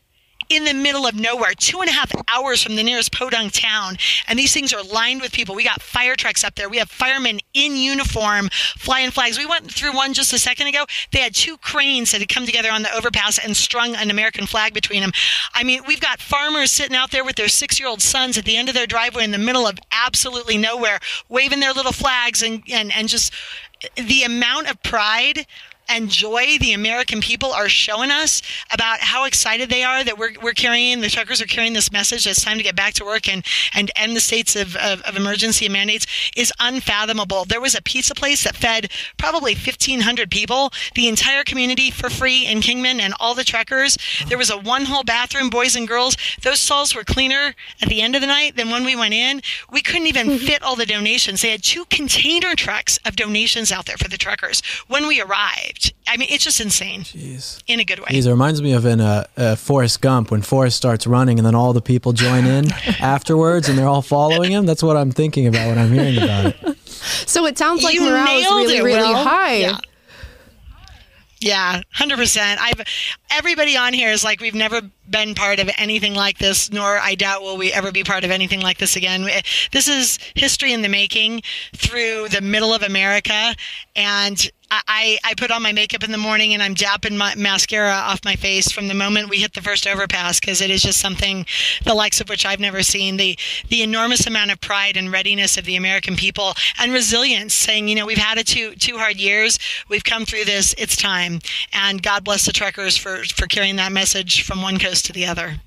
in 0.50 0.66
the 0.66 0.74
middle 0.74 1.06
of 1.06 1.16
nowhere, 1.16 1.54
two 1.54 1.80
and 1.82 1.90
a 1.90 1.94
half 1.94 2.12
hours 2.28 2.64
from 2.64 2.76
the 2.76 2.84
nearest 2.84 3.12
podunk 3.12 3.54
town. 3.54 3.98
And 4.28 4.38
these 4.38 4.54
things 4.54 4.74
are 4.74 4.84
lined 4.84 5.22
with 5.22 5.32
people. 5.32 5.56
We 5.56 5.64
got 5.64 5.82
fire 5.82 6.16
trucks 6.16 6.44
up 6.44 6.56
there. 6.56 6.70
We 6.70 6.78
have 6.78 6.90
firemen 6.90 7.40
in 7.54 7.76
uniform 7.76 8.50
flying 8.78 9.12
flags. 9.12 9.38
We 9.38 9.46
went 9.46 9.72
through 9.72 9.94
one 9.94 10.14
just 10.14 10.34
a 10.34 10.40
second 10.40 10.68
ago. 10.68 10.86
They 11.12 11.20
had 11.20 11.36
two 11.36 11.58
cranes 11.58 12.12
that 12.12 12.22
had 12.22 12.30
come 12.30 12.46
together 12.46 12.72
on 12.72 12.84
the 12.84 12.96
overpass 12.96 13.38
and 13.38 13.56
strung 13.56 13.96
an 13.96 14.10
American 14.10 14.46
flag 14.46 14.74
between 14.74 15.02
them. 15.02 15.12
I 15.54 15.64
mean, 15.64 15.82
we've 15.88 16.02
got 16.02 16.20
farmers 16.20 16.72
sitting 16.72 16.96
out 16.96 17.12
there 17.12 17.26
with 17.26 17.36
their 17.36 17.48
six 17.48 17.80
year 17.80 17.90
old 17.90 18.02
sons 18.02 18.38
at 18.38 18.46
the 18.46 18.58
end 18.58 18.70
of 18.70 18.76
their 18.76 18.88
driveway 18.88 19.24
in 19.24 19.32
the 19.32 19.38
middle 19.38 19.68
of 19.68 19.78
absolutely 19.92 20.58
nowhere, 20.58 21.00
waving 21.30 21.60
their 21.60 21.74
little 21.74 21.92
flags 21.92 22.42
and, 22.42 22.64
and, 22.72 22.92
and 22.94 23.10
just 23.10 23.34
the 23.96 24.24
amount 24.24 24.70
of 24.70 24.82
pride 24.84 25.46
and 25.90 26.10
joy 26.10 26.58
the 26.60 26.74
American 26.74 27.22
people 27.22 27.52
are 27.52 27.70
showing 27.70 28.12
us 28.12 28.42
about 28.72 29.00
how 29.00 29.26
excited 29.26 29.70
they 29.70 29.84
are 29.84 30.04
that 30.04 30.18
we're, 30.18 30.34
we're 30.42 30.54
carrying, 30.54 31.02
the 31.02 31.10
truckers 31.10 31.42
are 31.42 31.48
carrying 31.48 31.74
this 31.74 31.92
message 31.92 32.24
that 32.24 32.32
it's 32.32 32.44
time 32.44 32.58
to 32.58 32.64
get 32.64 32.76
back 32.76 32.94
to 32.96 33.06
work 33.06 33.28
and, 33.28 33.46
and 33.74 33.92
end 33.96 34.16
the 34.16 34.22
states 34.22 34.56
of, 34.56 34.76
of, 34.76 35.02
of 35.02 35.16
emergency 35.16 35.66
and 35.66 35.74
mandates 35.74 36.06
is 36.36 36.52
unfathomable. 36.60 37.46
There 37.46 37.62
was 37.62 37.76
a 37.76 37.82
pizza 37.82 38.14
place 38.16 38.44
that 38.44 38.56
fed 38.56 38.92
probably 39.18 39.54
1,500 39.54 40.30
people, 40.30 40.72
the 40.96 41.08
entire 41.08 41.44
community 41.44 41.92
for 41.92 42.10
free 42.10 42.46
in 42.46 42.62
Kingman 42.62 43.00
and 43.00 43.14
all 43.20 43.34
the 43.34 43.44
truckers. 43.44 43.98
There 44.28 44.38
was 44.38 44.50
a 44.50 44.58
one 44.58 44.86
hole 44.86 45.04
bathroom, 45.04 45.50
boys 45.50 45.76
and 45.76 45.88
girls. 45.88 46.18
Those 46.42 46.60
stalls 46.60 46.96
were 46.96 47.04
cleaner 47.04 47.56
at 47.82 47.90
the 47.90 48.02
end 48.02 48.16
of 48.16 48.22
the 48.22 48.28
night 48.28 48.56
than 48.56 48.70
when 48.70 48.84
we 48.84 48.96
went 48.96 49.14
in. 49.14 49.42
We 49.72 49.82
couldn't 49.82 50.08
even 50.08 50.28
mm-hmm. 50.28 50.46
fit 50.46 50.64
all 50.64 50.76
the 50.76 50.86
donations. 50.86 51.42
They 51.42 51.52
had 51.52 51.64
two 51.64 51.86
container 51.86 52.56
trucks 52.56 53.00
of 53.06 53.16
donations 53.16 53.72
out 53.72 53.86
there 53.86 53.98
for 53.98 54.10
the 54.10 54.18
truckers 54.18 54.62
when 54.88 55.08
we 55.08 55.22
arrived. 55.22 55.77
I 56.08 56.18
mean, 56.18 56.30
it's 56.32 56.44
just 56.44 56.62
insane. 56.62 57.02
Jeez. 57.02 57.62
In 57.68 57.80
a 57.80 57.86
good 57.86 58.00
way. 58.00 58.08
Jeez, 58.10 58.26
it 58.26 58.30
reminds 58.30 58.62
me 58.62 58.74
of 58.74 58.86
in 58.86 59.02
uh, 59.02 59.26
uh, 59.36 59.56
Forrest 59.56 60.02
Gump 60.02 60.32
when 60.32 60.42
Forrest 60.42 60.78
starts 60.78 61.06
running 61.06 61.40
and 61.40 61.46
then 61.46 61.56
all 61.56 61.74
the 61.74 61.82
people 61.82 62.14
join 62.14 62.46
in 62.46 62.72
afterwards 63.00 63.70
and 63.70 63.78
they're 63.78 63.88
all 63.88 64.02
following 64.02 64.52
him. 64.52 64.66
That's 64.66 64.84
what 64.84 64.98
I'm 64.98 65.12
thinking 65.12 65.48
about 65.48 65.68
when 65.68 65.78
I'm 65.78 65.92
hearing 65.92 66.18
about 66.18 66.46
it. 66.48 66.78
So 67.26 67.46
it 67.46 67.58
sounds 67.58 67.84
like 67.84 67.94
you 67.94 68.02
morale 68.02 68.28
is 68.28 68.46
really, 68.46 68.78
it, 68.78 68.84
really 68.84 69.14
Will. 69.14 69.16
high. 69.16 69.56
Yeah. 69.56 69.78
Yeah, 71.40 71.82
hundred 71.94 72.18
percent. 72.18 72.60
I've 72.60 72.82
everybody 73.30 73.78
on 73.78 73.94
here 73.94 74.10
is 74.10 74.24
like 74.24 74.42
we've 74.42 74.56
never 74.56 74.82
been 75.08 75.36
part 75.36 75.60
of 75.60 75.70
anything 75.78 76.16
like 76.16 76.40
this, 76.40 76.72
nor 76.72 76.98
I 76.98 77.14
doubt 77.14 77.44
will 77.44 77.58
we 77.58 77.72
ever 77.72 77.92
be 77.92 78.04
part 78.04 78.24
of 78.24 78.32
anything 78.32 78.60
like 78.60 78.80
this 78.80 78.96
again. 78.96 79.28
This 79.72 79.88
is 79.88 80.18
history 80.34 80.74
in 80.74 80.82
the 80.82 80.90
making 80.90 81.44
through 81.76 82.30
the 82.30 82.42
middle 82.42 82.74
of 82.74 82.82
America, 82.82 83.56
and 83.96 84.50
I, 84.70 85.18
I 85.24 85.34
put 85.36 85.52
on 85.52 85.64
my 85.64 85.72
makeup 85.72 86.04
in 86.04 86.12
the 86.12 86.18
morning 86.18 86.54
and 86.54 86.62
I'm 86.62 86.76
dapping 86.76 87.18
my 87.18 87.36
mascara 87.36 87.92
off 87.92 88.26
my 88.26 88.36
face 88.36 88.72
from 88.72 88.88
the 88.88 88.94
moment 88.94 89.30
we 89.30 89.38
hit 89.38 89.54
the 89.54 89.62
first 89.62 89.88
overpass 89.88 90.40
because 90.40 90.62
it 90.62 90.70
is 90.70 90.82
just 90.82 91.00
something 91.00 91.46
the 91.84 91.94
likes 91.94 92.20
of 92.20 92.30
which 92.30 92.46
I've 92.46 92.60
never 92.60 92.84
seen. 92.84 93.18
The 93.18 93.38
the 93.70 93.82
enormous 93.82 94.28
amount 94.28 94.52
of 94.52 94.62
pride 94.62 94.98
and 94.98 95.12
readiness 95.12 95.58
of 95.58 95.66
the 95.66 95.76
American 95.76 96.16
people 96.16 96.54
and 96.80 96.92
resilience, 96.92 97.54
saying, 97.54 97.88
you 97.88 97.96
know, 97.96 98.06
we've 98.06 98.18
had 98.18 98.38
it 98.38 98.48
two 98.48 98.76
two 98.76 98.98
hard 98.98 99.18
years, 99.18 99.60
we've 99.90 100.04
come 100.04 100.26
through 100.26 100.46
this, 100.46 100.76
it's 100.78 100.96
time. 100.96 101.40
And 101.74 102.04
God 102.04 102.24
bless 102.24 102.46
the 102.46 102.52
truckers 102.52 102.98
for 102.98 103.24
for 103.24 103.48
carrying 103.48 103.78
that 103.78 103.92
message 103.92 104.44
from 104.44 104.62
one 104.62 104.80
coast 104.80 105.06
to 105.06 105.14
the 105.14 105.26
other. 105.26 105.62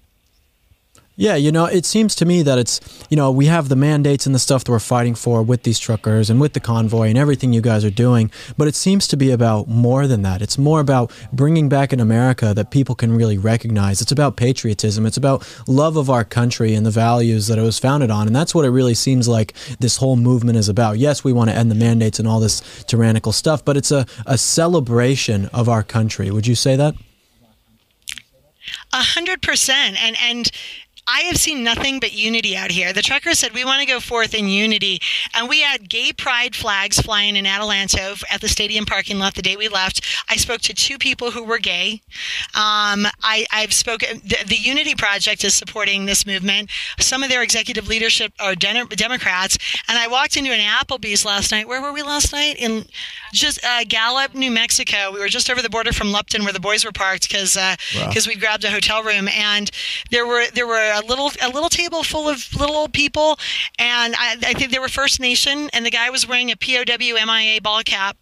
Yeah, 1.17 1.35
you 1.35 1.53
know, 1.53 1.67
it 1.67 1.85
seems 1.85 2.15
to 2.15 2.25
me 2.25 2.41
that 2.45 2.57
it's, 2.57 2.81
you 3.11 3.17
know, 3.17 3.31
we 3.31 3.45
have 3.45 3.69
the 3.69 3.77
mandates 3.77 4.25
and 4.25 4.35
the 4.35 4.39
stuff 4.39 4.65
that 4.65 4.73
we're 4.73 4.79
fighting 4.79 5.15
for 5.15 5.43
with 5.43 5.65
these 5.65 5.79
truckers 5.79 6.31
and 6.31 6.41
with 6.41 6.55
the 6.55 6.61
convoy 6.61 7.09
and 7.09 7.19
everything 7.19 7.53
you 7.53 7.61
guys 7.61 7.85
are 7.85 7.91
doing, 7.91 8.31
but 8.57 8.67
it 8.67 8.75
seems 8.75 9.07
to 9.09 9.19
be 9.19 9.31
about 9.31 9.69
more 9.69 10.07
than 10.07 10.23
that. 10.23 10.41
It's 10.41 10.57
more 10.57 10.81
about 10.81 11.13
bringing 11.31 11.69
back 11.69 11.93
an 11.93 12.01
America 12.01 12.55
that 12.55 12.71
people 12.71 12.95
can 12.95 13.13
really 13.13 13.37
recognize. 13.37 14.01
It's 14.01 14.13
about 14.13 14.37
patriotism. 14.37 15.05
It's 15.05 15.19
about 15.19 15.47
love 15.69 15.99
of 15.99 16.09
our 16.09 16.25
country 16.25 16.75
and 16.75 16.87
the 16.87 16.91
values 16.91 17.49
that 17.49 17.59
it 17.59 17.63
was 17.63 17.79
founded 17.79 18.11
on. 18.11 18.27
And 18.27 18.35
that's 18.35 18.55
what 18.55 18.65
it 18.65 18.71
really 18.71 18.95
seems 18.95 19.29
like 19.29 19.53
this 19.79 19.99
whole 19.99 20.17
movement 20.17 20.57
is 20.57 20.71
about. 20.71 20.97
Yes, 20.97 21.23
we 21.23 21.35
want 21.35 21.51
to 21.51 21.57
end 21.57 21.71
the 21.71 21.75
mandates 21.75 22.19
and 22.19 22.27
all 22.27 22.41
this 22.41 22.63
tyrannical 22.85 23.33
stuff, 23.33 23.63
but 23.63 23.77
it's 23.77 23.91
a, 23.91 24.07
a 24.25 24.39
celebration 24.39 25.47
of 25.47 25.69
our 25.69 25.83
country. 25.83 26.31
Would 26.31 26.47
you 26.47 26.55
say 26.55 26.77
that? 26.77 26.95
A 28.93 29.03
hundred 29.03 29.43
percent. 29.43 30.03
And, 30.03 30.17
and, 30.23 30.51
I 31.13 31.23
have 31.23 31.39
seen 31.39 31.65
nothing 31.65 31.99
but 31.99 32.13
unity 32.13 32.57
out 32.57 32.71
here. 32.71 32.93
The 32.93 33.03
truckers 33.03 33.41
said 33.41 33.53
we 33.53 33.65
want 33.65 33.81
to 33.81 33.87
go 33.87 33.99
forth 33.99 34.33
in 34.33 34.47
unity, 34.47 35.01
and 35.35 35.49
we 35.49 35.61
had 35.61 35.89
gay 35.89 36.13
pride 36.13 36.55
flags 36.55 37.01
flying 37.01 37.35
in 37.35 37.47
Adelanto 37.47 38.23
at 38.31 38.41
the 38.41 38.49
stadium 38.49 38.87
parking 38.87 39.19
lot 39.19 39.35
the 39.35 39.43
day 39.43 39.57
we 39.57 39.69
left. 39.69 40.07
I 40.29 40.37
spoke 40.37 40.61
to 40.63 40.75
two 40.75 40.99
people 40.99 41.33
who 41.33 41.43
were 41.43 41.59
gay. 41.59 42.03
Um, 42.55 43.07
I, 43.23 43.45
I've 43.51 43.73
spoken. 43.73 44.21
The, 44.25 44.45
the, 44.47 44.61
Unity 44.61 44.95
Project 44.95 45.43
is 45.43 45.55
supporting 45.55 46.05
this 46.05 46.27
movement. 46.27 46.71
Some 46.99 47.23
of 47.23 47.31
their 47.31 47.43
executive 47.43 47.89
leadership 47.89 48.33
are 48.39 48.55
Den- 48.55 48.87
Democrats, 48.89 49.59
and 49.89 49.99
I 49.99 50.07
walked 50.07 50.37
into 50.37 50.53
an 50.53 50.61
Applebee's 50.61 51.25
last 51.25 51.51
night. 51.51 51.67
Where 51.67 51.83
were 51.83 51.93
we 51.93 52.03
last 52.03 52.33
night? 52.33 52.57
In 52.59 52.85
just 53.33 53.65
uh, 53.65 53.85
Gallup, 53.89 54.35
New 54.35 54.51
Mexico. 54.51 55.11
We 55.13 55.19
were 55.19 55.29
just 55.29 55.51
over 55.51 55.63
the 55.63 55.71
border 55.71 55.93
from 55.93 56.13
Lupton, 56.13 56.45
where 56.45 56.53
the 56.53 56.61
boys 56.61 56.85
were 56.85 56.93
parked, 56.93 57.29
because 57.29 57.57
uh, 57.57 57.75
wow. 57.97 58.13
we 58.27 58.37
grabbed 58.37 58.65
a 58.65 58.71
hotel 58.71 59.03
room, 59.03 59.29
and 59.29 59.71
there 60.11 60.27
were 60.27 60.45
there 60.55 60.67
were 60.67 61.00
a 61.03 61.07
little 61.07 61.31
a 61.43 61.49
little 61.49 61.69
table 61.69 62.03
full 62.03 62.29
of 62.29 62.55
little 62.55 62.77
old 62.77 62.93
people, 62.93 63.39
and 63.79 64.15
I, 64.17 64.37
I 64.43 64.53
think 64.55 64.71
they 64.71 64.79
were 64.79 64.89
First 64.89 65.21
Nation, 65.21 65.71
and 65.73 65.85
the 65.85 65.91
guy 65.91 66.11
was 66.11 66.27
wearing 66.27 66.51
a 66.51 66.57
POW 66.57 67.25
MIA 67.27 67.61
ball 67.61 67.83
cap, 67.83 68.17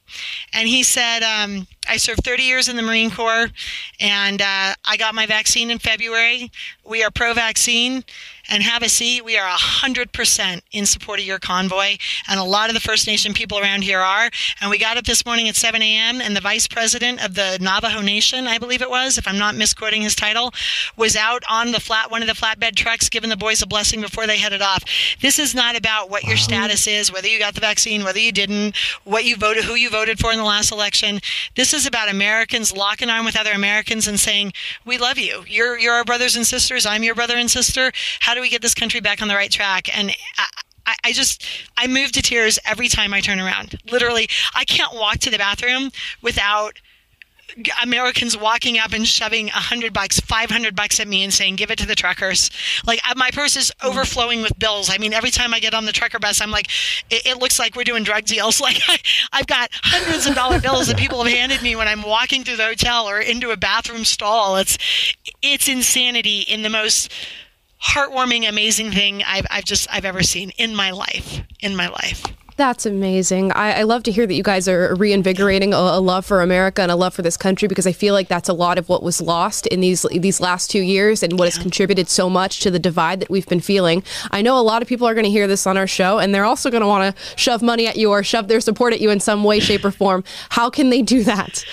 and 0.53 0.69
he 0.69 0.83
said. 0.83 1.23
Um, 1.23 1.67
I 1.91 1.97
served 1.97 2.23
30 2.23 2.43
years 2.43 2.69
in 2.69 2.77
the 2.77 2.83
Marine 2.83 3.11
Corps, 3.11 3.49
and 3.99 4.43
uh, 4.43 4.75
I 4.85 4.97
got 4.99 5.15
my 5.15 5.25
vaccine 5.25 5.71
in 5.71 5.79
February. 5.79 6.53
We 6.85 7.03
are 7.03 7.11
pro 7.11 7.33
vaccine 7.33 8.05
and 8.49 8.63
have 8.63 8.83
a 8.83 8.89
seat. 8.89 9.25
We 9.25 9.37
are 9.37 9.49
100% 9.49 10.61
in 10.73 10.87
support 10.87 11.21
of 11.21 11.27
your 11.27 11.39
convoy, 11.39 11.97
and 12.29 12.41
a 12.41 12.45
lot 12.45 12.71
of 12.71 12.75
the 12.75 12.81
First 12.81 13.07
Nation 13.07 13.35
people 13.35 13.59
around 13.59 13.83
here 13.83 14.01
are. 14.01 14.31
And 14.61 14.71
we 14.71 14.79
got 14.79 14.97
up 14.97 15.05
this 15.05 15.25
morning 15.27 15.49
at 15.49 15.57
7 15.57 15.83
a.m., 15.83 16.21
and 16.21 16.37
the 16.37 16.41
vice 16.41 16.67
president 16.69 17.25
of 17.25 17.35
the 17.35 17.59
Navajo 17.61 18.01
Nation, 18.01 18.47
I 18.47 18.59
believe 18.59 18.83
it 18.83 18.91
was, 18.91 19.19
if 19.19 19.27
I'm 19.27 19.39
not 19.39 19.55
misquoting 19.55 20.03
his 20.03 20.15
title, 20.15 20.53
was 20.97 21.17
out 21.17 21.43
on 21.51 21.73
the 21.73 21.81
flat 21.81 22.11
one 22.11 22.23
of 22.23 22.29
the 22.29 22.35
flatbed 22.35 22.75
trucks 22.75 23.09
giving 23.09 23.31
the 23.31 23.37
boys 23.37 23.63
a 23.63 23.67
blessing 23.67 24.01
before 24.01 24.27
they 24.27 24.39
headed 24.39 24.63
off. 24.63 24.85
This 25.21 25.39
is 25.39 25.55
not 25.55 25.77
about 25.77 26.11
what 26.11 26.25
your 26.25 26.37
status 26.37 26.87
is, 26.87 27.13
whether 27.13 27.29
you 27.29 27.39
got 27.39 27.55
the 27.55 27.61
vaccine, 27.61 28.05
whether 28.05 28.19
you 28.19 28.33
didn't, 28.33 28.77
what 29.05 29.25
you 29.25 29.37
voted, 29.37 29.65
who 29.65 29.75
you 29.75 29.91
voted 29.91 30.19
for 30.19 30.33
in 30.33 30.39
the 30.39 30.45
last 30.45 30.73
election. 30.73 31.21
This 31.57 31.75
is 31.75 31.87
about 31.87 32.09
Americans 32.09 32.75
locking 32.75 33.11
arm 33.11 33.25
with 33.25 33.37
other 33.37 33.53
Americans 33.53 34.07
and 34.07 34.19
saying, 34.19 34.53
"We 34.85 34.99
love 34.99 35.19
you. 35.19 35.45
You're 35.47 35.79
you're 35.79 35.95
our 35.95 36.05
brothers 36.05 36.37
and 36.37 36.47
sisters. 36.47 36.87
I'm 36.87 37.03
your 37.03 37.15
brother 37.15 37.37
and 37.37 37.51
sister. 37.51 37.93
How 38.21 38.38
do 38.39 38.43
we 38.43 38.49
get 38.49 38.63
this 38.63 38.75
country 38.75 39.01
back 39.01 39.21
on 39.21 39.29
the 39.29 39.35
right 39.35 39.51
track? 39.51 39.95
And 39.97 40.13
I, 40.87 40.95
I 41.05 41.13
just, 41.13 41.45
I 41.77 41.87
move 41.87 42.13
to 42.13 42.23
tears 42.23 42.59
every 42.65 42.89
time 42.89 43.13
I 43.13 43.21
turn 43.21 43.41
around. 43.41 43.79
Literally, 43.91 44.29
I 44.55 44.65
can't 44.65 44.95
walk 44.95 45.19
to 45.19 45.31
the 45.31 45.39
bathroom 45.39 45.91
without 46.23 46.81
Americans 47.83 48.37
walking 48.37 48.79
up 48.79 48.93
and 48.93 49.07
shoving 49.07 49.49
a 49.49 49.53
hundred 49.53 49.93
bucks, 49.93 50.21
five 50.21 50.51
hundred 50.51 50.77
bucks 50.77 51.01
at 51.01 51.09
me 51.09 51.25
and 51.25 51.33
saying, 51.33 51.57
"Give 51.57 51.71
it 51.71 51.79
to 51.79 51.87
the 51.87 51.95
truckers." 51.95 52.51
Like 52.87 53.01
my 53.17 53.31
purse 53.33 53.57
is 53.57 53.73
overflowing 53.83 54.43
with 54.43 54.59
bills. 54.59 54.91
I 54.91 54.99
mean, 54.99 55.13
every 55.13 55.31
time 55.31 55.53
I 55.55 55.59
get 55.59 55.75
on 55.75 55.87
the 55.87 55.93
trucker 55.93 56.19
bus, 56.19 56.41
I'm 56.41 56.51
like, 56.51 56.69
it, 57.11 57.27
it 57.27 57.39
looks 57.39 57.59
like 57.59 57.75
we're 57.75 57.85
doing 57.85 58.05
drug 58.05 58.25
deals. 58.25 58.61
Like 58.69 58.83
I, 58.87 58.99
I've 59.33 59.47
got 59.47 59.71
hundreds 59.73 60.27
of 60.27 60.35
dollar 60.35 60.61
bills 60.61 60.89
that 60.89 60.99
people 60.99 61.25
have 61.25 61.33
handed 61.33 61.63
me 61.63 61.75
when 61.75 61.89
I'm 61.89 62.03
walking 62.03 62.45
through 62.45 62.57
the 62.57 62.67
hotel 62.67 63.09
or 63.09 63.19
into 63.19 63.51
a 63.51 63.57
bathroom 63.57 64.05
stall. 64.05 64.57
It's, 64.57 64.77
it's 65.41 65.69
insanity 65.69 66.41
in 66.41 66.61
the 66.61 66.69
most 66.69 67.11
heartwarming, 67.83 68.49
amazing 68.49 68.91
thing 68.91 69.23
I've, 69.25 69.47
I've 69.51 69.65
just 69.65 69.89
I've 69.93 70.05
ever 70.05 70.23
seen 70.23 70.51
in 70.59 70.75
my 70.75 70.91
life. 70.91 71.43
In 71.61 71.77
my 71.77 71.89
life. 71.89 72.25
That's 72.59 72.87
amazing. 72.87 73.53
I, 73.53 73.73
I, 73.75 73.83
love 73.85 74.03
to 74.03 74.11
hear 74.11 74.27
that 74.27 74.35
you 74.35 74.43
guys 74.43 74.67
are 74.67 74.97
reinvigorating 74.97 75.73
a, 75.73 75.77
a, 75.77 76.01
love 76.01 76.27
for 76.27 76.41
America 76.41 76.83
and 76.83 76.91
a 76.91 76.97
love 76.97 77.15
for 77.15 77.23
this 77.23 77.37
country 77.37 77.69
because 77.69 77.87
I 77.87 77.93
feel 77.93 78.15
like 78.15 78.27
that's 78.27 78.49
a 78.49 78.53
lot 78.53 78.79
of 78.79 78.89
what 78.89 79.05
was 79.05 79.21
lost 79.21 79.69
in 79.69 79.79
these 79.81 80.03
these 80.11 80.41
last 80.41 80.69
two 80.69 80.81
years 80.81 81.23
and 81.23 81.39
what 81.39 81.45
yeah. 81.45 81.51
has 81.53 81.59
contributed 81.59 82.09
so 82.09 82.29
much 82.29 82.59
to 82.63 82.73
the 82.73 82.81
divide 82.81 83.21
that 83.21 83.31
we've 83.31 83.47
been 83.47 83.61
feeling. 83.61 84.03
I 84.33 84.43
know 84.43 84.59
a 84.59 84.61
lot 84.61 84.83
of 84.83 84.89
people 84.89 85.07
are 85.07 85.15
going 85.15 85.23
to 85.23 85.31
hear 85.31 85.47
this 85.47 85.69
on 85.69 85.77
our 85.77 85.87
show 85.87 86.19
and 86.19 86.35
they're 86.35 86.45
also 86.45 86.69
going 86.69 86.81
to 86.81 86.89
want 86.89 87.15
to 87.17 87.23
shove 87.37 87.63
money 87.63 87.87
at 87.87 87.95
you 87.95 88.11
or 88.11 88.25
shove 88.25 88.49
their 88.49 88.61
support 88.61 88.93
at 88.93 89.01
you 89.01 89.11
in 89.11 89.21
some 89.21 89.45
way, 89.45 89.61
shape, 89.61 89.85
or 89.85 89.93
form. 89.93 90.25
How 90.49 90.69
can 90.69 90.91
they 90.91 91.01
do 91.01 91.23
that? 91.23 91.65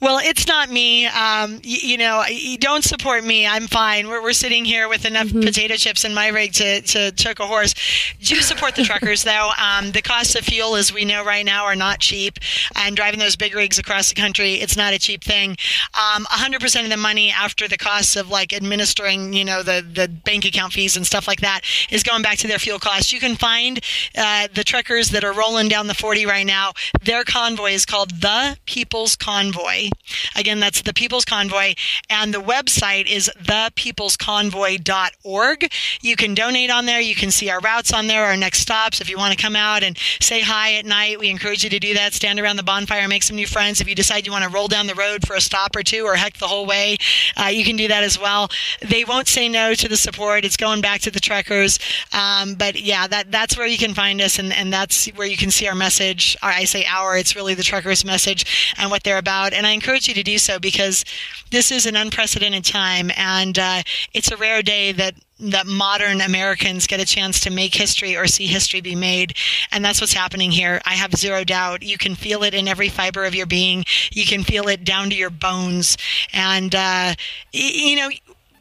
Well, 0.00 0.18
it's 0.22 0.46
not 0.46 0.70
me. 0.70 1.06
Um, 1.06 1.60
you, 1.62 1.78
you, 1.90 1.98
know, 1.98 2.24
you 2.28 2.58
don't 2.58 2.84
support 2.84 3.24
me. 3.24 3.46
I'm 3.46 3.66
fine. 3.66 4.08
We're, 4.08 4.22
we're 4.22 4.32
sitting 4.32 4.64
here 4.64 4.88
with 4.88 5.04
enough 5.04 5.28
mm-hmm. 5.28 5.40
potato 5.40 5.74
chips 5.76 6.04
in 6.04 6.14
my 6.14 6.28
rig 6.28 6.52
to, 6.54 6.80
to 6.82 7.12
choke 7.12 7.40
a 7.40 7.46
horse. 7.46 7.74
Do 8.20 8.36
support 8.36 8.76
the 8.76 8.82
truckers, 8.82 9.24
though. 9.24 9.50
Um, 9.58 9.92
the 9.92 10.02
cost 10.02 10.36
of 10.36 10.44
fuel, 10.44 10.76
as 10.76 10.92
we 10.92 11.04
know 11.04 11.24
right 11.24 11.44
now, 11.44 11.64
are 11.64 11.76
not 11.76 12.00
cheap. 12.00 12.38
And 12.76 12.96
driving 12.96 13.20
those 13.20 13.36
big 13.36 13.54
rigs 13.54 13.78
across 13.78 14.08
the 14.08 14.14
country, 14.14 14.54
it's 14.54 14.76
not 14.76 14.92
a 14.92 14.98
cheap 14.98 15.24
thing. 15.24 15.56
Um, 15.94 16.24
100% 16.26 16.84
of 16.84 16.90
the 16.90 16.96
money 16.96 17.30
after 17.30 17.68
the 17.68 17.78
costs 17.78 18.16
of 18.16 18.28
like 18.28 18.52
administering, 18.52 19.32
you 19.32 19.44
know, 19.44 19.62
the, 19.62 19.86
the 19.90 20.08
bank 20.08 20.44
account 20.44 20.72
fees 20.72 20.96
and 20.96 21.06
stuff 21.06 21.28
like 21.28 21.40
that 21.40 21.62
is 21.90 22.02
going 22.02 22.22
back 22.22 22.38
to 22.38 22.48
their 22.48 22.58
fuel 22.58 22.78
costs. 22.78 23.12
You 23.12 23.20
can 23.20 23.36
find 23.36 23.80
uh, 24.16 24.48
the 24.52 24.64
truckers 24.64 25.10
that 25.10 25.24
are 25.24 25.32
rolling 25.32 25.68
down 25.68 25.86
the 25.86 25.94
40 25.94 26.26
right 26.26 26.46
now. 26.46 26.72
Their 27.02 27.24
convoy 27.24 27.70
is 27.70 27.86
called 27.86 28.20
the 28.20 28.58
People's 28.66 29.16
Convoy 29.16 29.43
Convoy. 29.44 29.90
Again, 30.36 30.60
that's 30.60 30.82
the 30.82 30.94
People's 30.94 31.24
Convoy. 31.24 31.74
And 32.08 32.32
the 32.32 32.40
website 32.40 33.06
is 33.06 33.28
thepeoplesconvoy.org. 33.42 35.72
You 36.00 36.16
can 36.16 36.34
donate 36.34 36.70
on 36.70 36.86
there. 36.86 37.00
You 37.00 37.14
can 37.14 37.30
see 37.30 37.50
our 37.50 37.60
routes 37.60 37.92
on 37.92 38.06
there, 38.06 38.24
our 38.24 38.36
next 38.36 38.60
stops. 38.60 39.00
If 39.00 39.10
you 39.10 39.18
want 39.18 39.36
to 39.36 39.42
come 39.42 39.56
out 39.56 39.82
and 39.82 39.98
say 40.20 40.40
hi 40.40 40.74
at 40.74 40.86
night, 40.86 41.18
we 41.18 41.28
encourage 41.28 41.64
you 41.64 41.70
to 41.70 41.78
do 41.78 41.94
that. 41.94 42.14
Stand 42.14 42.40
around 42.40 42.56
the 42.56 42.62
bonfire, 42.62 43.06
make 43.08 43.22
some 43.22 43.36
new 43.36 43.46
friends. 43.46 43.80
If 43.80 43.88
you 43.88 43.94
decide 43.94 44.26
you 44.26 44.32
want 44.32 44.44
to 44.44 44.50
roll 44.50 44.68
down 44.68 44.86
the 44.86 44.94
road 44.94 45.26
for 45.26 45.36
a 45.36 45.40
stop 45.40 45.76
or 45.76 45.82
two 45.82 46.04
or 46.04 46.14
heck 46.14 46.38
the 46.38 46.48
whole 46.48 46.66
way, 46.66 46.96
uh, 47.36 47.46
you 47.46 47.64
can 47.64 47.76
do 47.76 47.88
that 47.88 48.02
as 48.02 48.18
well. 48.18 48.48
They 48.80 49.04
won't 49.04 49.28
say 49.28 49.48
no 49.48 49.74
to 49.74 49.88
the 49.88 49.96
support. 49.96 50.44
It's 50.44 50.56
going 50.56 50.80
back 50.80 51.00
to 51.02 51.10
the 51.10 51.20
trekkers. 51.20 51.78
Um, 52.12 52.54
but 52.54 52.80
yeah, 52.80 53.06
that 53.08 53.30
that's 53.30 53.58
where 53.58 53.66
you 53.66 53.78
can 53.78 53.94
find 53.94 54.20
us, 54.20 54.38
and, 54.38 54.52
and 54.52 54.72
that's 54.72 55.06
where 55.08 55.26
you 55.26 55.36
can 55.36 55.50
see 55.50 55.66
our 55.68 55.74
message. 55.74 56.36
I 56.42 56.64
say 56.64 56.84
our, 56.86 57.16
it's 57.16 57.36
really 57.36 57.54
the 57.54 57.62
trekkers' 57.62 58.04
message 58.04 58.74
and 58.78 58.90
what 58.90 59.02
they're 59.02 59.18
about 59.18 59.33
about. 59.34 59.52
And 59.52 59.66
I 59.66 59.70
encourage 59.70 60.08
you 60.08 60.14
to 60.14 60.22
do 60.22 60.38
so 60.38 60.58
because 60.58 61.04
this 61.50 61.70
is 61.70 61.86
an 61.86 61.96
unprecedented 61.96 62.64
time, 62.64 63.10
and 63.16 63.58
uh, 63.58 63.82
it's 64.12 64.30
a 64.30 64.36
rare 64.36 64.62
day 64.62 64.92
that 64.92 65.14
that 65.40 65.66
modern 65.66 66.20
Americans 66.20 66.86
get 66.86 67.00
a 67.00 67.04
chance 67.04 67.40
to 67.40 67.50
make 67.50 67.74
history 67.74 68.16
or 68.16 68.26
see 68.28 68.46
history 68.46 68.80
be 68.80 68.94
made. 68.94 69.36
And 69.72 69.84
that's 69.84 70.00
what's 70.00 70.12
happening 70.12 70.52
here. 70.52 70.80
I 70.86 70.94
have 70.94 71.12
zero 71.16 71.42
doubt. 71.42 71.82
You 71.82 71.98
can 71.98 72.14
feel 72.14 72.44
it 72.44 72.54
in 72.54 72.68
every 72.68 72.88
fiber 72.88 73.24
of 73.24 73.34
your 73.34 73.46
being. 73.46 73.84
You 74.12 74.24
can 74.26 74.44
feel 74.44 74.68
it 74.68 74.84
down 74.84 75.10
to 75.10 75.16
your 75.16 75.30
bones. 75.30 75.96
And, 76.32 76.72
uh, 76.72 77.14
you 77.52 77.96
know, 77.96 78.10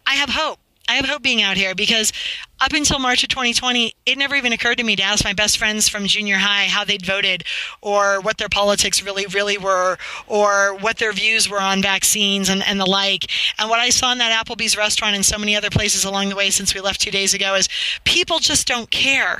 I 0.08 0.16
have 0.16 0.30
hope. 0.30 0.58
I 0.88 0.96
have 0.96 1.06
hope 1.06 1.24
being 1.24 1.42
out 1.42 1.56
here 1.56 1.74
because 1.76 2.12
up 2.60 2.74
until 2.74 3.00
March 3.00 3.24
of 3.24 3.30
2020, 3.30 3.94
it 4.06 4.18
never 4.18 4.36
even 4.36 4.54
occurred 4.54 4.78
to 4.78 4.84
me 4.84 4.96
to 4.98 5.04
ask 5.04 5.24
my 5.24 5.34
best 5.34 5.58
friends 5.58 5.88
from 5.88 6.06
junior 6.08 6.38
high 6.38 6.66
how 6.66 6.84
they'd 6.84 7.06
voted 7.06 7.44
or 7.82 8.20
what 8.22 8.38
their 8.38 8.50
politics 8.50 9.02
really, 9.02 9.26
really 9.28 9.58
were 9.58 9.98
or 10.28 10.76
what 10.76 10.98
their 10.98 11.14
views 11.14 11.50
were 11.50 11.62
on 11.62 11.82
vaccines 11.82 12.50
and, 12.50 12.62
and 12.68 12.80
the 12.80 12.86
like. 12.86 13.26
And 13.60 13.70
what 13.70 13.80
I 13.80 13.90
saw 13.90 14.12
in 14.12 14.18
that 14.18 14.46
Applebee's 14.46 14.78
restaurant 14.78 15.16
and 15.16 15.26
so 15.26 15.38
many 15.38 15.56
other 15.56 15.70
places 15.70 16.06
along 16.06 16.30
the 16.30 16.36
way 16.36 16.50
since 16.50 16.74
we 16.74 16.82
left 16.82 17.02
two 17.02 17.12
days 17.12 17.34
ago 17.34 17.56
is 17.56 17.70
people 18.04 18.40
just 18.40 18.68
don't 18.68 18.92
care. 18.92 19.40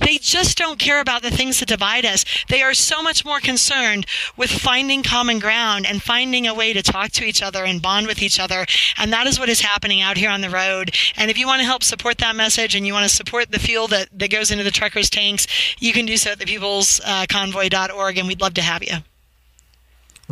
They 0.00 0.18
just 0.18 0.58
don't 0.58 0.78
care 0.78 1.00
about 1.00 1.22
the 1.22 1.30
things 1.30 1.60
that 1.60 1.68
divide 1.68 2.04
us. 2.04 2.24
They 2.48 2.62
are 2.62 2.74
so 2.74 3.02
much 3.02 3.24
more 3.24 3.40
concerned 3.40 4.06
with 4.36 4.50
finding 4.50 5.02
common 5.02 5.38
ground 5.38 5.86
and 5.86 6.02
finding 6.02 6.46
a 6.46 6.54
way 6.54 6.72
to 6.72 6.82
talk 6.82 7.10
to 7.12 7.24
each 7.24 7.42
other 7.42 7.64
and 7.64 7.82
bond 7.82 8.06
with 8.06 8.22
each 8.22 8.40
other. 8.40 8.66
And 8.96 9.12
that 9.12 9.26
is 9.26 9.38
what 9.38 9.48
is 9.48 9.60
happening 9.60 10.00
out 10.00 10.16
here 10.16 10.30
on 10.30 10.40
the 10.40 10.50
road. 10.50 10.94
And 11.16 11.30
if 11.30 11.38
you 11.38 11.46
want 11.46 11.60
to 11.60 11.66
help 11.66 11.82
support 11.82 12.18
that 12.18 12.36
message 12.36 12.74
and 12.74 12.86
you 12.86 12.92
want 12.92 13.08
to 13.08 13.14
support 13.14 13.50
the 13.50 13.58
fuel 13.58 13.88
that, 13.88 14.08
that 14.18 14.30
goes 14.30 14.50
into 14.50 14.64
the 14.64 14.70
truckers' 14.70 15.10
tanks, 15.10 15.46
you 15.78 15.92
can 15.92 16.06
do 16.06 16.16
so 16.16 16.32
at 16.32 16.38
thepeoplesconvoy.org, 16.38 18.16
uh, 18.16 18.18
and 18.18 18.28
we'd 18.28 18.40
love 18.40 18.54
to 18.54 18.62
have 18.62 18.82
you. 18.82 18.96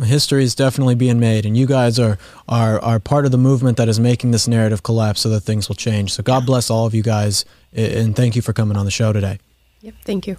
History 0.03 0.43
is 0.43 0.53
definitely 0.53 0.93
being 0.93 1.19
made, 1.19 1.43
and 1.43 1.57
you 1.57 1.65
guys 1.65 1.97
are, 1.97 2.19
are 2.47 2.79
are 2.81 2.99
part 2.99 3.25
of 3.25 3.31
the 3.31 3.37
movement 3.37 3.77
that 3.77 3.89
is 3.89 3.99
making 3.99 4.29
this 4.29 4.47
narrative 4.47 4.83
collapse 4.83 5.21
so 5.21 5.29
that 5.29 5.41
things 5.41 5.67
will 5.67 5.75
change. 5.75 6.13
So 6.13 6.21
God 6.21 6.45
bless 6.45 6.69
all 6.69 6.85
of 6.85 6.93
you 6.93 7.01
guys, 7.01 7.45
and 7.77 8.15
thank 8.15 8.35
you 8.35 8.41
for 8.41 8.53
coming 8.53 8.77
on 8.77 8.85
the 8.85 8.91
show 8.91 9.13
today. 9.13 9.39
Yep, 9.81 9.95
thank 10.03 10.27
you. 10.27 10.37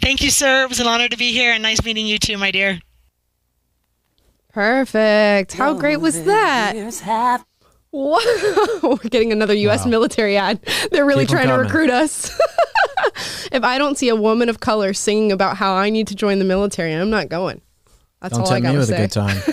Thank 0.00 0.22
you, 0.22 0.30
sir. 0.30 0.62
It 0.64 0.68
was 0.68 0.80
an 0.80 0.86
honor 0.86 1.08
to 1.08 1.16
be 1.16 1.32
here, 1.32 1.52
and 1.52 1.62
nice 1.62 1.82
meeting 1.84 2.06
you 2.06 2.18
too, 2.18 2.38
my 2.38 2.50
dear. 2.50 2.80
Perfect. 4.52 5.52
How 5.52 5.74
great 5.74 5.98
was 5.98 6.24
that? 6.24 6.74
Whoa. 7.90 8.78
We're 8.82 8.96
getting 9.08 9.32
another 9.32 9.54
U.S. 9.54 9.84
Wow. 9.84 9.90
military 9.90 10.36
ad. 10.36 10.60
They're 10.90 11.04
really 11.06 11.24
Keep 11.24 11.36
trying 11.36 11.48
to 11.48 11.54
recruit 11.54 11.90
us. 11.90 12.30
if 13.52 13.62
I 13.62 13.78
don't 13.78 13.96
see 13.96 14.08
a 14.08 14.16
woman 14.16 14.48
of 14.48 14.60
color 14.60 14.92
singing 14.92 15.32
about 15.32 15.56
how 15.56 15.74
I 15.74 15.90
need 15.90 16.06
to 16.08 16.14
join 16.14 16.38
the 16.38 16.44
military, 16.44 16.92
I'm 16.92 17.10
not 17.10 17.28
going. 17.28 17.60
That's 18.20 18.36
Don't 18.36 18.46
all 18.46 18.52
I 18.52 18.60
got 18.60 18.68
me 18.68 18.74
to 18.74 18.78
with 18.80 18.88
say. 18.88 18.96
a 18.96 19.00
good 19.00 19.12
time. 19.12 19.36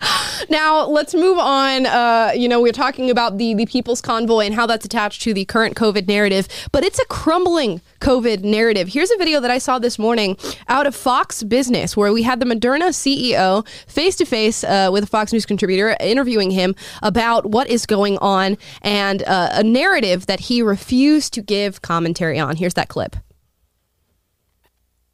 Now 0.48 0.86
let's 0.86 1.14
move 1.14 1.38
on. 1.38 1.86
Uh, 1.86 2.32
you 2.34 2.48
know, 2.48 2.60
we're 2.60 2.72
talking 2.72 3.10
about 3.10 3.38
the 3.38 3.54
the 3.54 3.66
People's 3.66 4.00
Convoy 4.00 4.40
and 4.40 4.54
how 4.54 4.66
that's 4.66 4.84
attached 4.84 5.22
to 5.22 5.34
the 5.34 5.44
current 5.44 5.74
COVID 5.74 6.06
narrative, 6.06 6.46
but 6.72 6.84
it's 6.84 6.98
a 6.98 7.04
crumbling 7.06 7.80
COVID 8.00 8.44
narrative. 8.44 8.88
Here's 8.88 9.10
a 9.10 9.16
video 9.16 9.40
that 9.40 9.50
I 9.50 9.58
saw 9.58 9.78
this 9.78 9.98
morning 9.98 10.36
out 10.68 10.86
of 10.86 10.94
Fox 10.94 11.42
Business, 11.42 11.96
where 11.96 12.12
we 12.12 12.22
had 12.22 12.38
the 12.38 12.46
Moderna 12.46 12.90
CEO 12.90 13.66
face 13.88 14.14
to 14.16 14.26
face 14.26 14.62
with 14.62 15.04
a 15.04 15.08
Fox 15.08 15.32
News 15.32 15.46
contributor 15.46 15.96
interviewing 16.00 16.50
him 16.50 16.74
about 17.02 17.46
what 17.46 17.68
is 17.68 17.86
going 17.86 18.18
on 18.18 18.56
and 18.82 19.22
uh, 19.22 19.48
a 19.52 19.64
narrative 19.64 20.26
that 20.26 20.40
he 20.40 20.62
refused 20.62 21.32
to 21.34 21.42
give 21.42 21.82
commentary 21.82 22.38
on. 22.38 22.56
Here's 22.56 22.74
that 22.74 22.88
clip. 22.88 23.16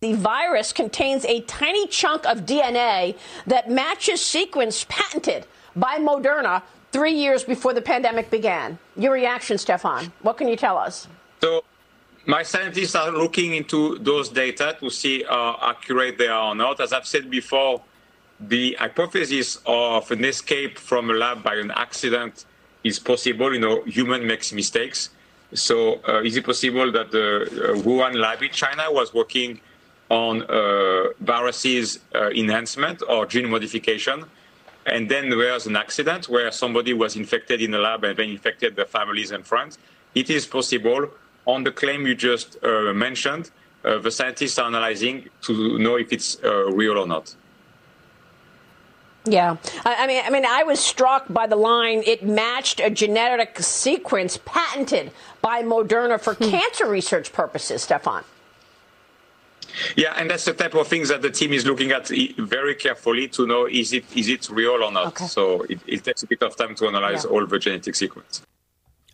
The 0.03 0.15
virus 0.15 0.73
contains 0.73 1.25
a 1.27 1.43
tiny 1.43 1.87
chunk 1.87 2.27
of 2.27 2.39
DNA 2.39 3.17
that 3.47 3.71
matches 3.71 4.21
sequence 4.21 4.85
patented 4.89 5.47
by 5.77 5.99
Moderna 5.99 6.63
three 6.91 7.13
years 7.13 7.45
before 7.45 7.73
the 7.73 7.83
pandemic 7.83 8.29
began. 8.29 8.81
Your 8.97 9.13
reaction, 9.13 9.59
Stéphane? 9.59 10.11
What 10.23 10.39
can 10.39 10.49
you 10.49 10.57
tell 10.57 10.77
us? 10.77 11.07
So, 11.41 11.63
my 12.27 12.43
scientists 12.43 12.97
are 12.97 13.13
looking 13.13 13.55
into 13.55 13.97
those 14.01 14.29
data 14.29 14.77
to 14.81 14.91
see 14.91 15.23
how 15.23 15.57
accurate 15.63 16.19
they 16.19 16.27
are 16.27 16.49
or 16.49 16.57
not. 16.57 16.81
As 16.81 16.93
I've 16.93 17.07
said 17.07 17.31
before, 17.31 17.81
the 18.41 18.77
hypothesis 18.81 19.61
of 19.67 20.11
an 20.11 20.25
escape 20.25 20.81
from 20.81 21.11
a 21.11 21.15
lab 21.15 21.45
by 21.45 21.55
an 21.55 21.71
accident 21.71 22.45
is 22.83 22.99
possible. 22.99 23.55
You 23.55 23.61
know, 23.61 23.85
human 23.85 24.27
makes 24.27 24.53
mistakes. 24.53 25.11
So, 25.55 26.01
uh, 26.09 26.23
is 26.23 26.37
it 26.37 26.45
possible 26.45 26.91
that 26.91 27.13
the 27.13 27.43
uh, 27.43 27.83
Wuhan 27.83 28.17
lab 28.17 28.43
in 28.43 28.51
China 28.51 28.91
was 28.91 29.15
working 29.15 29.61
on 30.13 30.43
uh, 30.43 31.05
viruses 31.21 32.01
uh, 32.15 32.29
enhancement 32.31 33.03
or 33.09 33.25
gene 33.25 33.49
modification. 33.49 34.25
And 34.85 35.09
then 35.11 35.31
there 35.31 35.53
was 35.55 35.67
an 35.67 35.77
accident 35.77 36.29
where 36.29 36.53
somebody 36.53 36.93
was 36.93 37.17
infected 37.17 37.63
in 37.63 37.71
the 37.71 37.79
lab 37.79 38.05
and 38.05 38.19
then 38.19 38.29
infected 38.29 38.77
their 38.77 38.85
families 38.85 39.31
and 39.31 39.47
friends. 39.47 39.79
It 40.15 40.29
is 40.29 40.45
possible. 40.47 41.09
On 41.47 41.65
the 41.65 41.73
claim 41.73 42.07
you 42.07 42.15
just 42.15 42.63
uh, 42.63 42.93
mentioned, 42.93 43.51
uh, 43.85 43.99
the 43.99 44.11
scientists 44.11 44.59
are 44.59 44.67
analyzing 44.67 45.31
to 45.43 45.79
know 45.79 45.97
if 45.97 46.13
it's 46.13 46.37
uh, 46.45 46.71
real 46.71 46.99
or 46.99 47.07
not. 47.07 47.35
Yeah, 49.25 49.57
I 49.85 50.07
mean, 50.09 50.23
I 50.27 50.31
mean, 50.31 50.45
I 50.45 50.65
was 50.65 50.81
struck 50.81 51.27
by 51.31 51.47
the 51.47 51.55
line. 51.57 52.03
It 52.05 52.25
matched 52.25 52.81
a 52.81 52.91
genetic 52.91 53.61
sequence 53.61 54.37
patented 54.45 55.13
by 55.41 55.63
Moderna 55.63 56.21
for 56.21 56.35
hmm. 56.35 56.51
cancer 56.51 56.87
research 56.87 57.33
purposes. 57.33 57.87
Stéphane. 57.87 58.25
Yeah, 59.97 60.15
and 60.17 60.31
that's 60.31 60.45
the 60.45 60.55
type 60.55 60.75
of 60.75 60.87
things 60.89 61.09
that 61.09 61.23
the 61.23 61.31
team 61.31 61.53
is 61.53 61.65
looking 61.67 61.91
at 61.93 62.09
very 62.39 62.75
carefully 62.75 63.29
to 63.29 63.47
know 63.47 63.67
is 63.67 63.93
it 63.93 64.05
is 64.15 64.29
it 64.29 64.49
real 64.51 64.83
or 64.83 64.93
not. 64.93 65.07
Okay. 65.09 65.27
So 65.27 65.63
it, 65.63 65.81
it, 65.87 66.05
takes 66.05 66.23
a 66.23 66.27
bit 66.27 66.43
of 66.43 66.57
time 66.57 66.75
to 66.77 66.87
analyze 66.87 67.25
yeah. 67.25 67.31
all 67.31 67.47
the 67.47 67.59
genetic 67.59 67.95
sequence. 67.95 68.43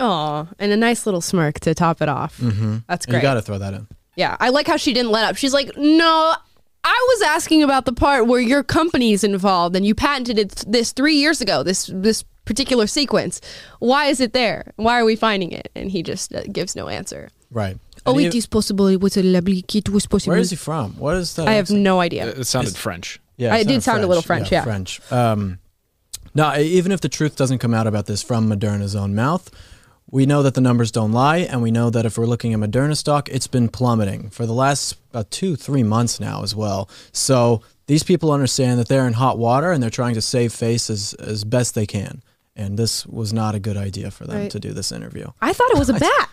Oh, 0.00 0.48
and 0.59 0.72
a 0.72 0.76
nice 0.76 1.06
little 1.06 1.20
smirk 1.20 1.61
to 1.61 1.74
top 1.74 2.00
it 2.00 2.09
off. 2.09 2.38
Mm-hmm. 2.38 2.78
That's 2.88 3.06
great. 3.06 3.16
You 3.16 3.22
got 3.22 3.34
to 3.34 3.42
throw 3.42 3.59
that 3.59 3.74
in. 3.74 3.88
Yeah, 4.16 4.36
I 4.40 4.50
like 4.50 4.66
how 4.66 4.76
she 4.76 4.92
didn't 4.92 5.11
let 5.11 5.24
up. 5.24 5.36
She's 5.36 5.54
like, 5.54 5.76
no. 5.76 6.34
I 6.84 7.06
was 7.09 7.22
asking 7.22 7.62
about 7.64 7.84
the 7.84 7.92
part 7.92 8.26
where 8.26 8.40
your 8.40 8.62
company's 8.62 9.24
involved 9.24 9.74
and 9.76 9.84
you 9.84 9.94
patented 9.94 10.38
it 10.38 10.64
this 10.66 10.92
three 10.92 11.16
years 11.16 11.40
ago. 11.40 11.62
This 11.62 11.90
this 11.92 12.24
particular 12.48 12.86
sequence. 12.86 13.40
Why 13.78 14.06
is 14.06 14.20
it 14.20 14.32
there? 14.32 14.72
Why 14.76 14.98
are 14.98 15.04
we 15.04 15.16
finding 15.16 15.52
it? 15.52 15.70
And 15.74 15.90
he 15.90 16.02
just 16.02 16.34
uh, 16.34 16.44
gives 16.50 16.74
no 16.74 16.88
answer. 16.88 17.28
Right. 17.50 17.76
Oh, 18.07 18.18
it 18.18 18.34
is 18.34 18.46
possible. 18.46 18.86
It 18.86 19.01
was 19.01 19.16
a 19.16 19.22
lovely 19.22 19.62
kit 19.62 19.88
was 19.88 20.07
possible. 20.07 20.32
Where 20.32 20.40
is 20.40 20.51
he 20.51 20.57
from? 20.57 20.92
What 20.99 21.16
is 21.16 21.34
that? 21.36 21.49
I 21.49 21.55
have 21.55 21.70
no 21.70 22.01
idea. 22.01 22.28
It 22.28 22.44
sounded 22.44 22.76
French. 22.76 23.20
Yeah, 23.36 23.57
it 23.57 23.68
did 23.68 23.82
sound 23.82 24.03
a 24.03 24.07
little 24.07 24.22
French. 24.22 24.51
Yeah, 24.51 24.64
French. 24.64 25.01
Um, 25.12 25.59
now, 26.34 26.57
even 26.57 26.92
if 26.92 27.01
the 27.01 27.09
truth 27.09 27.36
doesn't 27.36 27.59
come 27.59 27.74
out 27.74 27.86
about 27.86 28.07
this 28.07 28.22
from 28.22 28.49
Moderna's 28.49 28.94
own 28.94 29.14
mouth, 29.14 29.51
we 30.11 30.24
know 30.24 30.42
that 30.42 30.55
the 30.55 30.61
numbers 30.61 30.90
don't 30.90 31.12
lie, 31.12 31.38
and 31.38 31.62
we 31.62 31.70
know 31.70 31.90
that 31.90 32.07
if 32.07 32.16
we're 32.16 32.26
looking 32.26 32.55
at 32.55 32.61
Moderna 32.61 32.96
stock, 32.96 33.28
it's 33.28 33.46
been 33.46 33.68
plummeting 33.68 34.30
for 34.30 34.46
the 34.46 34.53
last 34.53 34.96
about 35.11 35.30
two, 35.30 35.55
three 35.55 35.82
months 35.82 36.18
now 36.18 36.42
as 36.42 36.55
well. 36.55 36.88
So 37.12 37.62
these 37.86 38.03
people 38.03 38.32
understand 38.32 38.78
that 38.78 38.88
they're 38.88 39.07
in 39.07 39.14
hot 39.14 39.38
water 39.38 39.70
and 39.70 39.82
they're 39.82 39.90
trying 39.90 40.14
to 40.14 40.22
save 40.22 40.53
face 40.53 40.88
as, 40.90 41.14
as 41.14 41.44
best 41.44 41.74
they 41.74 41.86
can. 41.86 42.22
And 42.57 42.78
this 42.78 43.07
was 43.07 43.32
not 43.32 43.55
a 43.55 43.61
good 43.61 43.76
idea 43.76 44.11
for 44.11 44.26
them 44.26 44.42
right. 44.42 44.51
to 44.51 44.59
do 44.59 44.72
this 44.72 44.92
interview. 44.92 45.28
I 45.40 45.53
thought 45.53 45.70
it 45.70 45.78
was 45.78 45.90
a 45.90 45.94
bat. 45.99 46.30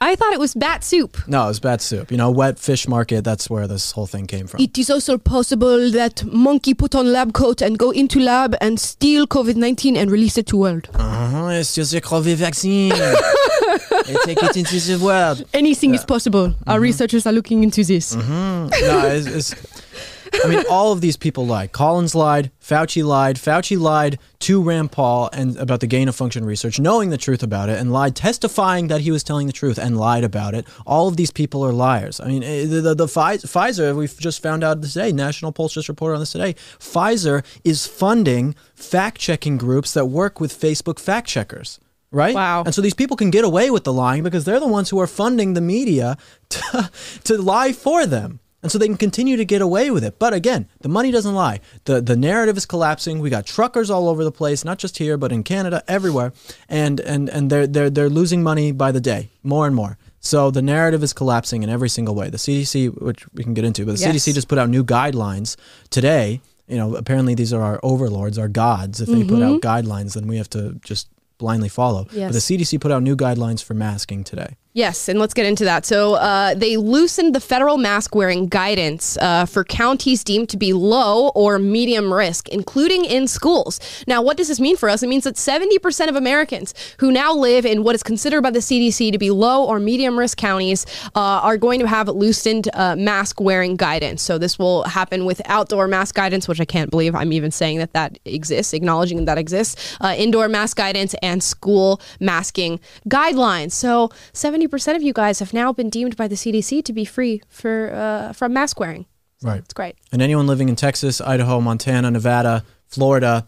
I 0.00 0.14
thought 0.14 0.32
it 0.32 0.38
was 0.38 0.54
bat 0.54 0.84
soup. 0.84 1.16
No, 1.26 1.44
it 1.44 1.48
was 1.48 1.60
bat 1.60 1.80
soup. 1.80 2.10
You 2.10 2.16
know, 2.16 2.30
wet 2.30 2.58
fish 2.58 2.86
market, 2.86 3.24
that's 3.24 3.50
where 3.50 3.66
this 3.66 3.92
whole 3.92 4.06
thing 4.06 4.26
came 4.26 4.46
from. 4.46 4.60
It 4.60 4.78
is 4.78 4.90
also 4.90 5.18
possible 5.18 5.90
that 5.90 6.24
monkey 6.24 6.74
put 6.74 6.94
on 6.94 7.12
lab 7.12 7.32
coat 7.32 7.62
and 7.62 7.78
go 7.78 7.90
into 7.90 8.20
lab 8.20 8.54
and 8.60 8.78
steal 8.78 9.26
COVID-19 9.26 9.96
and 9.96 10.10
release 10.10 10.38
it 10.38 10.46
to 10.48 10.56
world. 10.58 10.88
Uh-huh, 10.94 11.48
it's 11.48 11.74
just 11.74 11.94
a 11.94 12.00
COVID 12.00 12.36
vaccine. 12.36 12.90
they 14.06 14.14
take 14.24 14.42
it 14.42 14.56
into 14.56 14.78
the 14.78 14.98
world. 15.02 15.44
Anything 15.52 15.90
yeah. 15.90 15.96
is 15.96 16.04
possible. 16.04 16.48
Mm-hmm. 16.48 16.70
Our 16.70 16.78
researchers 16.78 17.26
are 17.26 17.32
looking 17.32 17.64
into 17.64 17.82
this. 17.82 18.14
Mm-hmm. 18.14 18.68
No, 18.86 19.06
it's, 19.08 19.26
it's 19.26 19.85
I 20.44 20.48
mean, 20.48 20.64
all 20.70 20.92
of 20.92 21.00
these 21.00 21.16
people 21.16 21.46
lied. 21.46 21.72
Collins 21.72 22.14
lied. 22.14 22.50
Fauci 22.60 23.04
lied. 23.04 23.36
Fauci 23.36 23.78
lied 23.78 24.18
to 24.40 24.62
Rand 24.62 24.92
Paul 24.92 25.30
and 25.32 25.56
about 25.56 25.80
the 25.80 25.86
gain 25.86 26.08
of 26.08 26.16
function 26.16 26.44
research, 26.44 26.78
knowing 26.78 27.10
the 27.10 27.16
truth 27.16 27.42
about 27.42 27.68
it, 27.68 27.78
and 27.78 27.92
lied, 27.92 28.16
testifying 28.16 28.88
that 28.88 29.00
he 29.00 29.10
was 29.10 29.22
telling 29.22 29.46
the 29.46 29.52
truth 29.52 29.78
and 29.78 29.98
lied 29.98 30.24
about 30.24 30.54
it. 30.54 30.66
All 30.86 31.08
of 31.08 31.16
these 31.16 31.30
people 31.30 31.64
are 31.64 31.72
liars. 31.72 32.20
I 32.20 32.28
mean, 32.28 32.42
eh, 32.42 32.66
the, 32.66 32.80
the, 32.80 32.94
the 32.94 33.06
Pfizer, 33.06 33.94
we've 33.94 34.18
just 34.18 34.42
found 34.42 34.64
out 34.64 34.82
today, 34.82 35.12
National 35.12 35.52
Pulse 35.52 35.74
just 35.74 35.88
reported 35.88 36.14
on 36.14 36.20
this 36.20 36.32
today. 36.32 36.54
Pfizer 36.78 37.44
is 37.64 37.86
funding 37.86 38.54
fact 38.74 39.18
checking 39.18 39.56
groups 39.56 39.92
that 39.94 40.06
work 40.06 40.40
with 40.40 40.58
Facebook 40.58 40.98
fact 40.98 41.28
checkers 41.28 41.80
right? 42.12 42.34
Wow. 42.34 42.62
And 42.64 42.74
so 42.74 42.80
these 42.80 42.94
people 42.94 43.16
can 43.16 43.30
get 43.30 43.44
away 43.44 43.70
with 43.70 43.84
the 43.84 43.92
lying 43.92 44.22
because 44.22 44.44
they're 44.44 44.60
the 44.60 44.66
ones 44.66 44.90
who 44.90 44.98
are 45.00 45.06
funding 45.06 45.54
the 45.54 45.60
media 45.60 46.16
to, 46.48 46.90
to 47.24 47.36
lie 47.36 47.72
for 47.72 48.06
them. 48.06 48.40
And 48.66 48.72
so 48.72 48.78
they 48.78 48.88
can 48.88 48.96
continue 48.96 49.36
to 49.36 49.44
get 49.44 49.62
away 49.62 49.92
with 49.92 50.02
it. 50.02 50.18
But 50.18 50.34
again, 50.34 50.68
the 50.80 50.88
money 50.88 51.12
doesn't 51.12 51.36
lie. 51.36 51.60
The 51.84 52.00
the 52.00 52.16
narrative 52.16 52.56
is 52.56 52.66
collapsing. 52.66 53.20
We 53.20 53.30
got 53.30 53.46
truckers 53.46 53.90
all 53.90 54.08
over 54.08 54.24
the 54.24 54.32
place, 54.32 54.64
not 54.64 54.80
just 54.80 54.98
here, 54.98 55.16
but 55.16 55.30
in 55.30 55.44
Canada, 55.44 55.84
everywhere. 55.86 56.32
And 56.68 56.98
and 56.98 57.28
and 57.28 57.48
they're 57.48 57.68
they're 57.68 57.90
they're 57.90 58.10
losing 58.10 58.42
money 58.42 58.72
by 58.72 58.90
the 58.90 59.00
day, 59.00 59.30
more 59.44 59.68
and 59.68 59.76
more. 59.76 59.98
So 60.18 60.50
the 60.50 60.62
narrative 60.62 61.04
is 61.04 61.12
collapsing 61.12 61.62
in 61.62 61.70
every 61.70 61.88
single 61.88 62.16
way. 62.16 62.28
The 62.28 62.38
CDC, 62.38 63.00
which 63.00 63.32
we 63.34 63.44
can 63.44 63.54
get 63.54 63.64
into, 63.64 63.86
but 63.86 63.98
the 63.98 64.00
yes. 64.00 64.16
CDC 64.16 64.34
just 64.34 64.48
put 64.48 64.58
out 64.58 64.68
new 64.68 64.82
guidelines 64.82 65.54
today. 65.90 66.40
You 66.66 66.76
know, 66.76 66.96
apparently 66.96 67.36
these 67.36 67.52
are 67.52 67.62
our 67.62 67.78
overlords, 67.84 68.36
our 68.36 68.48
gods. 68.48 69.00
If 69.00 69.06
they 69.06 69.22
mm-hmm. 69.22 69.32
put 69.32 69.44
out 69.44 69.60
guidelines, 69.60 70.14
then 70.14 70.26
we 70.26 70.38
have 70.38 70.50
to 70.50 70.72
just 70.82 71.06
blindly 71.38 71.68
follow. 71.68 72.08
Yes. 72.10 72.32
But 72.32 72.32
the 72.32 72.40
CDC 72.40 72.80
put 72.80 72.90
out 72.90 73.04
new 73.04 73.14
guidelines 73.14 73.62
for 73.62 73.74
masking 73.74 74.24
today. 74.24 74.56
Yes, 74.76 75.08
and 75.08 75.18
let's 75.18 75.32
get 75.32 75.46
into 75.46 75.64
that. 75.64 75.86
So 75.86 76.16
uh, 76.16 76.52
they 76.52 76.76
loosened 76.76 77.34
the 77.34 77.40
federal 77.40 77.78
mask 77.78 78.14
wearing 78.14 78.46
guidance 78.46 79.16
uh, 79.16 79.46
for 79.46 79.64
counties 79.64 80.22
deemed 80.22 80.50
to 80.50 80.58
be 80.58 80.74
low 80.74 81.28
or 81.28 81.58
medium 81.58 82.12
risk, 82.12 82.50
including 82.50 83.06
in 83.06 83.26
schools. 83.26 83.80
Now, 84.06 84.20
what 84.20 84.36
does 84.36 84.48
this 84.48 84.60
mean 84.60 84.76
for 84.76 84.90
us? 84.90 85.02
It 85.02 85.08
means 85.08 85.24
that 85.24 85.36
70% 85.36 86.10
of 86.10 86.14
Americans 86.14 86.74
who 86.98 87.10
now 87.10 87.32
live 87.32 87.64
in 87.64 87.84
what 87.84 87.94
is 87.94 88.02
considered 88.02 88.42
by 88.42 88.50
the 88.50 88.58
CDC 88.58 89.12
to 89.12 89.16
be 89.16 89.30
low 89.30 89.64
or 89.64 89.80
medium 89.80 90.18
risk 90.18 90.36
counties 90.36 90.84
uh, 91.14 91.20
are 91.20 91.56
going 91.56 91.80
to 91.80 91.86
have 91.86 92.08
loosened 92.08 92.68
uh, 92.74 92.94
mask 92.96 93.40
wearing 93.40 93.76
guidance. 93.76 94.20
So 94.20 94.36
this 94.36 94.58
will 94.58 94.82
happen 94.82 95.24
with 95.24 95.40
outdoor 95.46 95.88
mask 95.88 96.14
guidance, 96.16 96.48
which 96.48 96.60
I 96.60 96.66
can't 96.66 96.90
believe 96.90 97.14
I'm 97.14 97.32
even 97.32 97.50
saying 97.50 97.78
that 97.78 97.94
that 97.94 98.18
exists, 98.26 98.74
acknowledging 98.74 99.24
that 99.24 99.38
exists, 99.38 99.96
uh, 100.02 100.14
indoor 100.18 100.48
mask 100.48 100.76
guidance, 100.76 101.14
and 101.22 101.42
school 101.42 101.98
masking 102.20 102.78
guidelines. 103.08 103.72
So 103.72 104.10
70 104.34 104.65
percent 104.68 104.96
of 104.96 105.02
you 105.02 105.12
guys 105.12 105.38
have 105.38 105.52
now 105.52 105.72
been 105.72 105.90
deemed 105.90 106.16
by 106.16 106.28
the 106.28 106.34
CDC 106.34 106.84
to 106.84 106.92
be 106.92 107.04
free 107.04 107.42
for 107.48 107.92
uh, 107.92 108.32
from 108.32 108.52
mask 108.52 108.80
wearing. 108.80 109.06
So 109.38 109.48
right. 109.48 109.58
It's 109.58 109.74
great. 109.74 109.96
And 110.12 110.22
anyone 110.22 110.46
living 110.46 110.68
in 110.68 110.76
Texas, 110.76 111.20
Idaho, 111.20 111.60
Montana, 111.60 112.10
Nevada, 112.10 112.64
Florida, 112.86 113.46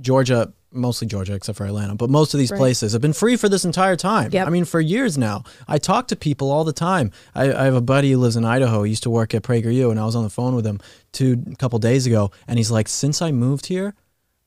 Georgia, 0.00 0.52
mostly 0.70 1.08
Georgia 1.08 1.34
except 1.34 1.58
for 1.58 1.66
Atlanta, 1.66 1.94
but 1.94 2.10
most 2.10 2.34
of 2.34 2.38
these 2.38 2.50
right. 2.50 2.58
places 2.58 2.92
have 2.92 3.02
been 3.02 3.12
free 3.12 3.36
for 3.36 3.48
this 3.48 3.64
entire 3.64 3.96
time. 3.96 4.30
Yep. 4.32 4.46
I 4.46 4.50
mean, 4.50 4.64
for 4.64 4.80
years 4.80 5.18
now. 5.18 5.42
I 5.66 5.78
talk 5.78 6.08
to 6.08 6.16
people 6.16 6.50
all 6.50 6.64
the 6.64 6.72
time. 6.72 7.10
I, 7.34 7.52
I, 7.52 7.64
have 7.64 7.74
a 7.74 7.80
buddy 7.80 8.12
who 8.12 8.18
lives 8.18 8.36
in 8.36 8.44
Idaho. 8.44 8.82
He 8.84 8.90
used 8.90 9.02
to 9.04 9.10
work 9.10 9.34
at 9.34 9.42
PragerU, 9.42 9.90
and 9.90 9.98
I 9.98 10.04
was 10.04 10.14
on 10.14 10.24
the 10.24 10.30
phone 10.30 10.54
with 10.54 10.66
him 10.66 10.80
two 11.12 11.42
a 11.50 11.56
couple 11.56 11.78
days 11.78 12.06
ago, 12.06 12.30
and 12.46 12.58
he's 12.58 12.70
like, 12.70 12.88
"Since 12.88 13.22
I 13.22 13.32
moved 13.32 13.66
here, 13.66 13.94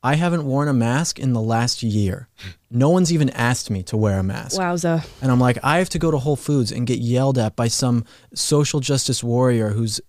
I 0.04 0.16
haven't 0.16 0.45
worn 0.45 0.68
a 0.68 0.74
mask 0.74 1.20
in 1.20 1.34
the 1.34 1.41
last 1.41 1.84
year. 1.84 2.28
No 2.72 2.89
one's 2.89 3.14
even 3.14 3.30
asked 3.32 3.70
me 3.70 3.84
to 3.84 3.97
wear 3.97 4.18
a 4.18 4.24
mask. 4.24 4.60
Wowza. 4.60 5.06
And 5.22 5.32
I'm 5.32 5.39
like, 5.39 5.60
I 5.64 5.78
have 5.78 5.89
to 5.89 5.99
go 5.99 6.10
to 6.10 6.18
Whole 6.18 6.36
Foods 6.36 6.72
and 6.72 6.88
get 6.88 6.99
yelled 6.99 7.38
at 7.38 7.56
by 7.56 7.68
some 7.68 8.06
social 8.34 8.80
justice 8.80 9.24
warrior 9.24 9.70
who's 9.70 10.02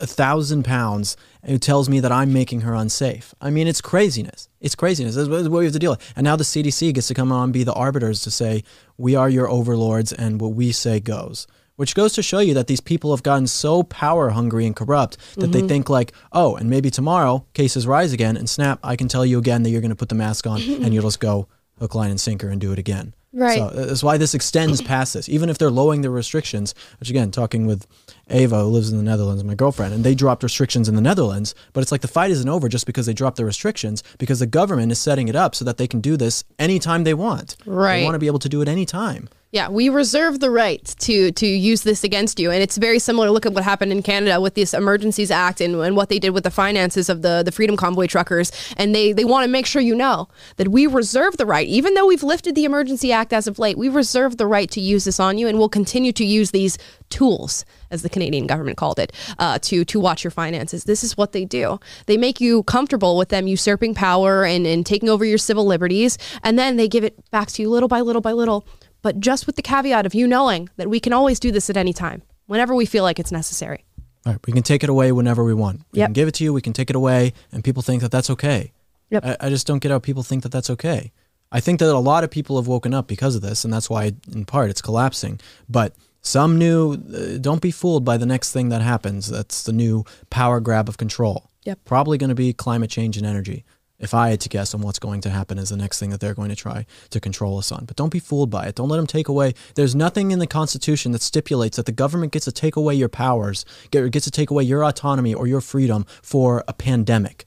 a 0.00 0.06
thousand 0.06 0.64
pounds 0.64 1.16
and 1.42 1.52
who 1.52 1.58
tells 1.58 1.88
me 1.88 2.00
that 2.00 2.10
I'm 2.10 2.32
making 2.32 2.62
her 2.62 2.74
unsafe. 2.74 3.34
I 3.40 3.50
mean, 3.50 3.68
it's 3.68 3.80
craziness. 3.80 4.48
It's 4.60 4.74
craziness. 4.74 5.14
That's 5.14 5.28
what 5.28 5.50
we 5.50 5.64
have 5.64 5.72
to 5.74 5.78
deal 5.78 5.92
with. 5.92 6.12
And 6.16 6.24
now 6.24 6.36
the 6.36 6.44
CDC 6.44 6.94
gets 6.94 7.08
to 7.08 7.14
come 7.14 7.30
on 7.30 7.44
and 7.44 7.52
be 7.52 7.64
the 7.64 7.74
arbiters 7.74 8.22
to 8.22 8.30
say, 8.30 8.64
we 8.96 9.14
are 9.14 9.28
your 9.28 9.48
overlords 9.48 10.12
and 10.12 10.40
what 10.40 10.54
we 10.54 10.72
say 10.72 11.00
goes 11.00 11.46
which 11.76 11.94
goes 11.94 12.12
to 12.14 12.22
show 12.22 12.38
you 12.38 12.54
that 12.54 12.66
these 12.66 12.80
people 12.80 13.10
have 13.14 13.22
gotten 13.22 13.46
so 13.46 13.82
power 13.82 14.30
hungry 14.30 14.66
and 14.66 14.76
corrupt 14.76 15.16
that 15.36 15.52
they 15.52 15.62
Mhm. 15.62 15.68
think 15.68 15.88
like, 15.90 16.12
oh, 16.32 16.54
and 16.56 16.70
maybe 16.70 16.90
tomorrow 16.90 17.44
cases 17.54 17.86
rise 17.86 18.12
again, 18.12 18.36
and 18.36 18.48
snap, 18.48 18.78
I 18.82 18.96
can 18.96 19.08
tell 19.08 19.26
you 19.26 19.38
again 19.38 19.62
that 19.62 19.70
you're 19.70 19.80
going 19.80 19.90
to 19.90 19.96
put 19.96 20.08
the 20.08 20.14
mask 20.14 20.46
on, 20.46 20.60
and 20.62 20.94
you'll 20.94 21.02
just 21.04 21.20
go 21.20 21.48
hook, 21.80 21.94
line, 21.94 22.10
and 22.10 22.20
sinker 22.20 22.48
and 22.48 22.60
do 22.60 22.70
it 22.72 22.78
again. 22.78 23.14
Right. 23.36 23.58
So 23.58 23.64
uh, 23.64 23.86
that's 23.86 24.04
why 24.04 24.16
this 24.16 24.32
extends 24.32 24.80
past 24.80 25.14
this. 25.14 25.28
Even 25.28 25.48
if 25.50 25.58
they're 25.58 25.68
lowering 25.68 26.02
the 26.02 26.10
restrictions, 26.10 26.72
which 27.00 27.10
again, 27.10 27.32
talking 27.32 27.66
with 27.66 27.84
Ava, 28.30 28.60
who 28.60 28.66
lives 28.68 28.92
in 28.92 28.96
the 28.96 29.02
Netherlands, 29.02 29.42
my 29.42 29.56
girlfriend, 29.56 29.92
and 29.92 30.04
they 30.04 30.14
dropped 30.14 30.44
restrictions 30.44 30.88
in 30.88 30.94
the 30.94 31.00
Netherlands, 31.00 31.52
but 31.72 31.80
it's 31.82 31.90
like 31.90 32.00
the 32.00 32.06
fight 32.06 32.30
isn't 32.30 32.48
over 32.48 32.68
just 32.68 32.86
because 32.86 33.06
they 33.06 33.12
dropped 33.12 33.36
the 33.36 33.44
restrictions, 33.44 34.04
because 34.18 34.38
the 34.38 34.46
government 34.46 34.92
is 34.92 35.00
setting 35.00 35.26
it 35.26 35.34
up 35.34 35.56
so 35.56 35.64
that 35.64 35.78
they 35.78 35.88
can 35.88 36.00
do 36.00 36.16
this 36.16 36.44
anytime 36.60 37.02
they 37.02 37.12
want. 37.14 37.56
Right. 37.66 37.98
They 37.98 38.04
want 38.04 38.14
to 38.14 38.20
be 38.20 38.28
able 38.28 38.38
to 38.38 38.48
do 38.48 38.62
it 38.62 38.68
anytime. 38.68 39.28
Yeah, 39.54 39.68
we 39.68 39.88
reserve 39.88 40.40
the 40.40 40.50
right 40.50 40.84
to 40.98 41.30
to 41.30 41.46
use 41.46 41.82
this 41.82 42.02
against 42.02 42.40
you, 42.40 42.50
and 42.50 42.60
it's 42.60 42.76
very 42.76 42.98
similar. 42.98 43.30
Look 43.30 43.46
at 43.46 43.52
what 43.52 43.62
happened 43.62 43.92
in 43.92 44.02
Canada 44.02 44.40
with 44.40 44.54
this 44.54 44.74
Emergencies 44.74 45.30
Act 45.30 45.60
and, 45.60 45.76
and 45.76 45.94
what 45.94 46.08
they 46.08 46.18
did 46.18 46.30
with 46.30 46.42
the 46.42 46.50
finances 46.50 47.08
of 47.08 47.22
the 47.22 47.44
the 47.44 47.52
Freedom 47.52 47.76
Convoy 47.76 48.08
truckers, 48.08 48.50
and 48.76 48.92
they 48.92 49.12
they 49.12 49.24
want 49.24 49.44
to 49.44 49.48
make 49.48 49.64
sure 49.64 49.80
you 49.80 49.94
know 49.94 50.26
that 50.56 50.66
we 50.66 50.88
reserve 50.88 51.36
the 51.36 51.46
right, 51.46 51.68
even 51.68 51.94
though 51.94 52.04
we've 52.04 52.24
lifted 52.24 52.56
the 52.56 52.64
Emergency 52.64 53.12
Act 53.12 53.32
as 53.32 53.46
of 53.46 53.60
late, 53.60 53.78
we 53.78 53.88
reserve 53.88 54.38
the 54.38 54.46
right 54.48 54.68
to 54.72 54.80
use 54.80 55.04
this 55.04 55.20
on 55.20 55.38
you, 55.38 55.46
and 55.46 55.56
we'll 55.56 55.68
continue 55.68 56.10
to 56.10 56.24
use 56.24 56.50
these 56.50 56.76
tools, 57.08 57.64
as 57.92 58.02
the 58.02 58.08
Canadian 58.08 58.48
government 58.48 58.76
called 58.76 58.98
it, 58.98 59.12
uh, 59.38 59.60
to 59.60 59.84
to 59.84 60.00
watch 60.00 60.24
your 60.24 60.32
finances. 60.32 60.82
This 60.82 61.04
is 61.04 61.16
what 61.16 61.30
they 61.30 61.44
do. 61.44 61.78
They 62.06 62.16
make 62.16 62.40
you 62.40 62.64
comfortable 62.64 63.16
with 63.16 63.28
them 63.28 63.46
usurping 63.46 63.94
power 63.94 64.44
and 64.44 64.66
and 64.66 64.84
taking 64.84 65.08
over 65.08 65.24
your 65.24 65.38
civil 65.38 65.64
liberties, 65.64 66.18
and 66.42 66.58
then 66.58 66.76
they 66.76 66.88
give 66.88 67.04
it 67.04 67.30
back 67.30 67.46
to 67.52 67.62
you 67.62 67.70
little 67.70 67.88
by 67.88 68.00
little 68.00 68.20
by 68.20 68.32
little 68.32 68.66
but 69.04 69.20
just 69.20 69.46
with 69.46 69.54
the 69.56 69.62
caveat 69.62 70.06
of 70.06 70.14
you 70.14 70.26
knowing 70.26 70.70
that 70.78 70.88
we 70.88 70.98
can 70.98 71.12
always 71.12 71.38
do 71.38 71.52
this 71.52 71.68
at 71.68 71.76
any 71.76 71.92
time, 71.92 72.22
whenever 72.46 72.74
we 72.74 72.86
feel 72.86 73.04
like 73.04 73.20
it's 73.20 73.30
necessary. 73.30 73.84
All 74.26 74.32
right, 74.32 74.40
we 74.46 74.52
can 74.54 74.62
take 74.62 74.82
it 74.82 74.88
away 74.88 75.12
whenever 75.12 75.44
we 75.44 75.52
want. 75.52 75.82
We 75.92 75.98
Yep. 75.98 76.06
can 76.08 76.12
give 76.14 76.28
it 76.28 76.34
to 76.36 76.44
you. 76.44 76.54
We 76.54 76.62
can 76.62 76.72
take 76.72 76.88
it 76.88 76.96
away, 76.96 77.34
and 77.52 77.62
people 77.62 77.82
think 77.82 78.00
that 78.00 78.10
that's 78.10 78.30
okay. 78.30 78.72
Yep. 79.10 79.24
I, 79.24 79.36
I 79.40 79.48
just 79.50 79.66
don't 79.66 79.80
get 79.80 79.90
how 79.92 79.98
people 79.98 80.22
think 80.22 80.42
that 80.42 80.52
that's 80.52 80.70
okay. 80.70 81.12
I 81.52 81.60
think 81.60 81.80
that 81.80 81.94
a 81.94 81.98
lot 81.98 82.24
of 82.24 82.30
people 82.30 82.56
have 82.56 82.66
woken 82.66 82.94
up 82.94 83.06
because 83.06 83.36
of 83.36 83.42
this, 83.42 83.62
and 83.62 83.72
that's 83.72 83.90
why, 83.90 84.12
in 84.32 84.46
part, 84.46 84.70
it's 84.70 84.80
collapsing. 84.80 85.38
But 85.68 85.94
some 86.22 86.58
new, 86.58 86.94
uh, 86.94 87.36
don't 87.38 87.60
be 87.60 87.70
fooled 87.70 88.06
by 88.06 88.16
the 88.16 88.24
next 88.26 88.52
thing 88.52 88.70
that 88.70 88.80
happens. 88.80 89.28
That's 89.28 89.62
the 89.64 89.72
new 89.72 90.04
power 90.30 90.58
grab 90.60 90.88
of 90.88 90.96
control. 90.96 91.50
Yep. 91.64 91.80
Probably 91.84 92.16
going 92.16 92.30
to 92.30 92.34
be 92.34 92.54
climate 92.54 92.88
change 92.90 93.18
and 93.18 93.26
energy. 93.26 93.64
If 93.98 94.12
I 94.12 94.30
had 94.30 94.40
to 94.40 94.48
guess 94.48 94.74
on 94.74 94.80
what's 94.80 94.98
going 94.98 95.20
to 95.22 95.30
happen 95.30 95.56
is 95.56 95.68
the 95.68 95.76
next 95.76 96.00
thing 96.00 96.10
that 96.10 96.20
they're 96.20 96.34
going 96.34 96.48
to 96.48 96.56
try 96.56 96.84
to 97.10 97.20
control 97.20 97.58
us 97.58 97.70
on. 97.70 97.84
But 97.84 97.96
don't 97.96 98.12
be 98.12 98.18
fooled 98.18 98.50
by 98.50 98.66
it. 98.66 98.74
Don't 98.74 98.88
let 98.88 98.96
them 98.96 99.06
take 99.06 99.28
away. 99.28 99.54
There's 99.76 99.94
nothing 99.94 100.32
in 100.32 100.40
the 100.40 100.46
Constitution 100.46 101.12
that 101.12 101.22
stipulates 101.22 101.76
that 101.76 101.86
the 101.86 101.92
government 101.92 102.32
gets 102.32 102.44
to 102.46 102.52
take 102.52 102.74
away 102.76 102.94
your 102.94 103.08
powers, 103.08 103.64
get- 103.90 104.10
gets 104.10 104.24
to 104.24 104.30
take 104.30 104.50
away 104.50 104.64
your 104.64 104.84
autonomy 104.84 105.32
or 105.32 105.46
your 105.46 105.60
freedom 105.60 106.04
for 106.22 106.64
a 106.66 106.72
pandemic. 106.72 107.46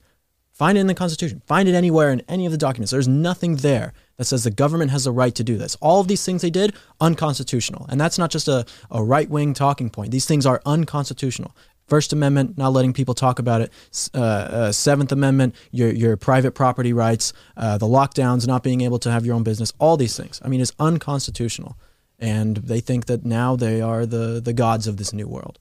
Find 0.52 0.76
it 0.76 0.80
in 0.80 0.88
the 0.88 0.94
Constitution. 0.94 1.40
Find 1.46 1.68
it 1.68 1.74
anywhere 1.76 2.10
in 2.10 2.22
any 2.28 2.44
of 2.44 2.50
the 2.50 2.58
documents. 2.58 2.90
There's 2.90 3.06
nothing 3.06 3.56
there 3.56 3.92
that 4.16 4.24
says 4.24 4.42
the 4.42 4.50
government 4.50 4.90
has 4.90 5.04
the 5.04 5.12
right 5.12 5.32
to 5.36 5.44
do 5.44 5.56
this. 5.56 5.76
All 5.76 6.00
of 6.00 6.08
these 6.08 6.24
things 6.24 6.42
they 6.42 6.50
did, 6.50 6.74
unconstitutional. 7.00 7.86
And 7.88 8.00
that's 8.00 8.18
not 8.18 8.32
just 8.32 8.48
a, 8.48 8.66
a 8.90 9.04
right 9.04 9.30
wing 9.30 9.54
talking 9.54 9.88
point. 9.88 10.10
These 10.10 10.26
things 10.26 10.46
are 10.46 10.60
unconstitutional. 10.66 11.54
First 11.88 12.12
Amendment, 12.12 12.56
not 12.58 12.72
letting 12.72 12.92
people 12.92 13.14
talk 13.14 13.38
about 13.38 13.60
it. 13.62 13.72
Uh, 14.14 14.18
uh, 14.20 14.72
Seventh 14.72 15.10
Amendment, 15.10 15.54
your, 15.72 15.90
your 15.90 16.16
private 16.16 16.52
property 16.52 16.92
rights. 16.92 17.32
Uh, 17.56 17.78
the 17.78 17.86
lockdowns, 17.86 18.46
not 18.46 18.62
being 18.62 18.82
able 18.82 18.98
to 19.00 19.10
have 19.10 19.24
your 19.26 19.34
own 19.34 19.42
business. 19.42 19.72
All 19.78 19.96
these 19.96 20.16
things. 20.16 20.40
I 20.44 20.48
mean, 20.48 20.60
it's 20.60 20.72
unconstitutional. 20.78 21.76
And 22.18 22.56
they 22.58 22.80
think 22.80 23.06
that 23.06 23.24
now 23.24 23.56
they 23.56 23.80
are 23.80 24.04
the, 24.04 24.40
the 24.44 24.52
gods 24.52 24.86
of 24.86 24.96
this 24.96 25.12
new 25.12 25.26
world. 25.28 25.58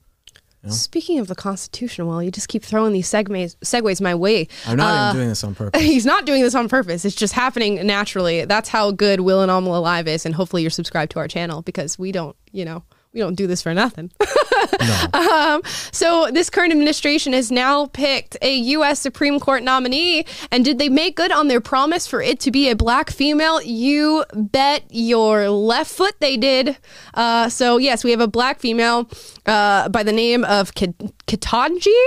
You 0.64 0.70
know? 0.70 0.74
Speaking 0.74 1.20
of 1.20 1.28
the 1.28 1.36
Constitution, 1.36 2.08
well, 2.08 2.22
you 2.22 2.32
just 2.32 2.48
keep 2.50 2.64
throwing 2.64 2.92
these 2.92 3.08
segues, 3.10 3.56
segues 3.58 4.02
my 4.02 4.16
way. 4.16 4.48
I'm 4.66 4.76
not 4.78 4.92
Uh, 4.92 5.10
even 5.10 5.16
doing 5.18 5.30
this 5.30 5.44
on 5.44 5.54
purpose. 5.62 5.82
He's 5.82 6.06
not 6.06 6.26
doing 6.26 6.42
this 6.42 6.56
on 6.56 6.68
purpose. 6.68 7.06
It's 7.06 7.16
just 7.16 7.34
happening 7.34 7.86
naturally. 7.86 8.44
That's 8.46 8.70
how 8.70 8.92
good 8.92 9.20
Will 9.22 9.42
and 9.42 9.52
Amala 9.52 9.82
Live 9.82 10.08
is, 10.08 10.26
and 10.26 10.34
hopefully 10.34 10.64
you're 10.64 10.72
subscribed 10.72 11.12
to 11.12 11.20
our 11.20 11.28
channel 11.28 11.62
because 11.62 12.00
we 12.00 12.12
don't, 12.12 12.36
you 12.52 12.66
know, 12.66 12.84
we 13.18 13.24
don't 13.24 13.36
do 13.36 13.48
this 13.48 13.64
for 13.64 13.74
nothing. 13.74 14.12
um, 15.14 15.62
so 15.92 16.30
this 16.32 16.52
current 16.52 16.72
administration 16.72 17.34
has 17.34 17.52
now 17.52 17.88
picked 17.88 18.38
a 18.44 18.56
U.S. 18.56 19.00
Supreme 19.00 19.40
Court 19.40 19.64
nominee, 19.64 20.24
and 20.52 20.64
did 20.64 20.78
they 20.78 20.88
make 20.88 21.16
good 21.16 21.32
on 21.32 21.48
their 21.48 21.60
promise 21.60 22.06
for 22.06 22.22
it 22.22 22.40
to 22.42 22.52
be 22.52 22.70
a 22.70 22.76
black 22.76 23.10
female? 23.10 23.60
You 23.64 24.24
bet 24.34 24.84
your 24.92 25.50
left 25.50 25.92
foot 25.92 26.14
they 26.20 26.38
did. 26.38 26.78
Uh, 27.16 27.50
so 27.50 27.78
yes, 27.78 28.04
we 28.04 28.12
have 28.12 28.22
a 28.22 28.28
black 28.28 28.60
female 28.60 29.10
uh, 29.48 29.90
by 29.90 30.04
the 30.04 30.14
name 30.14 30.46
of 30.46 30.76
Ket- 30.76 30.98
Ketanji. 31.26 31.98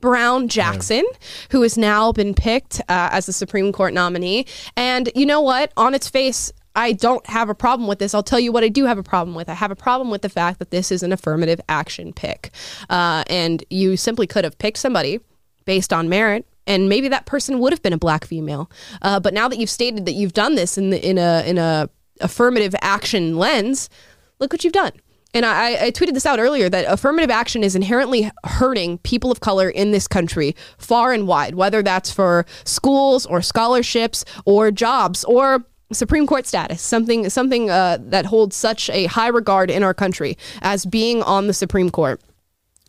Brown 0.00 0.48
Jackson, 0.48 1.02
who 1.48 1.62
has 1.62 1.78
now 1.78 2.12
been 2.12 2.34
picked 2.34 2.78
uh, 2.90 3.08
as 3.10 3.24
the 3.24 3.32
Supreme 3.32 3.72
Court 3.72 3.94
nominee. 3.94 4.44
And 4.76 5.10
you 5.14 5.24
know 5.24 5.40
what? 5.40 5.72
On 5.78 5.94
its 5.94 6.10
face, 6.10 6.52
I 6.74 6.92
don't 6.92 7.24
have 7.26 7.48
a 7.48 7.54
problem 7.54 7.88
with 7.88 7.98
this. 7.98 8.14
I'll 8.14 8.22
tell 8.22 8.40
you 8.40 8.52
what 8.52 8.64
I 8.64 8.68
do 8.68 8.84
have 8.84 8.98
a 8.98 9.02
problem 9.02 9.34
with. 9.34 9.48
I 9.48 9.54
have 9.54 9.70
a 9.70 9.76
problem 9.76 10.10
with 10.10 10.22
the 10.22 10.28
fact 10.28 10.58
that 10.58 10.70
this 10.70 10.90
is 10.90 11.02
an 11.02 11.12
affirmative 11.12 11.60
action 11.68 12.12
pick. 12.12 12.50
Uh, 12.90 13.24
and 13.28 13.64
you 13.70 13.96
simply 13.96 14.26
could 14.26 14.44
have 14.44 14.58
picked 14.58 14.78
somebody 14.78 15.20
based 15.64 15.92
on 15.92 16.08
merit. 16.08 16.46
And 16.66 16.88
maybe 16.88 17.08
that 17.08 17.26
person 17.26 17.58
would 17.58 17.72
have 17.72 17.82
been 17.82 17.92
a 17.92 17.98
black 17.98 18.24
female, 18.24 18.70
uh, 19.02 19.20
but 19.20 19.34
now 19.34 19.48
that 19.48 19.58
you've 19.58 19.68
stated 19.68 20.06
that 20.06 20.12
you've 20.12 20.32
done 20.32 20.54
this 20.54 20.78
in 20.78 20.88
the, 20.88 21.08
in 21.08 21.18
a 21.18 21.44
in 21.46 21.58
a 21.58 21.90
affirmative 22.22 22.74
action 22.80 23.36
lens, 23.36 23.90
look 24.38 24.50
what 24.50 24.64
you've 24.64 24.72
done. 24.72 24.92
And 25.34 25.44
I, 25.44 25.86
I 25.86 25.90
tweeted 25.90 26.14
this 26.14 26.24
out 26.24 26.38
earlier 26.38 26.70
that 26.70 26.86
affirmative 26.88 27.28
action 27.28 27.64
is 27.64 27.74
inherently 27.74 28.30
hurting 28.44 28.98
people 28.98 29.32
of 29.32 29.40
color 29.40 29.68
in 29.68 29.90
this 29.90 30.06
country 30.06 30.54
far 30.78 31.12
and 31.12 31.26
wide, 31.26 31.56
whether 31.56 31.82
that's 31.82 32.10
for 32.10 32.46
schools 32.64 33.26
or 33.26 33.42
scholarships 33.42 34.24
or 34.46 34.70
jobs 34.70 35.24
or 35.24 35.66
Supreme 35.94 36.26
Court 36.26 36.46
status, 36.46 36.82
something 36.82 37.28
something 37.30 37.70
uh, 37.70 37.98
that 38.00 38.26
holds 38.26 38.56
such 38.56 38.90
a 38.90 39.06
high 39.06 39.28
regard 39.28 39.70
in 39.70 39.82
our 39.82 39.94
country 39.94 40.36
as 40.62 40.86
being 40.86 41.22
on 41.22 41.46
the 41.46 41.54
Supreme 41.54 41.90
Court. 41.90 42.20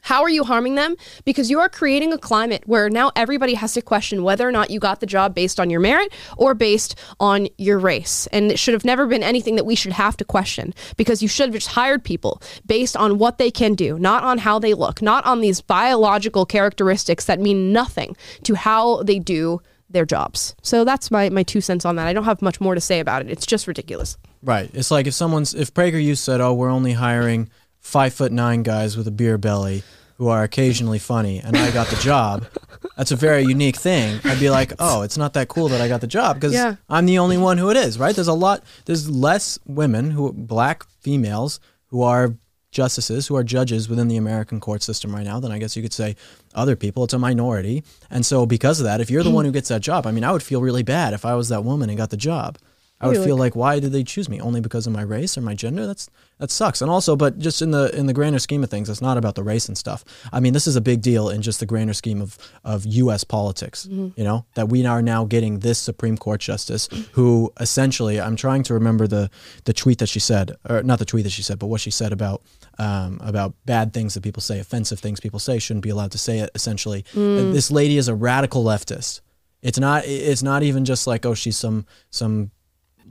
How 0.06 0.22
are 0.22 0.30
you 0.30 0.44
harming 0.44 0.76
them? 0.76 0.98
Because 1.24 1.50
you 1.50 1.60
are 1.60 1.68
creating 1.68 2.14
a 2.14 2.20
climate 2.20 2.62
where 2.68 2.92
now 2.92 3.12
everybody 3.16 3.56
has 3.56 3.74
to 3.74 3.82
question 3.82 4.22
whether 4.22 4.48
or 4.48 4.52
not 4.52 4.70
you 4.70 4.80
got 4.80 5.00
the 5.00 5.08
job 5.08 5.34
based 5.34 5.60
on 5.60 5.72
your 5.72 5.80
merit 5.80 6.14
or 6.38 6.54
based 6.54 6.94
on 7.20 7.48
your 7.58 7.80
race. 7.80 8.28
And 8.28 8.52
it 8.52 8.60
should 8.60 8.76
have 8.76 8.86
never 8.86 9.08
been 9.08 9.24
anything 9.24 9.56
that 9.56 9.66
we 9.66 9.74
should 9.74 9.94
have 9.94 10.16
to 10.18 10.24
question 10.24 10.76
because 10.96 11.24
you 11.24 11.28
should 11.28 11.48
have 11.48 11.56
just 11.56 11.70
hired 11.70 12.04
people 12.04 12.40
based 12.68 12.96
on 12.96 13.18
what 13.18 13.40
they 13.40 13.50
can 13.50 13.74
do, 13.74 13.98
not 13.98 14.24
on 14.24 14.38
how 14.38 14.60
they 14.60 14.76
look, 14.76 15.02
not 15.02 15.26
on 15.26 15.42
these 15.42 15.60
biological 15.60 16.46
characteristics 16.46 17.26
that 17.26 17.40
mean 17.40 17.74
nothing 17.74 18.16
to 18.44 18.54
how 18.54 19.02
they 19.02 19.18
do 19.18 19.60
their 19.90 20.06
jobs. 20.06 20.56
So 20.62 20.84
that's 20.84 21.12
my, 21.12 21.30
my 21.30 21.44
two 21.44 21.62
cents 21.62 21.86
on 21.86 21.96
that. 21.98 22.08
I 22.08 22.14
don't 22.14 22.24
have 22.26 22.42
much 22.42 22.60
more 22.60 22.76
to 22.76 22.82
say 22.82 23.00
about 23.00 23.22
it. 23.22 23.30
It's 23.30 23.46
just 23.46 23.68
ridiculous. 23.68 24.18
Right. 24.42 24.70
It's 24.74 24.92
like 24.92 25.08
if 25.08 25.14
someone's 25.14 25.54
if 25.54 25.74
PragerU 25.74 26.18
said, 26.18 26.42
"Oh, 26.42 26.54
we're 26.54 26.70
only 26.70 26.94
hiring 26.94 27.50
five 27.80 28.14
foot 28.14 28.32
nine 28.32 28.64
guys 28.64 28.96
with 28.98 29.08
a 29.08 29.12
beer 29.12 29.38
belly 29.38 29.84
who 30.18 30.28
are 30.28 30.44
occasionally 30.44 31.00
funny," 31.00 31.40
and 31.40 31.58
I 31.58 31.72
got 31.72 31.88
the 31.88 31.96
job. 31.98 32.46
That's 32.98 33.12
a 33.12 33.16
very 33.16 33.44
unique 33.44 33.76
thing. 33.76 34.20
I'd 34.24 34.40
be 34.40 34.50
like, 34.50 34.74
"Oh, 34.80 35.02
it's 35.02 35.18
not 35.18 35.34
that 35.34 35.48
cool 35.48 35.68
that 35.70 35.82
I 35.82 35.88
got 35.88 36.02
the 36.02 36.08
job 36.08 36.36
because 36.38 36.54
Yeah. 36.54 36.76
I'm 36.90 37.06
the 37.08 37.18
only 37.20 37.38
one 37.38 37.58
who 37.58 37.70
it 37.72 37.78
is." 37.78 37.98
Right? 37.98 38.14
There's 38.16 38.28
a 38.28 38.34
lot. 38.34 38.64
There's 38.86 39.10
less 39.10 39.58
women 39.66 40.12
who 40.12 40.32
black 40.34 40.86
females 41.02 41.60
who 41.88 42.02
are 42.04 42.36
justices 42.76 43.28
who 43.28 43.36
are 43.38 43.44
judges 43.44 43.88
within 43.88 44.10
the 44.10 44.18
American 44.18 44.60
court 44.60 44.84
system 44.84 45.16
right 45.16 45.24
now 45.24 45.40
then 45.40 45.52
I 45.52 45.60
guess 45.60 45.76
you 45.78 45.82
could 45.82 45.94
say 45.94 46.16
other 46.54 46.76
people. 46.76 47.04
It's 47.04 47.14
a 47.14 47.20
minority. 47.20 47.84
And 48.10 48.26
so 48.26 48.46
because 48.46 48.80
of 48.80 48.86
that, 48.86 49.02
if 49.02 49.10
you're 49.10 49.24
the 49.24 49.32
one 49.32 49.46
who 49.46 49.52
gets 49.52 49.70
that 49.70 49.82
job, 49.82 50.08
I 50.08 50.12
mean, 50.12 50.24
I 50.24 50.32
would 50.32 50.44
feel 50.44 50.62
really 50.62 50.84
bad 50.84 51.14
if 51.14 51.26
I 51.26 51.36
was 51.36 51.50
that 51.50 51.64
woman 51.64 51.90
and 51.90 51.98
got 51.98 52.10
the 52.10 52.18
job. 52.18 52.58
I 53.02 53.08
would 53.10 53.18
feel 53.18 53.36
like, 53.38 53.56
why 53.58 53.80
did 53.80 53.92
they 53.92 54.04
choose 54.04 54.30
me? 54.30 54.40
Only 54.40 54.62
because 54.62 54.88
of 54.88 54.94
my 54.94 55.02
race 55.02 55.38
or 55.38 55.42
my 55.42 55.54
gender? 55.54 55.86
That's 55.86 56.10
that 56.40 56.50
sucks. 56.50 56.82
And 56.82 56.90
also, 56.90 57.16
but 57.16 57.38
just 57.38 57.62
in 57.62 57.72
the 57.72 57.94
in 57.96 58.06
the 58.08 58.14
grander 58.14 58.40
scheme 58.40 58.64
of 58.64 58.70
things, 58.70 58.90
it's 58.90 59.02
not 59.02 59.18
about 59.18 59.36
the 59.36 59.44
race 59.44 59.68
and 59.68 59.78
stuff. 59.78 60.04
I 60.32 60.40
mean, 60.40 60.54
this 60.54 60.66
is 60.66 60.76
a 60.78 60.82
big 60.82 61.02
deal 61.02 61.30
in 61.30 61.42
just 61.42 61.60
the 61.60 61.66
grander 61.66 61.94
scheme 61.94 62.22
of 62.22 62.38
of 62.64 62.86
U.S. 62.86 63.24
politics. 63.26 63.86
Mhm. 63.92 64.18
You 64.18 64.24
know 64.24 64.46
that 64.56 64.70
we 64.70 64.86
are 64.86 65.02
now 65.02 65.26
getting 65.26 65.60
this 65.60 65.78
Supreme 65.78 66.18
Court 66.18 66.40
justice, 66.42 66.88
who 67.12 67.52
essentially, 67.60 68.20
I'm 68.20 68.38
trying 68.38 68.64
to 68.64 68.74
remember 68.74 69.08
the 69.08 69.30
the 69.66 69.74
tweet 69.74 70.00
that 70.00 70.08
she 70.10 70.20
said, 70.22 70.54
or 70.70 70.82
not 70.82 71.00
the 71.00 71.06
tweet 71.06 71.24
that 71.26 71.32
she 71.32 71.44
said, 71.44 71.60
but 71.60 71.68
what 71.68 71.82
she 71.82 71.92
said 71.92 72.12
about 72.14 72.44
um, 72.80 73.20
about 73.22 73.54
bad 73.66 73.94
things 73.94 74.14
that 74.14 74.22
people 74.24 74.42
say, 74.42 74.60
offensive 74.60 75.00
things 75.00 75.20
people 75.20 75.40
say, 75.40 75.60
shouldn't 75.60 75.84
be 75.84 75.90
allowed 75.90 76.12
to 76.12 76.18
say 76.18 76.40
it. 76.40 76.50
Essentially, 76.56 77.04
Mm. 77.14 77.52
this 77.54 77.70
lady 77.72 77.98
is 77.98 78.08
a 78.08 78.16
radical 78.16 78.64
leftist. 78.64 79.20
It's 79.62 79.80
not. 79.80 80.06
It's 80.06 80.44
not 80.44 80.64
even 80.64 80.86
just 80.86 81.08
like 81.08 81.26
oh, 81.26 81.34
she's 81.34 81.58
some 81.58 81.86
some 82.10 82.52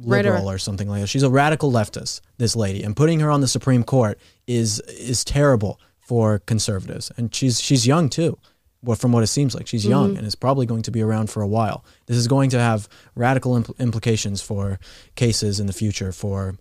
liberal 0.01 0.45
right. 0.47 0.55
or 0.55 0.59
something 0.59 0.89
like 0.89 1.01
that. 1.03 1.07
She's 1.09 1.23
a 1.23 1.31
radical 1.31 1.71
leftist, 1.71 2.21
this 2.39 2.57
lady, 2.57 2.83
and 2.83 2.97
putting 2.97 3.21
her 3.21 3.31
on 3.31 3.41
the 3.41 3.49
Supreme 3.49 3.85
Court 3.85 4.19
is 4.47 4.81
is 4.81 5.25
terrible 5.25 5.81
for 6.01 6.41
conservatives. 6.41 7.11
And 7.17 7.35
she's 7.35 7.61
she's 7.61 7.87
young 7.87 8.09
too. 8.09 8.39
Well, 8.83 8.97
from 8.97 9.13
what 9.13 9.23
it 9.23 9.29
seems 9.29 9.55
like, 9.55 9.67
she's 9.67 9.87
young 9.87 10.15
Mhm. 10.15 10.19
and 10.19 10.27
is 10.27 10.35
probably 10.35 10.67
going 10.67 10.83
to 10.83 10.91
be 10.91 11.01
around 11.01 11.31
for 11.31 11.41
a 11.41 11.49
while. 11.49 11.85
This 12.05 12.19
is 12.19 12.29
going 12.29 12.51
to 12.51 12.59
have 12.59 12.87
radical 13.15 13.59
impl- 13.59 13.79
implications 13.79 14.43
for 14.43 14.79
cases 15.15 15.59
in 15.59 15.67
the 15.67 15.73
future 15.73 16.13
for 16.13 16.57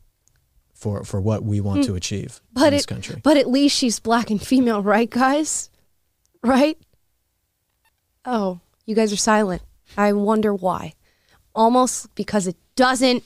for 0.74 1.04
for 1.04 1.20
what 1.20 1.44
we 1.44 1.60
want 1.60 1.84
to 1.86 1.96
achieve. 1.96 2.40
But 2.54 2.68
in 2.68 2.74
this 2.74 2.84
it, 2.84 2.88
country. 2.88 3.20
but 3.24 3.36
at 3.38 3.50
least 3.50 3.76
she's 3.76 4.00
black 4.00 4.30
and 4.30 4.42
female, 4.42 4.82
right, 4.96 5.10
guys? 5.10 5.70
Right? 6.42 6.78
Oh, 8.26 8.60
you 8.86 8.96
guys 8.96 9.12
are 9.12 9.18
silent. 9.18 9.62
I 9.98 10.14
wonder 10.14 10.54
why. 10.54 10.94
Almost 11.56 12.14
because 12.16 12.48
it 12.48 12.56
doesn't 12.76 13.24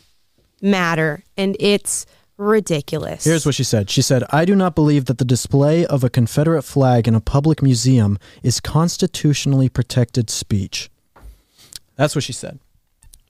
matter 0.62 1.24
and 1.36 1.56
it's 1.60 2.06
ridiculous. 2.38 3.24
Here's 3.24 3.46
what 3.46 3.56
she 3.56 3.64
said. 3.64 3.90
She 3.90 4.02
said, 4.02 4.24
I 4.30 4.46
do 4.46 4.56
not 4.56 4.76
believe 4.76 5.06
that 5.06 5.18
the 5.18 5.26
display 5.26 5.86
of 5.86 6.04
a 6.04 6.10
Confederate 6.10 6.62
flag 6.64 7.08
in 7.08 7.16
a 7.16 7.22
public 7.22 7.62
museum 7.64 8.18
is 8.44 8.60
constitutionally 8.60 9.70
protected 9.70 10.30
speech. 10.30 10.90
That's 11.96 12.16
what 12.16 12.24
she 12.24 12.34
said. 12.34 12.60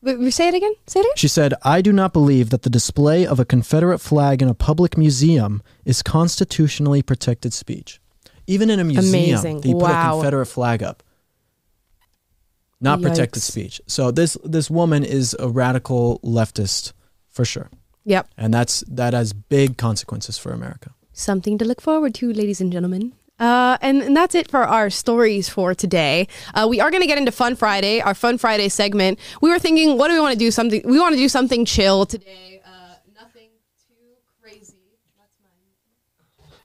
Wait, 0.02 0.32
say 0.32 0.50
it 0.50 0.54
again. 0.54 0.74
Say 0.86 1.00
it 1.00 1.04
again. 1.04 1.14
She 1.16 1.28
said, 1.28 1.54
I 1.64 1.82
do 1.82 1.92
not 1.92 2.14
believe 2.14 2.50
that 2.52 2.64
the 2.64 2.70
display 2.70 3.26
of 3.26 3.40
a 3.40 3.46
Confederate 3.46 4.00
flag 4.00 4.42
in 4.42 4.50
a 4.50 4.54
public 4.54 4.98
museum 4.98 5.64
is 5.86 6.04
constitutionally 6.04 7.02
protected 7.02 7.54
speech. 7.54 8.00
Even 8.46 8.70
in 8.70 8.80
a 8.80 8.84
museum, 8.84 9.10
Amazing. 9.10 9.62
they 9.62 9.74
put 9.74 9.90
a 9.90 10.10
Confederate 10.10 10.46
flag 10.46 10.84
up. 10.84 11.04
Not 12.80 13.02
protected 13.02 13.42
speech. 13.42 13.82
So 13.88 14.12
this 14.12 14.38
this 14.44 14.70
woman 14.70 15.04
is 15.04 15.36
a 15.40 15.50
radical 15.50 16.20
leftist 16.24 16.94
for 17.28 17.46
sure. 17.46 17.70
Yep. 18.06 18.30
And 18.38 18.54
that's 18.54 18.84
that 18.88 19.14
has 19.14 19.34
big 19.34 19.78
consequences 19.78 20.38
for 20.38 20.52
America. 20.52 20.92
Something 21.12 21.58
to 21.58 21.66
look 21.66 21.82
forward 21.82 22.14
to, 22.16 22.32
ladies 22.32 22.62
and 22.62 22.72
gentlemen. 22.72 23.14
Uh, 23.40 23.78
and, 23.82 24.02
and 24.02 24.18
that's 24.18 24.34
it 24.34 24.50
for 24.50 24.64
our 24.64 24.90
stories 24.90 25.48
for 25.48 25.76
today. 25.76 26.28
Uh, 26.56 26.66
we 26.68 26.80
are 26.80 26.90
going 26.90 27.02
to 27.02 27.08
get 27.08 27.20
into 27.20 27.32
Fun 27.32 27.56
Friday, 27.56 28.02
our 28.02 28.16
Fun 28.16 28.40
Friday 28.40 28.68
segment. 28.68 29.20
We 29.42 29.52
were 29.52 29.60
thinking, 29.60 29.98
what 29.98 30.08
do 30.08 30.16
we 30.16 30.20
want 30.20 30.34
to 30.34 30.40
do? 30.40 30.50
Something 30.50 30.82
we 30.86 31.00
want 31.00 31.14
to 31.14 31.20
do 31.20 31.30
something 31.30 31.66
chill 31.66 32.06
today. 32.06 32.62
Uh, 32.66 32.96
nothing 33.16 33.50
too 33.88 34.16
crazy. 34.42 34.74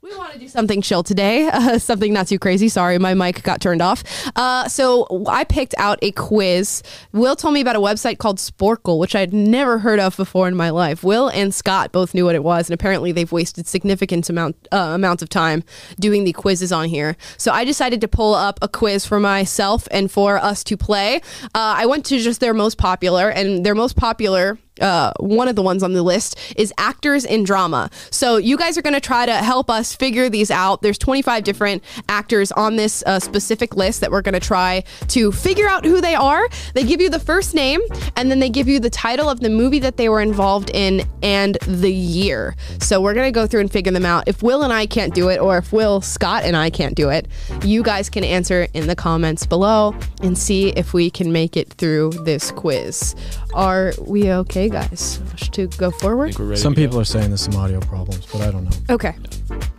We 0.03 0.13
want 0.17 0.33
to 0.33 0.39
do 0.41 0.49
something 0.49 0.83
chill 0.83 1.03
today. 1.05 1.49
Uh, 1.63 1.79
something 1.79 2.13
not 2.13 2.27
too 2.27 2.39
crazy. 2.39 2.69
Sorry, 2.69 2.99
my 2.99 3.15
mic 3.15 3.43
got 3.43 3.61
turned 3.61 3.83
off. 3.83 4.03
Uh, 4.35 4.67
so 4.69 5.07
I 5.29 5.45
picked 5.45 5.75
out 5.79 5.99
a 6.03 6.11
quiz. 6.13 6.83
Will 7.13 7.37
told 7.37 7.55
me 7.55 7.61
about 7.61 7.77
a 7.77 7.81
website 7.81 8.19
called 8.19 8.39
Sporcle, 8.39 8.99
which 8.99 9.15
I'd 9.15 9.33
never 9.33 9.79
heard 9.79 10.01
of 10.01 10.17
before 10.17 10.49
in 10.49 10.57
my 10.57 10.71
life. 10.71 11.05
Will 11.05 11.29
and 11.29 11.55
Scott 11.55 11.93
both 11.93 12.15
knew 12.15 12.25
what 12.25 12.35
it 12.35 12.43
was, 12.43 12.69
and 12.69 12.75
apparently 12.75 13.13
they've 13.13 13.31
wasted 13.31 13.69
significant 13.69 14.29
amount 14.29 14.57
uh, 14.73 14.93
amounts 14.95 15.23
of 15.23 15.29
time 15.29 15.63
doing 16.01 16.25
the 16.25 16.33
quizzes 16.33 16.73
on 16.73 16.89
here. 16.89 17.17
So 17.37 17.53
I 17.53 17.65
decided 17.65 18.01
to 18.01 18.09
pull 18.09 18.35
up 18.35 18.59
a 18.63 18.69
quiz 18.69 19.07
for 19.07 19.21
myself 19.21 19.87
and 19.91 20.11
for 20.11 20.37
us 20.39 20.65
to 20.65 20.77
play. 20.77 21.17
Uh, 21.45 21.49
I 21.55 21.87
went 21.87 22.07
to 22.07 22.19
just 22.19 22.41
their 22.41 22.55
most 22.55 22.77
popular, 22.77 23.29
and 23.29 23.65
their 23.65 23.75
most 23.77 23.95
popular 23.97 24.59
uh, 24.81 25.12
one 25.18 25.49
of 25.49 25.57
the 25.57 25.62
ones 25.62 25.83
on 25.83 25.93
the 25.93 26.03
list 26.03 26.39
is 26.57 26.73
actors 26.79 27.25
in 27.25 27.45
drama. 27.45 27.91
So 28.11 28.37
you 28.37 28.57
guys 28.57 28.79
are 28.79 28.83
going 28.83 28.95
to 28.95 29.01
try 29.01 29.27
to 29.27 29.35
help 29.35 29.70
us 29.70 29.95
figure 29.95 30.29
these 30.29 30.51
out. 30.51 30.83
There's 30.83 30.99
25 30.99 31.45
different 31.45 31.83
actors 32.09 32.53
on 32.53 32.77
this 32.77 33.03
uh, 33.07 33.20
specific 33.20 33.77
list 33.77 34.01
that 34.01 34.11
we're 34.11 34.23
going 34.23 34.35
to 34.35 34.41
try 34.41 34.85
to 35.09 35.33
figure 35.33 35.68
out 35.68 35.85
who 35.85 36.01
they 36.01 36.14
are. 36.14 36.49
They 36.75 36.85
give 36.85 37.01
you 37.01 37.11
the 37.11 37.18
first 37.18 37.55
name 37.55 37.81
and 38.16 38.31
then 38.31 38.41
they 38.41 38.49
give 38.49 38.68
you 38.68 38.81
the 38.81 38.91
title 38.91 39.29
of 39.29 39.41
the 39.41 39.51
movie 39.51 39.79
that 39.81 39.97
they 39.97 40.09
were 40.09 40.20
involved 40.20 40.70
in 40.73 41.03
and 41.23 41.57
the 41.66 41.93
year. 41.93 42.57
So 42.81 43.01
we're 43.01 43.14
going 43.14 43.27
to 43.27 43.33
go 43.33 43.47
through 43.47 43.61
and 43.61 43.70
figure 43.70 43.93
them 43.93 44.07
out. 44.07 44.25
If 44.27 44.43
Will 44.43 44.62
and 44.62 44.73
I 44.73 44.87
can't 44.87 45.14
do 45.14 45.29
it, 45.29 45.39
or 45.39 45.59
if 45.59 45.73
Will, 45.73 46.01
Scott, 46.01 46.45
and 46.45 46.57
I 46.57 46.70
can't 46.70 46.95
do 46.95 47.11
it, 47.11 47.29
you 47.64 47.83
guys 47.83 48.09
can 48.09 48.25
answer 48.25 48.66
in 48.75 48.87
the 48.87 48.97
comments 48.97 49.47
below 49.47 49.95
and 50.23 50.37
see 50.37 50.70
if 50.70 50.95
we 50.95 51.11
can 51.11 51.33
make 51.33 51.57
it 51.57 51.73
through 51.75 52.11
this 52.25 52.51
quiz. 52.51 53.14
Are 53.55 53.93
we 54.01 54.31
okay, 54.33 54.62
guys, 54.69 55.21
to 55.53 55.67
go 55.79 55.91
forward? 55.91 56.35
Some 56.59 56.75
people 56.75 56.99
are 57.01 57.05
saying 57.05 57.29
there's 57.31 57.41
some 57.43 57.57
audio 57.57 57.81
problems, 57.81 58.27
but 58.27 58.41
I 58.43 58.51
don't 58.51 58.65
know. 58.65 58.71
Okay. 58.95 59.15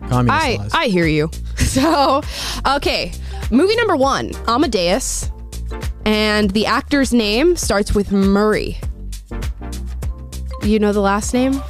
Communist 0.09 0.45
I, 0.45 0.55
lies. 0.57 0.71
I 0.73 0.87
hear 0.87 1.05
you. 1.07 1.29
So, 1.73 2.21
okay. 2.75 3.11
Movie 3.49 3.75
number 3.75 3.95
one 3.95 4.31
Amadeus. 4.47 5.31
And 6.05 6.51
the 6.51 6.67
actor's 6.67 7.11
name 7.11 7.55
starts 7.55 7.95
with 7.95 8.11
Murray. 8.11 8.77
You 10.61 10.77
know 10.77 10.93
the 10.93 11.01
last 11.01 11.33
name? 11.33 11.61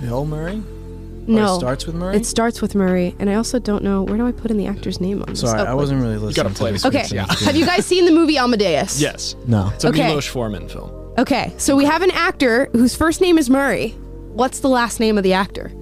Bill 0.00 0.24
Murray? 0.24 0.62
No. 1.26 1.56
it 1.56 1.58
starts 1.58 1.86
with 1.86 1.94
Murray? 1.96 2.16
It 2.16 2.26
starts 2.26 2.62
with 2.62 2.74
Murray. 2.76 3.14
And 3.18 3.28
I 3.28 3.34
also 3.34 3.58
don't 3.58 3.82
know. 3.82 4.02
Where 4.04 4.16
do 4.16 4.26
I 4.26 4.30
put 4.32 4.50
in 4.52 4.56
the 4.56 4.66
actor's 4.68 5.00
name 5.00 5.20
on 5.22 5.30
this? 5.30 5.40
Sorry, 5.40 5.60
Oh, 5.60 5.64
I 5.64 5.74
wasn't 5.74 6.00
really 6.00 6.16
listening. 6.16 6.44
gotta 6.44 6.54
play 6.54 6.70
to 6.70 6.72
this 6.74 6.86
Okay. 6.86 6.98
week's 6.98 7.12
Yeah. 7.12 7.26
Have 7.44 7.56
you 7.56 7.66
guys 7.66 7.84
seen 7.84 8.04
the 8.06 8.12
movie 8.12 8.38
Amadeus? 8.38 9.00
Yes. 9.00 9.34
No. 9.46 9.70
It's 9.74 9.84
a 9.84 9.88
Okay. 9.88 10.06
Milos 10.06 10.26
Forman 10.26 10.68
film. 10.68 10.90
Okay. 11.18 11.52
So 11.58 11.76
we 11.76 11.84
have 11.84 12.02
an 12.02 12.10
actor 12.12 12.66
whose 12.72 12.94
first 12.96 13.20
name 13.20 13.38
is 13.38 13.50
Murray. 13.50 13.90
What's 14.32 14.60
the 14.60 14.68
last 14.68 15.00
name 15.00 15.18
of 15.18 15.24
the 15.24 15.32
actor? 15.32 15.72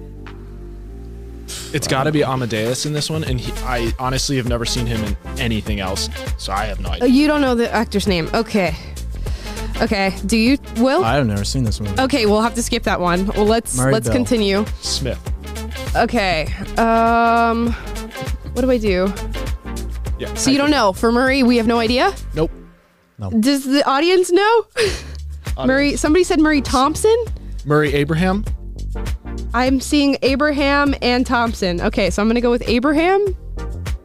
It's 1.73 1.87
got 1.87 2.03
to 2.05 2.11
be 2.11 2.23
Amadeus 2.23 2.85
in 2.85 2.93
this 2.93 3.09
one, 3.09 3.23
and 3.23 3.39
he, 3.39 3.51
I 3.63 3.93
honestly 3.99 4.35
have 4.37 4.47
never 4.49 4.65
seen 4.65 4.85
him 4.85 5.03
in 5.03 5.15
anything 5.39 5.79
else, 5.79 6.09
so 6.37 6.51
I 6.51 6.65
have 6.65 6.79
no 6.79 6.89
Oh, 6.89 6.93
idea. 6.93 7.07
you 7.09 7.27
don't 7.27 7.41
know 7.41 7.55
the 7.55 7.71
actor's 7.71 8.07
name. 8.07 8.29
Okay. 8.33 8.75
Okay. 9.81 10.15
Do 10.25 10.37
you, 10.37 10.57
Will? 10.77 11.03
I've 11.05 11.27
never 11.27 11.43
seen 11.45 11.63
this 11.63 11.79
movie. 11.79 12.01
Okay, 12.01 12.25
we'll 12.25 12.41
have 12.41 12.55
to 12.55 12.63
skip 12.63 12.83
that 12.83 12.99
one. 12.99 13.27
Well, 13.27 13.45
let's 13.45 13.77
Murray 13.77 13.93
let's 13.93 14.07
Bell. 14.07 14.15
continue. 14.15 14.65
Smith. 14.81 15.19
Okay. 15.95 16.47
Um, 16.77 17.71
what 18.53 18.61
do 18.63 18.71
I 18.71 18.77
do? 18.77 19.13
Yeah. 20.19 20.33
So 20.33 20.49
you 20.51 20.57
don't 20.57 20.71
know. 20.71 20.93
For 20.93 21.11
Murray, 21.11 21.43
we 21.43 21.57
have 21.57 21.67
no 21.67 21.79
idea. 21.79 22.13
Nope. 22.33 22.51
Does 23.39 23.65
the 23.65 23.87
audience 23.87 24.31
know? 24.31 24.65
Murray. 25.65 25.95
Somebody 25.95 26.23
said 26.23 26.39
Murray 26.39 26.61
Thompson. 26.61 27.15
Murray 27.65 27.93
Abraham. 27.93 28.43
I'm 29.53 29.79
seeing 29.79 30.17
Abraham 30.21 30.93
and 31.01 31.25
Thompson. 31.25 31.81
Okay, 31.81 32.09
so 32.09 32.21
I'm 32.21 32.27
gonna 32.27 32.41
go 32.41 32.51
with 32.51 32.67
Abraham 32.67 33.35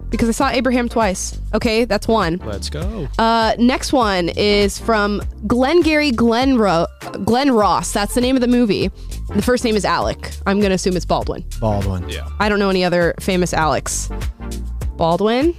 because 0.09 0.28
I 0.28 0.32
saw 0.32 0.48
Abraham 0.48 0.88
twice. 0.88 1.38
Okay, 1.55 1.84
that's 1.84 2.07
one. 2.09 2.38
Let's 2.44 2.70
go. 2.70 3.09
Uh, 3.18 3.55
next 3.59 3.92
one 3.92 4.28
is 4.30 4.78
from 4.78 5.20
Glengarry 5.46 6.11
Glen, 6.11 6.57
Ro- 6.59 6.86
Glen 7.24 7.50
Ross. 7.53 7.92
That's 7.92 8.14
the 8.14 8.20
name 8.20 8.36
of 8.36 8.40
the 8.40 8.48
movie. 8.48 8.90
The 9.34 9.42
first 9.42 9.64
name 9.64 9.76
is 9.76 9.84
Alec. 9.84 10.32
I'm 10.46 10.61
gonna 10.61 10.74
assume 10.74 10.96
it's 10.96 11.07
Baldwin. 11.07 11.44
Baldwin. 11.61 12.09
Yeah. 12.09 12.28
I 12.40 12.48
don't 12.48 12.59
know 12.59 12.70
any 12.70 12.84
other 12.84 13.14
famous 13.20 13.53
Alex. 13.55 14.11
Baldwin. 14.96 15.55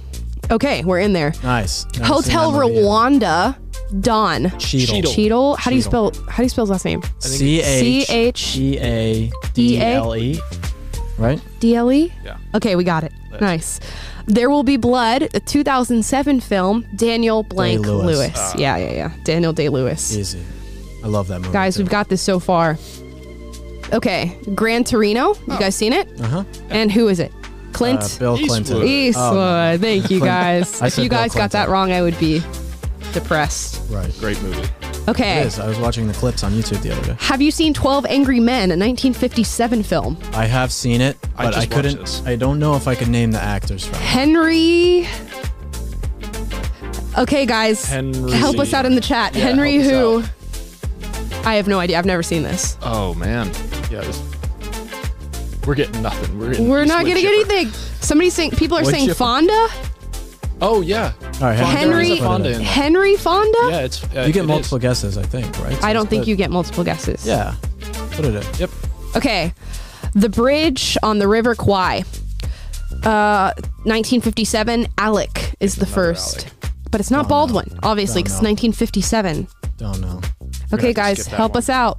Okay, 0.50 0.84
we're 0.84 1.00
in 1.00 1.12
there. 1.14 1.32
Nice. 1.42 1.84
Never 1.86 1.96
seen 1.96 2.04
Hotel 2.04 2.50
that 2.52 2.58
movie 2.60 2.74
yet. 2.74 2.84
Rwanda. 2.84 3.56
Don. 4.00 4.50
Cheadle. 4.58 4.94
Cheadle. 4.96 5.12
Cheadle. 5.12 5.56
How 5.56 5.70
do 5.70 5.76
you 5.76 5.82
spell? 5.82 6.12
How 6.28 6.38
do 6.38 6.42
you 6.44 6.48
spell 6.48 6.64
his 6.64 6.70
last 6.70 6.84
name? 6.84 7.02
C 7.18 7.60
H 7.60 8.06
C-H- 8.06 8.56
E 8.56 8.78
A 8.78 9.30
D 9.52 9.80
L 9.80 10.16
E. 10.16 10.40
Right? 11.18 11.40
D 11.60 11.76
L 11.76 11.92
E. 11.92 12.12
Yeah. 12.24 12.38
Okay, 12.54 12.76
we 12.76 12.84
got 12.84 13.04
it. 13.04 13.12
Nice. 13.40 13.80
There 14.26 14.48
Will 14.48 14.62
Be 14.62 14.76
Blood, 14.76 15.22
a 15.34 15.40
2007 15.40 16.40
film. 16.40 16.86
Daniel 16.96 17.42
Blank 17.42 17.82
Day-Lewis. 17.84 18.06
Lewis. 18.18 18.32
Ah. 18.36 18.54
yeah, 18.56 18.76
yeah, 18.78 18.92
yeah. 18.92 19.12
Daniel 19.24 19.52
Day 19.52 19.68
Lewis. 19.68 20.16
Easy. 20.16 20.40
I 21.02 21.08
love 21.08 21.28
that 21.28 21.40
movie. 21.40 21.52
Guys, 21.52 21.76
too. 21.76 21.82
we've 21.82 21.90
got 21.90 22.08
this 22.08 22.22
so 22.22 22.38
far. 22.40 22.78
Okay, 23.92 24.36
Gran 24.54 24.82
Torino. 24.84 25.34
You 25.46 25.58
guys 25.58 25.74
seen 25.76 25.92
it? 25.92 26.08
Uh 26.20 26.26
huh. 26.26 26.44
And 26.70 26.90
who 26.90 27.08
is 27.08 27.20
it? 27.20 27.32
Clint 27.72 28.00
Uh, 28.00 28.18
Bill 28.18 28.38
Clinton. 28.38 28.82
Eastwood. 28.82 29.26
Oh, 29.26 29.72
no. 29.72 29.78
Thank 29.78 30.10
you 30.10 30.20
guys. 30.20 30.80
If 30.80 30.96
you 30.98 31.08
guys 31.08 31.34
got 31.34 31.50
that 31.50 31.68
wrong, 31.68 31.92
I 31.92 32.00
would 32.02 32.18
be 32.18 32.40
depressed. 33.14 33.80
Right. 33.90 34.12
Great 34.20 34.40
movie. 34.42 34.68
Okay. 35.08 35.40
It 35.40 35.46
is. 35.46 35.58
I 35.58 35.66
was 35.68 35.78
watching 35.78 36.06
the 36.06 36.14
clips 36.14 36.42
on 36.44 36.52
YouTube 36.52 36.82
the 36.82 36.92
other 36.92 37.04
day. 37.14 37.16
Have 37.20 37.40
you 37.42 37.50
seen 37.50 37.72
12 37.74 38.06
Angry 38.06 38.40
Men, 38.40 38.70
a 38.70 38.76
1957 38.76 39.82
film? 39.82 40.18
I 40.32 40.46
have 40.46 40.72
seen 40.72 41.00
it, 41.00 41.16
I 41.36 41.44
but 41.44 41.54
just 41.54 41.56
I, 41.56 41.60
watched 41.60 41.70
couldn't. 41.72 41.98
this. 42.00 42.26
I 42.26 42.36
don't 42.36 42.58
know 42.58 42.74
if 42.76 42.86
I 42.88 42.94
could 42.94 43.08
name 43.08 43.30
the 43.30 43.40
actors 43.40 43.84
from 43.86 43.96
it. 43.96 44.00
Henry. 44.02 45.06
Okay, 47.16 47.46
guys. 47.46 47.84
Henry. 47.84 48.32
Help 48.32 48.58
us 48.58 48.72
out 48.74 48.86
in 48.86 48.94
the 48.94 49.00
chat. 49.00 49.34
Yeah, 49.34 49.42
Henry 49.44 49.76
help 49.78 50.24
who? 50.24 50.28
us 50.28 51.46
I 51.46 51.54
have 51.56 51.68
no 51.68 51.78
idea. 51.78 51.98
I've 51.98 52.06
never 52.06 52.22
seen 52.22 52.42
this. 52.42 52.76
Oh 52.82 53.14
man. 53.14 53.48
Yeah. 53.90 54.00
This, 54.00 54.22
we're 55.66 55.74
getting 55.74 56.02
nothing. 56.02 56.38
We're 56.38 56.50
getting 56.50 56.68
We're 56.68 56.84
not 56.84 57.06
Eastwood 57.06 57.22
getting 57.22 57.38
chipper. 57.44 57.52
anything. 57.54 57.72
Somebody's 58.00 58.34
saying 58.34 58.50
people 58.52 58.78
are 58.78 58.82
Wood 58.84 58.90
saying 58.94 59.06
chipper. 59.06 59.14
Fonda. 59.18 59.68
Oh 60.66 60.80
yeah. 60.80 61.12
All 61.20 61.30
right, 61.48 61.58
Fonda 61.58 61.64
Henry- 61.66 62.18
Fonda. 62.18 62.62
Henry 62.62 63.16
Fonda. 63.16 63.58
Yeah, 63.70 63.80
it's. 63.80 64.02
Uh, 64.04 64.22
You 64.26 64.32
get 64.32 64.44
it 64.44 64.46
multiple 64.46 64.78
is. 64.78 64.82
guesses, 64.82 65.18
I 65.18 65.22
think, 65.22 65.46
right? 65.60 65.78
So 65.78 65.86
I 65.86 65.92
don't 65.92 66.08
think 66.08 66.22
good. 66.24 66.30
you 66.30 66.36
get 66.36 66.50
multiple 66.50 66.82
guesses. 66.84 67.26
Yeah. 67.26 67.54
Put 68.12 68.24
it 68.24 68.34
in. 68.34 68.42
Yep. 68.58 68.70
Okay. 69.16 69.52
The 70.14 70.28
bridge 70.28 70.96
on 71.02 71.18
the 71.18 71.28
River 71.28 71.54
Kwai. 71.54 72.04
Uh, 73.04 73.52
1957. 73.84 74.86
Alec 74.98 75.54
is 75.60 75.76
the 75.76 75.86
first. 75.86 76.46
Alec. 76.46 76.52
But 76.90 77.00
it's 77.00 77.10
not 77.10 77.28
Don't 77.28 77.50
know. 77.50 77.54
Baldwin, 77.54 77.78
obviously, 77.82 78.22
Don't 78.22 78.30
because 78.30 78.42
know. 78.42 78.48
1957. 78.50 79.48
Don't 79.76 80.00
know. 80.00 80.20
Okay, 80.72 80.86
have 80.88 80.94
to 80.94 80.94
guys, 80.94 81.26
help 81.26 81.52
one. 81.54 81.58
us 81.58 81.68
out. 81.68 81.98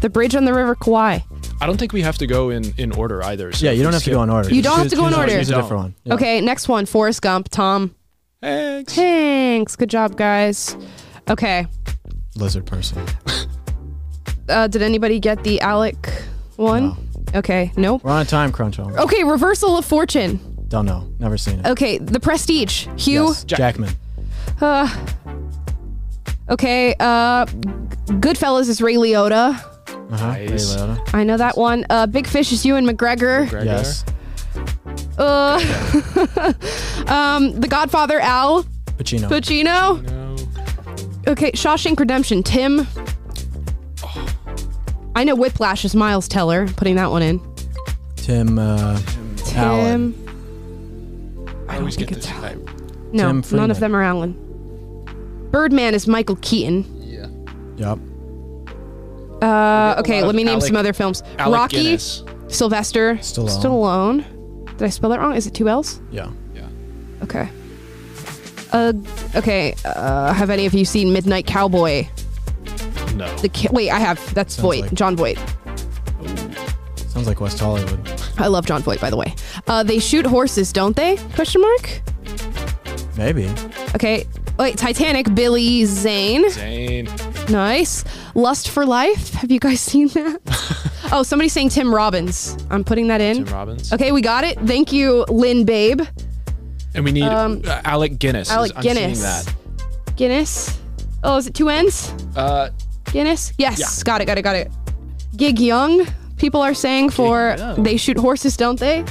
The 0.00 0.08
bridge 0.08 0.34
on 0.34 0.44
the 0.46 0.54
River 0.54 0.74
Kwai. 0.74 1.22
I 1.64 1.66
don't 1.66 1.78
think 1.78 1.94
we 1.94 2.02
have 2.02 2.18
to 2.18 2.26
go 2.26 2.50
in 2.50 2.74
in 2.76 2.92
order 2.92 3.22
either. 3.24 3.50
So 3.52 3.64
Yeah, 3.64 3.72
you 3.72 3.82
don't 3.82 3.94
have 3.94 4.02
to 4.02 4.10
go 4.10 4.22
in 4.22 4.28
order. 4.28 4.54
You 4.54 4.60
don't 4.60 4.76
have 4.78 4.88
to 4.90 4.96
go 4.96 5.06
in 5.06 5.14
order. 5.14 5.32
Choose 5.32 5.48
a 5.48 5.54
different 5.54 5.82
one. 5.82 5.94
Yeah. 6.04 6.12
Okay, 6.12 6.40
next 6.42 6.68
one. 6.68 6.84
Forrest 6.84 7.22
Gump. 7.22 7.48
Tom. 7.48 7.94
Thanks. 8.42 8.94
Thanks. 8.94 9.74
Good 9.74 9.88
job, 9.88 10.14
guys. 10.18 10.76
Okay. 11.30 11.66
Lizard 12.36 12.66
person. 12.66 13.02
Uh, 14.46 14.66
did 14.66 14.82
anybody 14.82 15.18
get 15.18 15.42
the 15.42 15.58
Alec 15.62 15.96
one? 16.56 16.88
No. 16.88 16.96
Okay, 17.36 17.72
nope. 17.78 18.04
We're 18.04 18.10
on 18.10 18.20
a 18.20 18.24
time 18.26 18.52
crunch. 18.52 18.78
Almost. 18.78 18.98
Okay, 18.98 19.24
Reversal 19.24 19.78
of 19.78 19.86
Fortune. 19.86 20.38
Don't 20.68 20.84
know. 20.84 21.10
Never 21.18 21.38
seen 21.38 21.60
it. 21.60 21.66
Okay, 21.66 21.96
The 21.96 22.20
Prestige. 22.20 22.86
Hugh. 22.98 23.28
Yes, 23.28 23.44
Jackman. 23.44 23.94
Uh, 24.60 24.86
okay, 26.50 26.94
uh, 27.00 27.46
Goodfellas 27.46 28.68
is 28.68 28.82
Ray 28.82 28.96
Liotta. 28.96 29.73
Uh-huh. 30.10 30.32
Ray 30.32 30.46
Liotta. 30.48 31.14
I 31.14 31.24
know 31.24 31.36
that 31.36 31.56
one. 31.56 31.84
Uh, 31.90 32.06
Big 32.06 32.26
Fish 32.26 32.52
is 32.52 32.64
Ewan 32.64 32.86
McGregor. 32.86 33.50
Yes. 33.64 34.04
Uh, 35.18 35.58
um, 37.12 37.58
The 37.60 37.66
Godfather, 37.68 38.20
Al 38.20 38.64
Pacino. 38.98 39.28
Pacino. 39.28 40.00
Okay, 41.26 41.52
Shawshank 41.52 41.98
Redemption, 41.98 42.42
Tim. 42.42 42.86
I 45.16 45.24
know 45.24 45.34
Whiplash 45.34 45.84
is 45.84 45.94
Miles 45.94 46.28
Teller. 46.28 46.66
Putting 46.68 46.96
that 46.96 47.10
one 47.10 47.22
in. 47.22 47.40
Tim. 48.16 48.58
Uh, 48.58 49.00
Tim. 49.36 50.14
I 51.68 51.78
always 51.78 51.96
get 51.96 52.08
this. 52.10 52.28
I, 52.28 52.54
No, 53.12 53.28
Tim 53.28 53.36
none 53.36 53.42
Freeman. 53.42 53.70
of 53.70 53.80
them 53.80 53.96
are 53.96 54.02
Alan. 54.02 54.32
Birdman 55.50 55.94
is 55.94 56.06
Michael 56.06 56.36
Keaton. 56.42 56.84
Yeah. 57.00 57.26
Yep. 57.76 57.98
Uh, 59.44 59.96
okay, 59.98 60.22
let 60.22 60.34
me 60.34 60.44
name 60.44 60.54
Alec- 60.54 60.66
some 60.68 60.76
other 60.76 60.92
films. 60.92 61.22
Alec 61.38 61.58
Rocky, 61.58 61.76
Guinness. 61.82 62.22
Sylvester 62.48 63.16
Stallone. 63.16 64.24
Stallone. 64.24 64.76
Did 64.78 64.82
I 64.86 64.88
spell 64.88 65.10
that 65.10 65.20
wrong? 65.20 65.34
Is 65.36 65.46
it 65.46 65.54
two 65.54 65.68
L's? 65.68 66.00
Yeah. 66.10 66.30
Okay. 67.22 67.48
Uh, 68.72 68.92
okay. 69.36 69.74
Uh, 69.84 70.32
have 70.32 70.50
any 70.50 70.66
of 70.66 70.74
you 70.74 70.84
seen 70.84 71.12
Midnight 71.12 71.46
Cowboy? 71.46 72.06
No. 73.14 73.32
The 73.36 73.48
ki- 73.48 73.68
wait, 73.70 73.90
I 73.90 73.98
have. 73.98 74.18
That's 74.34 74.54
Sounds 74.54 74.62
Voight, 74.62 74.82
like- 74.82 74.94
Jon 74.94 75.16
Voight. 75.16 75.38
Sounds 77.08 77.28
like 77.28 77.40
West 77.40 77.60
Hollywood. 77.60 78.00
I 78.38 78.48
love 78.48 78.66
Jon 78.66 78.82
Voight, 78.82 79.00
by 79.00 79.08
the 79.10 79.16
way. 79.16 79.32
Uh, 79.68 79.84
they 79.84 80.00
shoot 80.00 80.26
horses, 80.26 80.72
don't 80.72 80.96
they? 80.96 81.16
Question 81.34 81.60
mark. 81.60 82.00
Maybe. 83.16 83.48
Okay. 83.94 84.26
Wait, 84.58 84.76
Titanic. 84.76 85.32
Billy 85.34 85.84
Zane. 85.84 86.50
Zane. 86.50 87.06
Nice. 87.50 88.04
Lust 88.34 88.70
for 88.70 88.84
Life. 88.86 89.34
Have 89.34 89.50
you 89.50 89.60
guys 89.60 89.80
seen 89.92 90.08
that? 90.08 90.40
oh, 91.12 91.22
somebody's 91.22 91.52
saying 91.52 91.68
Tim 91.70 91.94
Robbins. 91.94 92.56
I'm 92.70 92.84
putting 92.84 93.08
that 93.08 93.20
in. 93.20 93.44
Tim 93.44 93.54
Robbins. 93.54 93.92
Okay, 93.92 94.12
we 94.12 94.20
got 94.22 94.44
it. 94.44 94.58
Thank 94.60 94.92
you, 94.92 95.24
Lynn 95.28 95.64
Babe. 95.64 96.00
And 96.94 97.04
we 97.04 97.12
need 97.12 97.24
Um, 97.24 97.62
uh, 97.66 97.80
Alec 97.84 98.18
Guinness. 98.18 98.50
Alec 98.50 98.72
I'm 98.76 98.82
Guinness. 98.82 99.20
seeing 99.20 99.22
that. 99.22 100.16
Guinness. 100.16 100.78
Oh, 101.22 101.36
is 101.36 101.46
it 101.46 101.54
two 101.54 101.68
N's? 101.68 102.12
Uh, 102.36 102.70
Guinness? 103.12 103.52
Yes. 103.58 103.78
Yeah. 103.80 104.04
Got 104.04 104.20
it, 104.20 104.24
got 104.26 104.38
it, 104.38 104.42
got 104.42 104.56
it. 104.56 104.70
Gig 105.36 105.58
Young, 105.58 106.06
people 106.36 106.60
are 106.62 106.74
saying 106.74 107.10
for 107.10 107.56
they 107.78 107.96
shoot 107.96 108.16
horses, 108.16 108.56
don't 108.56 108.78
they? 108.78 109.04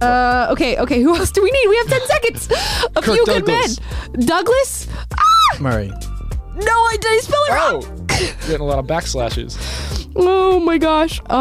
Uh, 0.00 0.46
okay, 0.50 0.76
okay. 0.78 1.02
Who 1.02 1.16
else 1.16 1.32
do 1.32 1.42
we 1.42 1.50
need? 1.50 1.68
We 1.68 1.76
have 1.78 1.88
10 1.88 2.00
seconds. 2.06 2.48
A 2.96 3.02
Kirk 3.02 3.04
few 3.16 3.26
Douglas. 3.26 3.78
good 3.80 4.16
men. 4.18 4.26
Douglas? 4.26 4.86
Ah! 5.18 5.56
Murray. 5.60 5.92
No, 6.58 6.72
I 6.72 6.96
did 7.00 7.12
I 7.12 7.18
spell 7.18 7.42
it 7.44 7.50
oh, 7.52 7.80
wrong. 7.82 8.06
getting 8.46 8.60
a 8.60 8.64
lot 8.64 8.78
of 8.78 8.86
backslashes. 8.86 9.56
Oh 10.20 10.58
my 10.58 10.78
gosh. 10.78 11.20
Oh. 11.30 11.36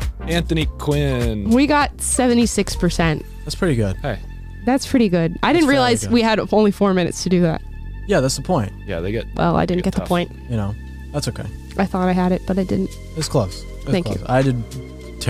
Uh, 0.00 0.24
Anthony 0.24 0.64
Quinn. 0.78 1.50
we 1.50 1.66
got 1.66 1.94
76%. 1.98 3.22
That's 3.44 3.54
pretty 3.54 3.74
good. 3.76 3.96
Hey, 3.96 4.18
That's 4.64 4.86
pretty 4.86 5.10
good. 5.10 5.38
I 5.42 5.52
didn't 5.52 5.68
realize 5.68 6.04
good. 6.04 6.12
we 6.12 6.22
had 6.22 6.40
only 6.52 6.70
four 6.70 6.94
minutes 6.94 7.22
to 7.24 7.28
do 7.28 7.42
that. 7.42 7.60
Yeah, 8.06 8.20
that's 8.20 8.36
the 8.36 8.42
point. 8.42 8.72
yeah, 8.86 9.00
they 9.00 9.12
get. 9.12 9.26
Well, 9.34 9.56
I 9.56 9.66
didn't 9.66 9.82
Get 9.84 9.94
get 9.94 10.02
the 10.02 10.08
point. 10.08 10.30
You 10.48 10.56
know, 10.56 10.74
that's 11.12 11.28
okay. 11.28 11.44
I 11.76 11.84
thought 11.84 12.08
I 12.08 12.12
had 12.12 12.32
it, 12.32 12.40
but 12.46 12.58
I 12.58 12.64
didn't. 12.64 12.88
It's 13.16 13.28
close. 13.28 13.62
It's 13.62 13.84
Thank 13.84 14.06
close. 14.06 14.18
you. 14.20 14.24
I 14.28 14.40
did 14.40 14.56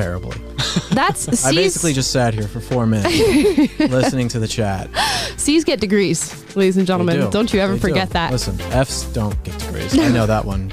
terribly. 0.03 0.37
That's 0.93 1.45
I 1.45 1.53
basically 1.53 1.93
just 1.93 2.13
sat 2.13 2.33
here 2.33 2.47
for 2.47 2.61
four 2.61 2.87
minutes 2.87 3.79
listening 3.81 4.29
to 4.29 4.39
the 4.39 4.47
chat. 4.47 4.89
C's 5.37 5.65
get 5.65 5.81
degrees, 5.81 6.57
ladies 6.57 6.77
and 6.77 6.87
gentlemen. 6.87 7.17
do. 7.21 7.31
Don't 7.31 7.53
you 7.53 7.59
ever 7.61 7.73
They 7.75 7.81
forget 7.81 8.09
do. 8.09 8.13
that. 8.15 8.31
Listen, 8.31 8.61
F's 8.73 9.05
don't 9.13 9.43
get 9.43 9.59
degrees. 9.59 9.99
I 9.99 10.09
know 10.13 10.27
that 10.27 10.45
one 10.45 10.69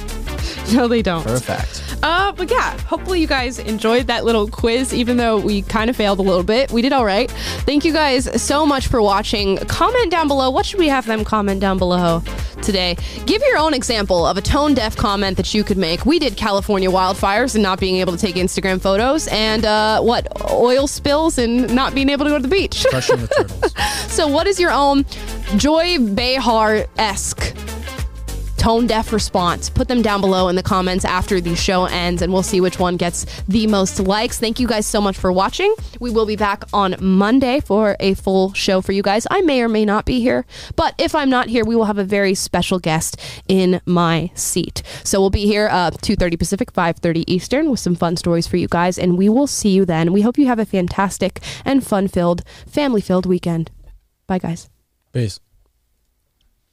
No, 0.74 0.88
they 0.88 1.02
don't. 1.02 1.22
for 1.24 1.36
a 1.36 1.40
fact. 1.40 1.82
Uh, 2.04 2.32
but 2.32 2.50
yeah, 2.52 2.78
hopefully 2.82 3.22
you 3.22 3.28
guys 3.28 3.60
enjoyed 3.60 4.08
that 4.08 4.26
little 4.26 4.48
quiz, 4.48 4.94
even 4.94 5.16
though 5.18 5.40
we 5.40 5.62
kind 5.62 5.90
of 5.90 5.96
failed 5.96 6.20
a 6.20 6.22
little 6.22 6.44
bit. 6.44 6.72
We 6.72 6.82
did 6.82 6.92
all 6.92 7.06
right. 7.06 7.30
Thank 7.66 7.86
you 7.86 7.94
guys 7.94 8.42
so 8.42 8.66
much 8.66 8.88
for 8.88 9.02
watching. 9.02 9.58
Comment 9.68 10.10
down 10.12 10.28
below. 10.28 10.50
What 10.50 10.66
should 10.66 10.80
we 10.80 10.88
have 10.88 11.06
them 11.06 11.24
comment 11.24 11.62
down 11.62 11.78
below 11.78 12.22
today? 12.62 12.98
Give 13.26 13.42
your 13.44 13.58
own 13.58 13.74
example 13.74 14.26
of 14.26 14.38
a 14.38 14.42
tone 14.42 14.74
deaf 14.74 14.96
comment 14.96 15.38
that 15.38 15.54
you 15.54 15.64
could 15.64 15.78
make. 15.78 16.06
We 16.06 16.20
did 16.20 16.36
California 16.36 16.90
wildfires 16.90 17.54
and 17.56 17.64
not 17.64 17.80
being 17.80 17.98
able 17.98 18.14
to 18.14 18.20
take 18.20 18.36
Instagram 18.36 18.82
photos, 18.82 19.28
and 19.28 19.66
uh, 19.66 20.02
what 20.02 20.28
oil 20.52 20.88
spills 20.88 21.38
and 21.38 21.74
not 21.74 21.94
being 21.96 22.10
able 22.10 22.26
to 22.26 22.32
go 22.32 22.38
to 22.38 22.42
the 22.42 22.48
beach. 22.50 22.86
Crushing 22.90 23.18
the 23.18 23.28
turtles. 23.38 23.74
So, 24.12 24.28
what 24.28 24.48
is 24.48 24.60
your 24.60 24.72
own 24.72 25.06
Joy 25.58 26.00
Behar 26.00 26.86
esque 26.98 27.56
tone 28.66 28.88
deaf 28.88 29.14
response? 29.14 29.70
Put 29.70 29.88
them 29.88 30.02
down 30.02 30.22
below 30.22 30.48
in 30.48 30.56
the 30.56 30.64
comments 30.64 31.06
after 31.06 31.40
the 31.40 31.56
show 31.56 31.86
ends, 31.86 32.24
and 32.24 32.34
we'll 32.34 32.42
see 32.42 32.60
which 32.60 32.80
one 32.80 32.98
gets 32.98 33.24
the 33.48 33.68
most 33.68 34.00
likes. 34.00 34.40
Thank 34.40 34.60
you 34.60 34.66
guys 34.66 34.88
so 34.88 35.00
much 35.00 35.16
for 35.16 35.32
watching. 35.32 35.72
We 36.00 36.10
will 36.10 36.26
be 36.26 36.36
back 36.36 36.64
on 36.74 36.96
Monday 37.00 37.60
for 37.60 37.96
a 38.00 38.16
full 38.16 38.54
show 38.54 38.82
for 38.82 38.92
you 38.92 39.04
guys. 39.04 39.28
I 39.30 39.42
may 39.42 39.62
or 39.62 39.70
may 39.70 39.86
not 39.86 40.04
be 40.04 40.20
here, 40.20 40.48
but 40.76 40.96
if 40.98 41.14
I'm 41.14 41.30
not 41.30 41.48
here, 41.48 41.64
we 41.64 41.76
will 41.76 41.86
have 41.86 42.00
a 42.00 42.04
very 42.04 42.34
special 42.34 42.80
guest 42.80 43.22
in 43.48 43.82
my 43.86 44.32
seat. 44.34 44.82
So 45.04 45.22
we'll 45.22 45.30
be 45.30 45.46
here 45.46 45.70
uh, 45.72 45.92
2:30 45.92 46.40
Pacific, 46.40 46.74
5:30 46.74 47.24
Eastern, 47.28 47.70
with 47.70 47.80
some 47.80 47.94
fun 47.94 48.18
stories 48.18 48.48
for 48.48 48.58
you 48.58 48.68
guys, 48.68 48.98
and 48.98 49.16
we 49.16 49.30
will 49.30 49.46
see 49.46 49.70
you 49.70 49.86
then. 49.86 50.12
We 50.12 50.24
hope 50.24 50.40
you 50.40 50.48
have 50.48 50.58
a 50.58 50.66
fantastic 50.66 51.40
and 51.64 51.86
fun-filled, 51.86 52.42
family-filled 52.66 53.28
weekend. 53.28 53.70
Bye, 54.26 54.40
guys. 54.40 54.72
Peace. 55.14 55.40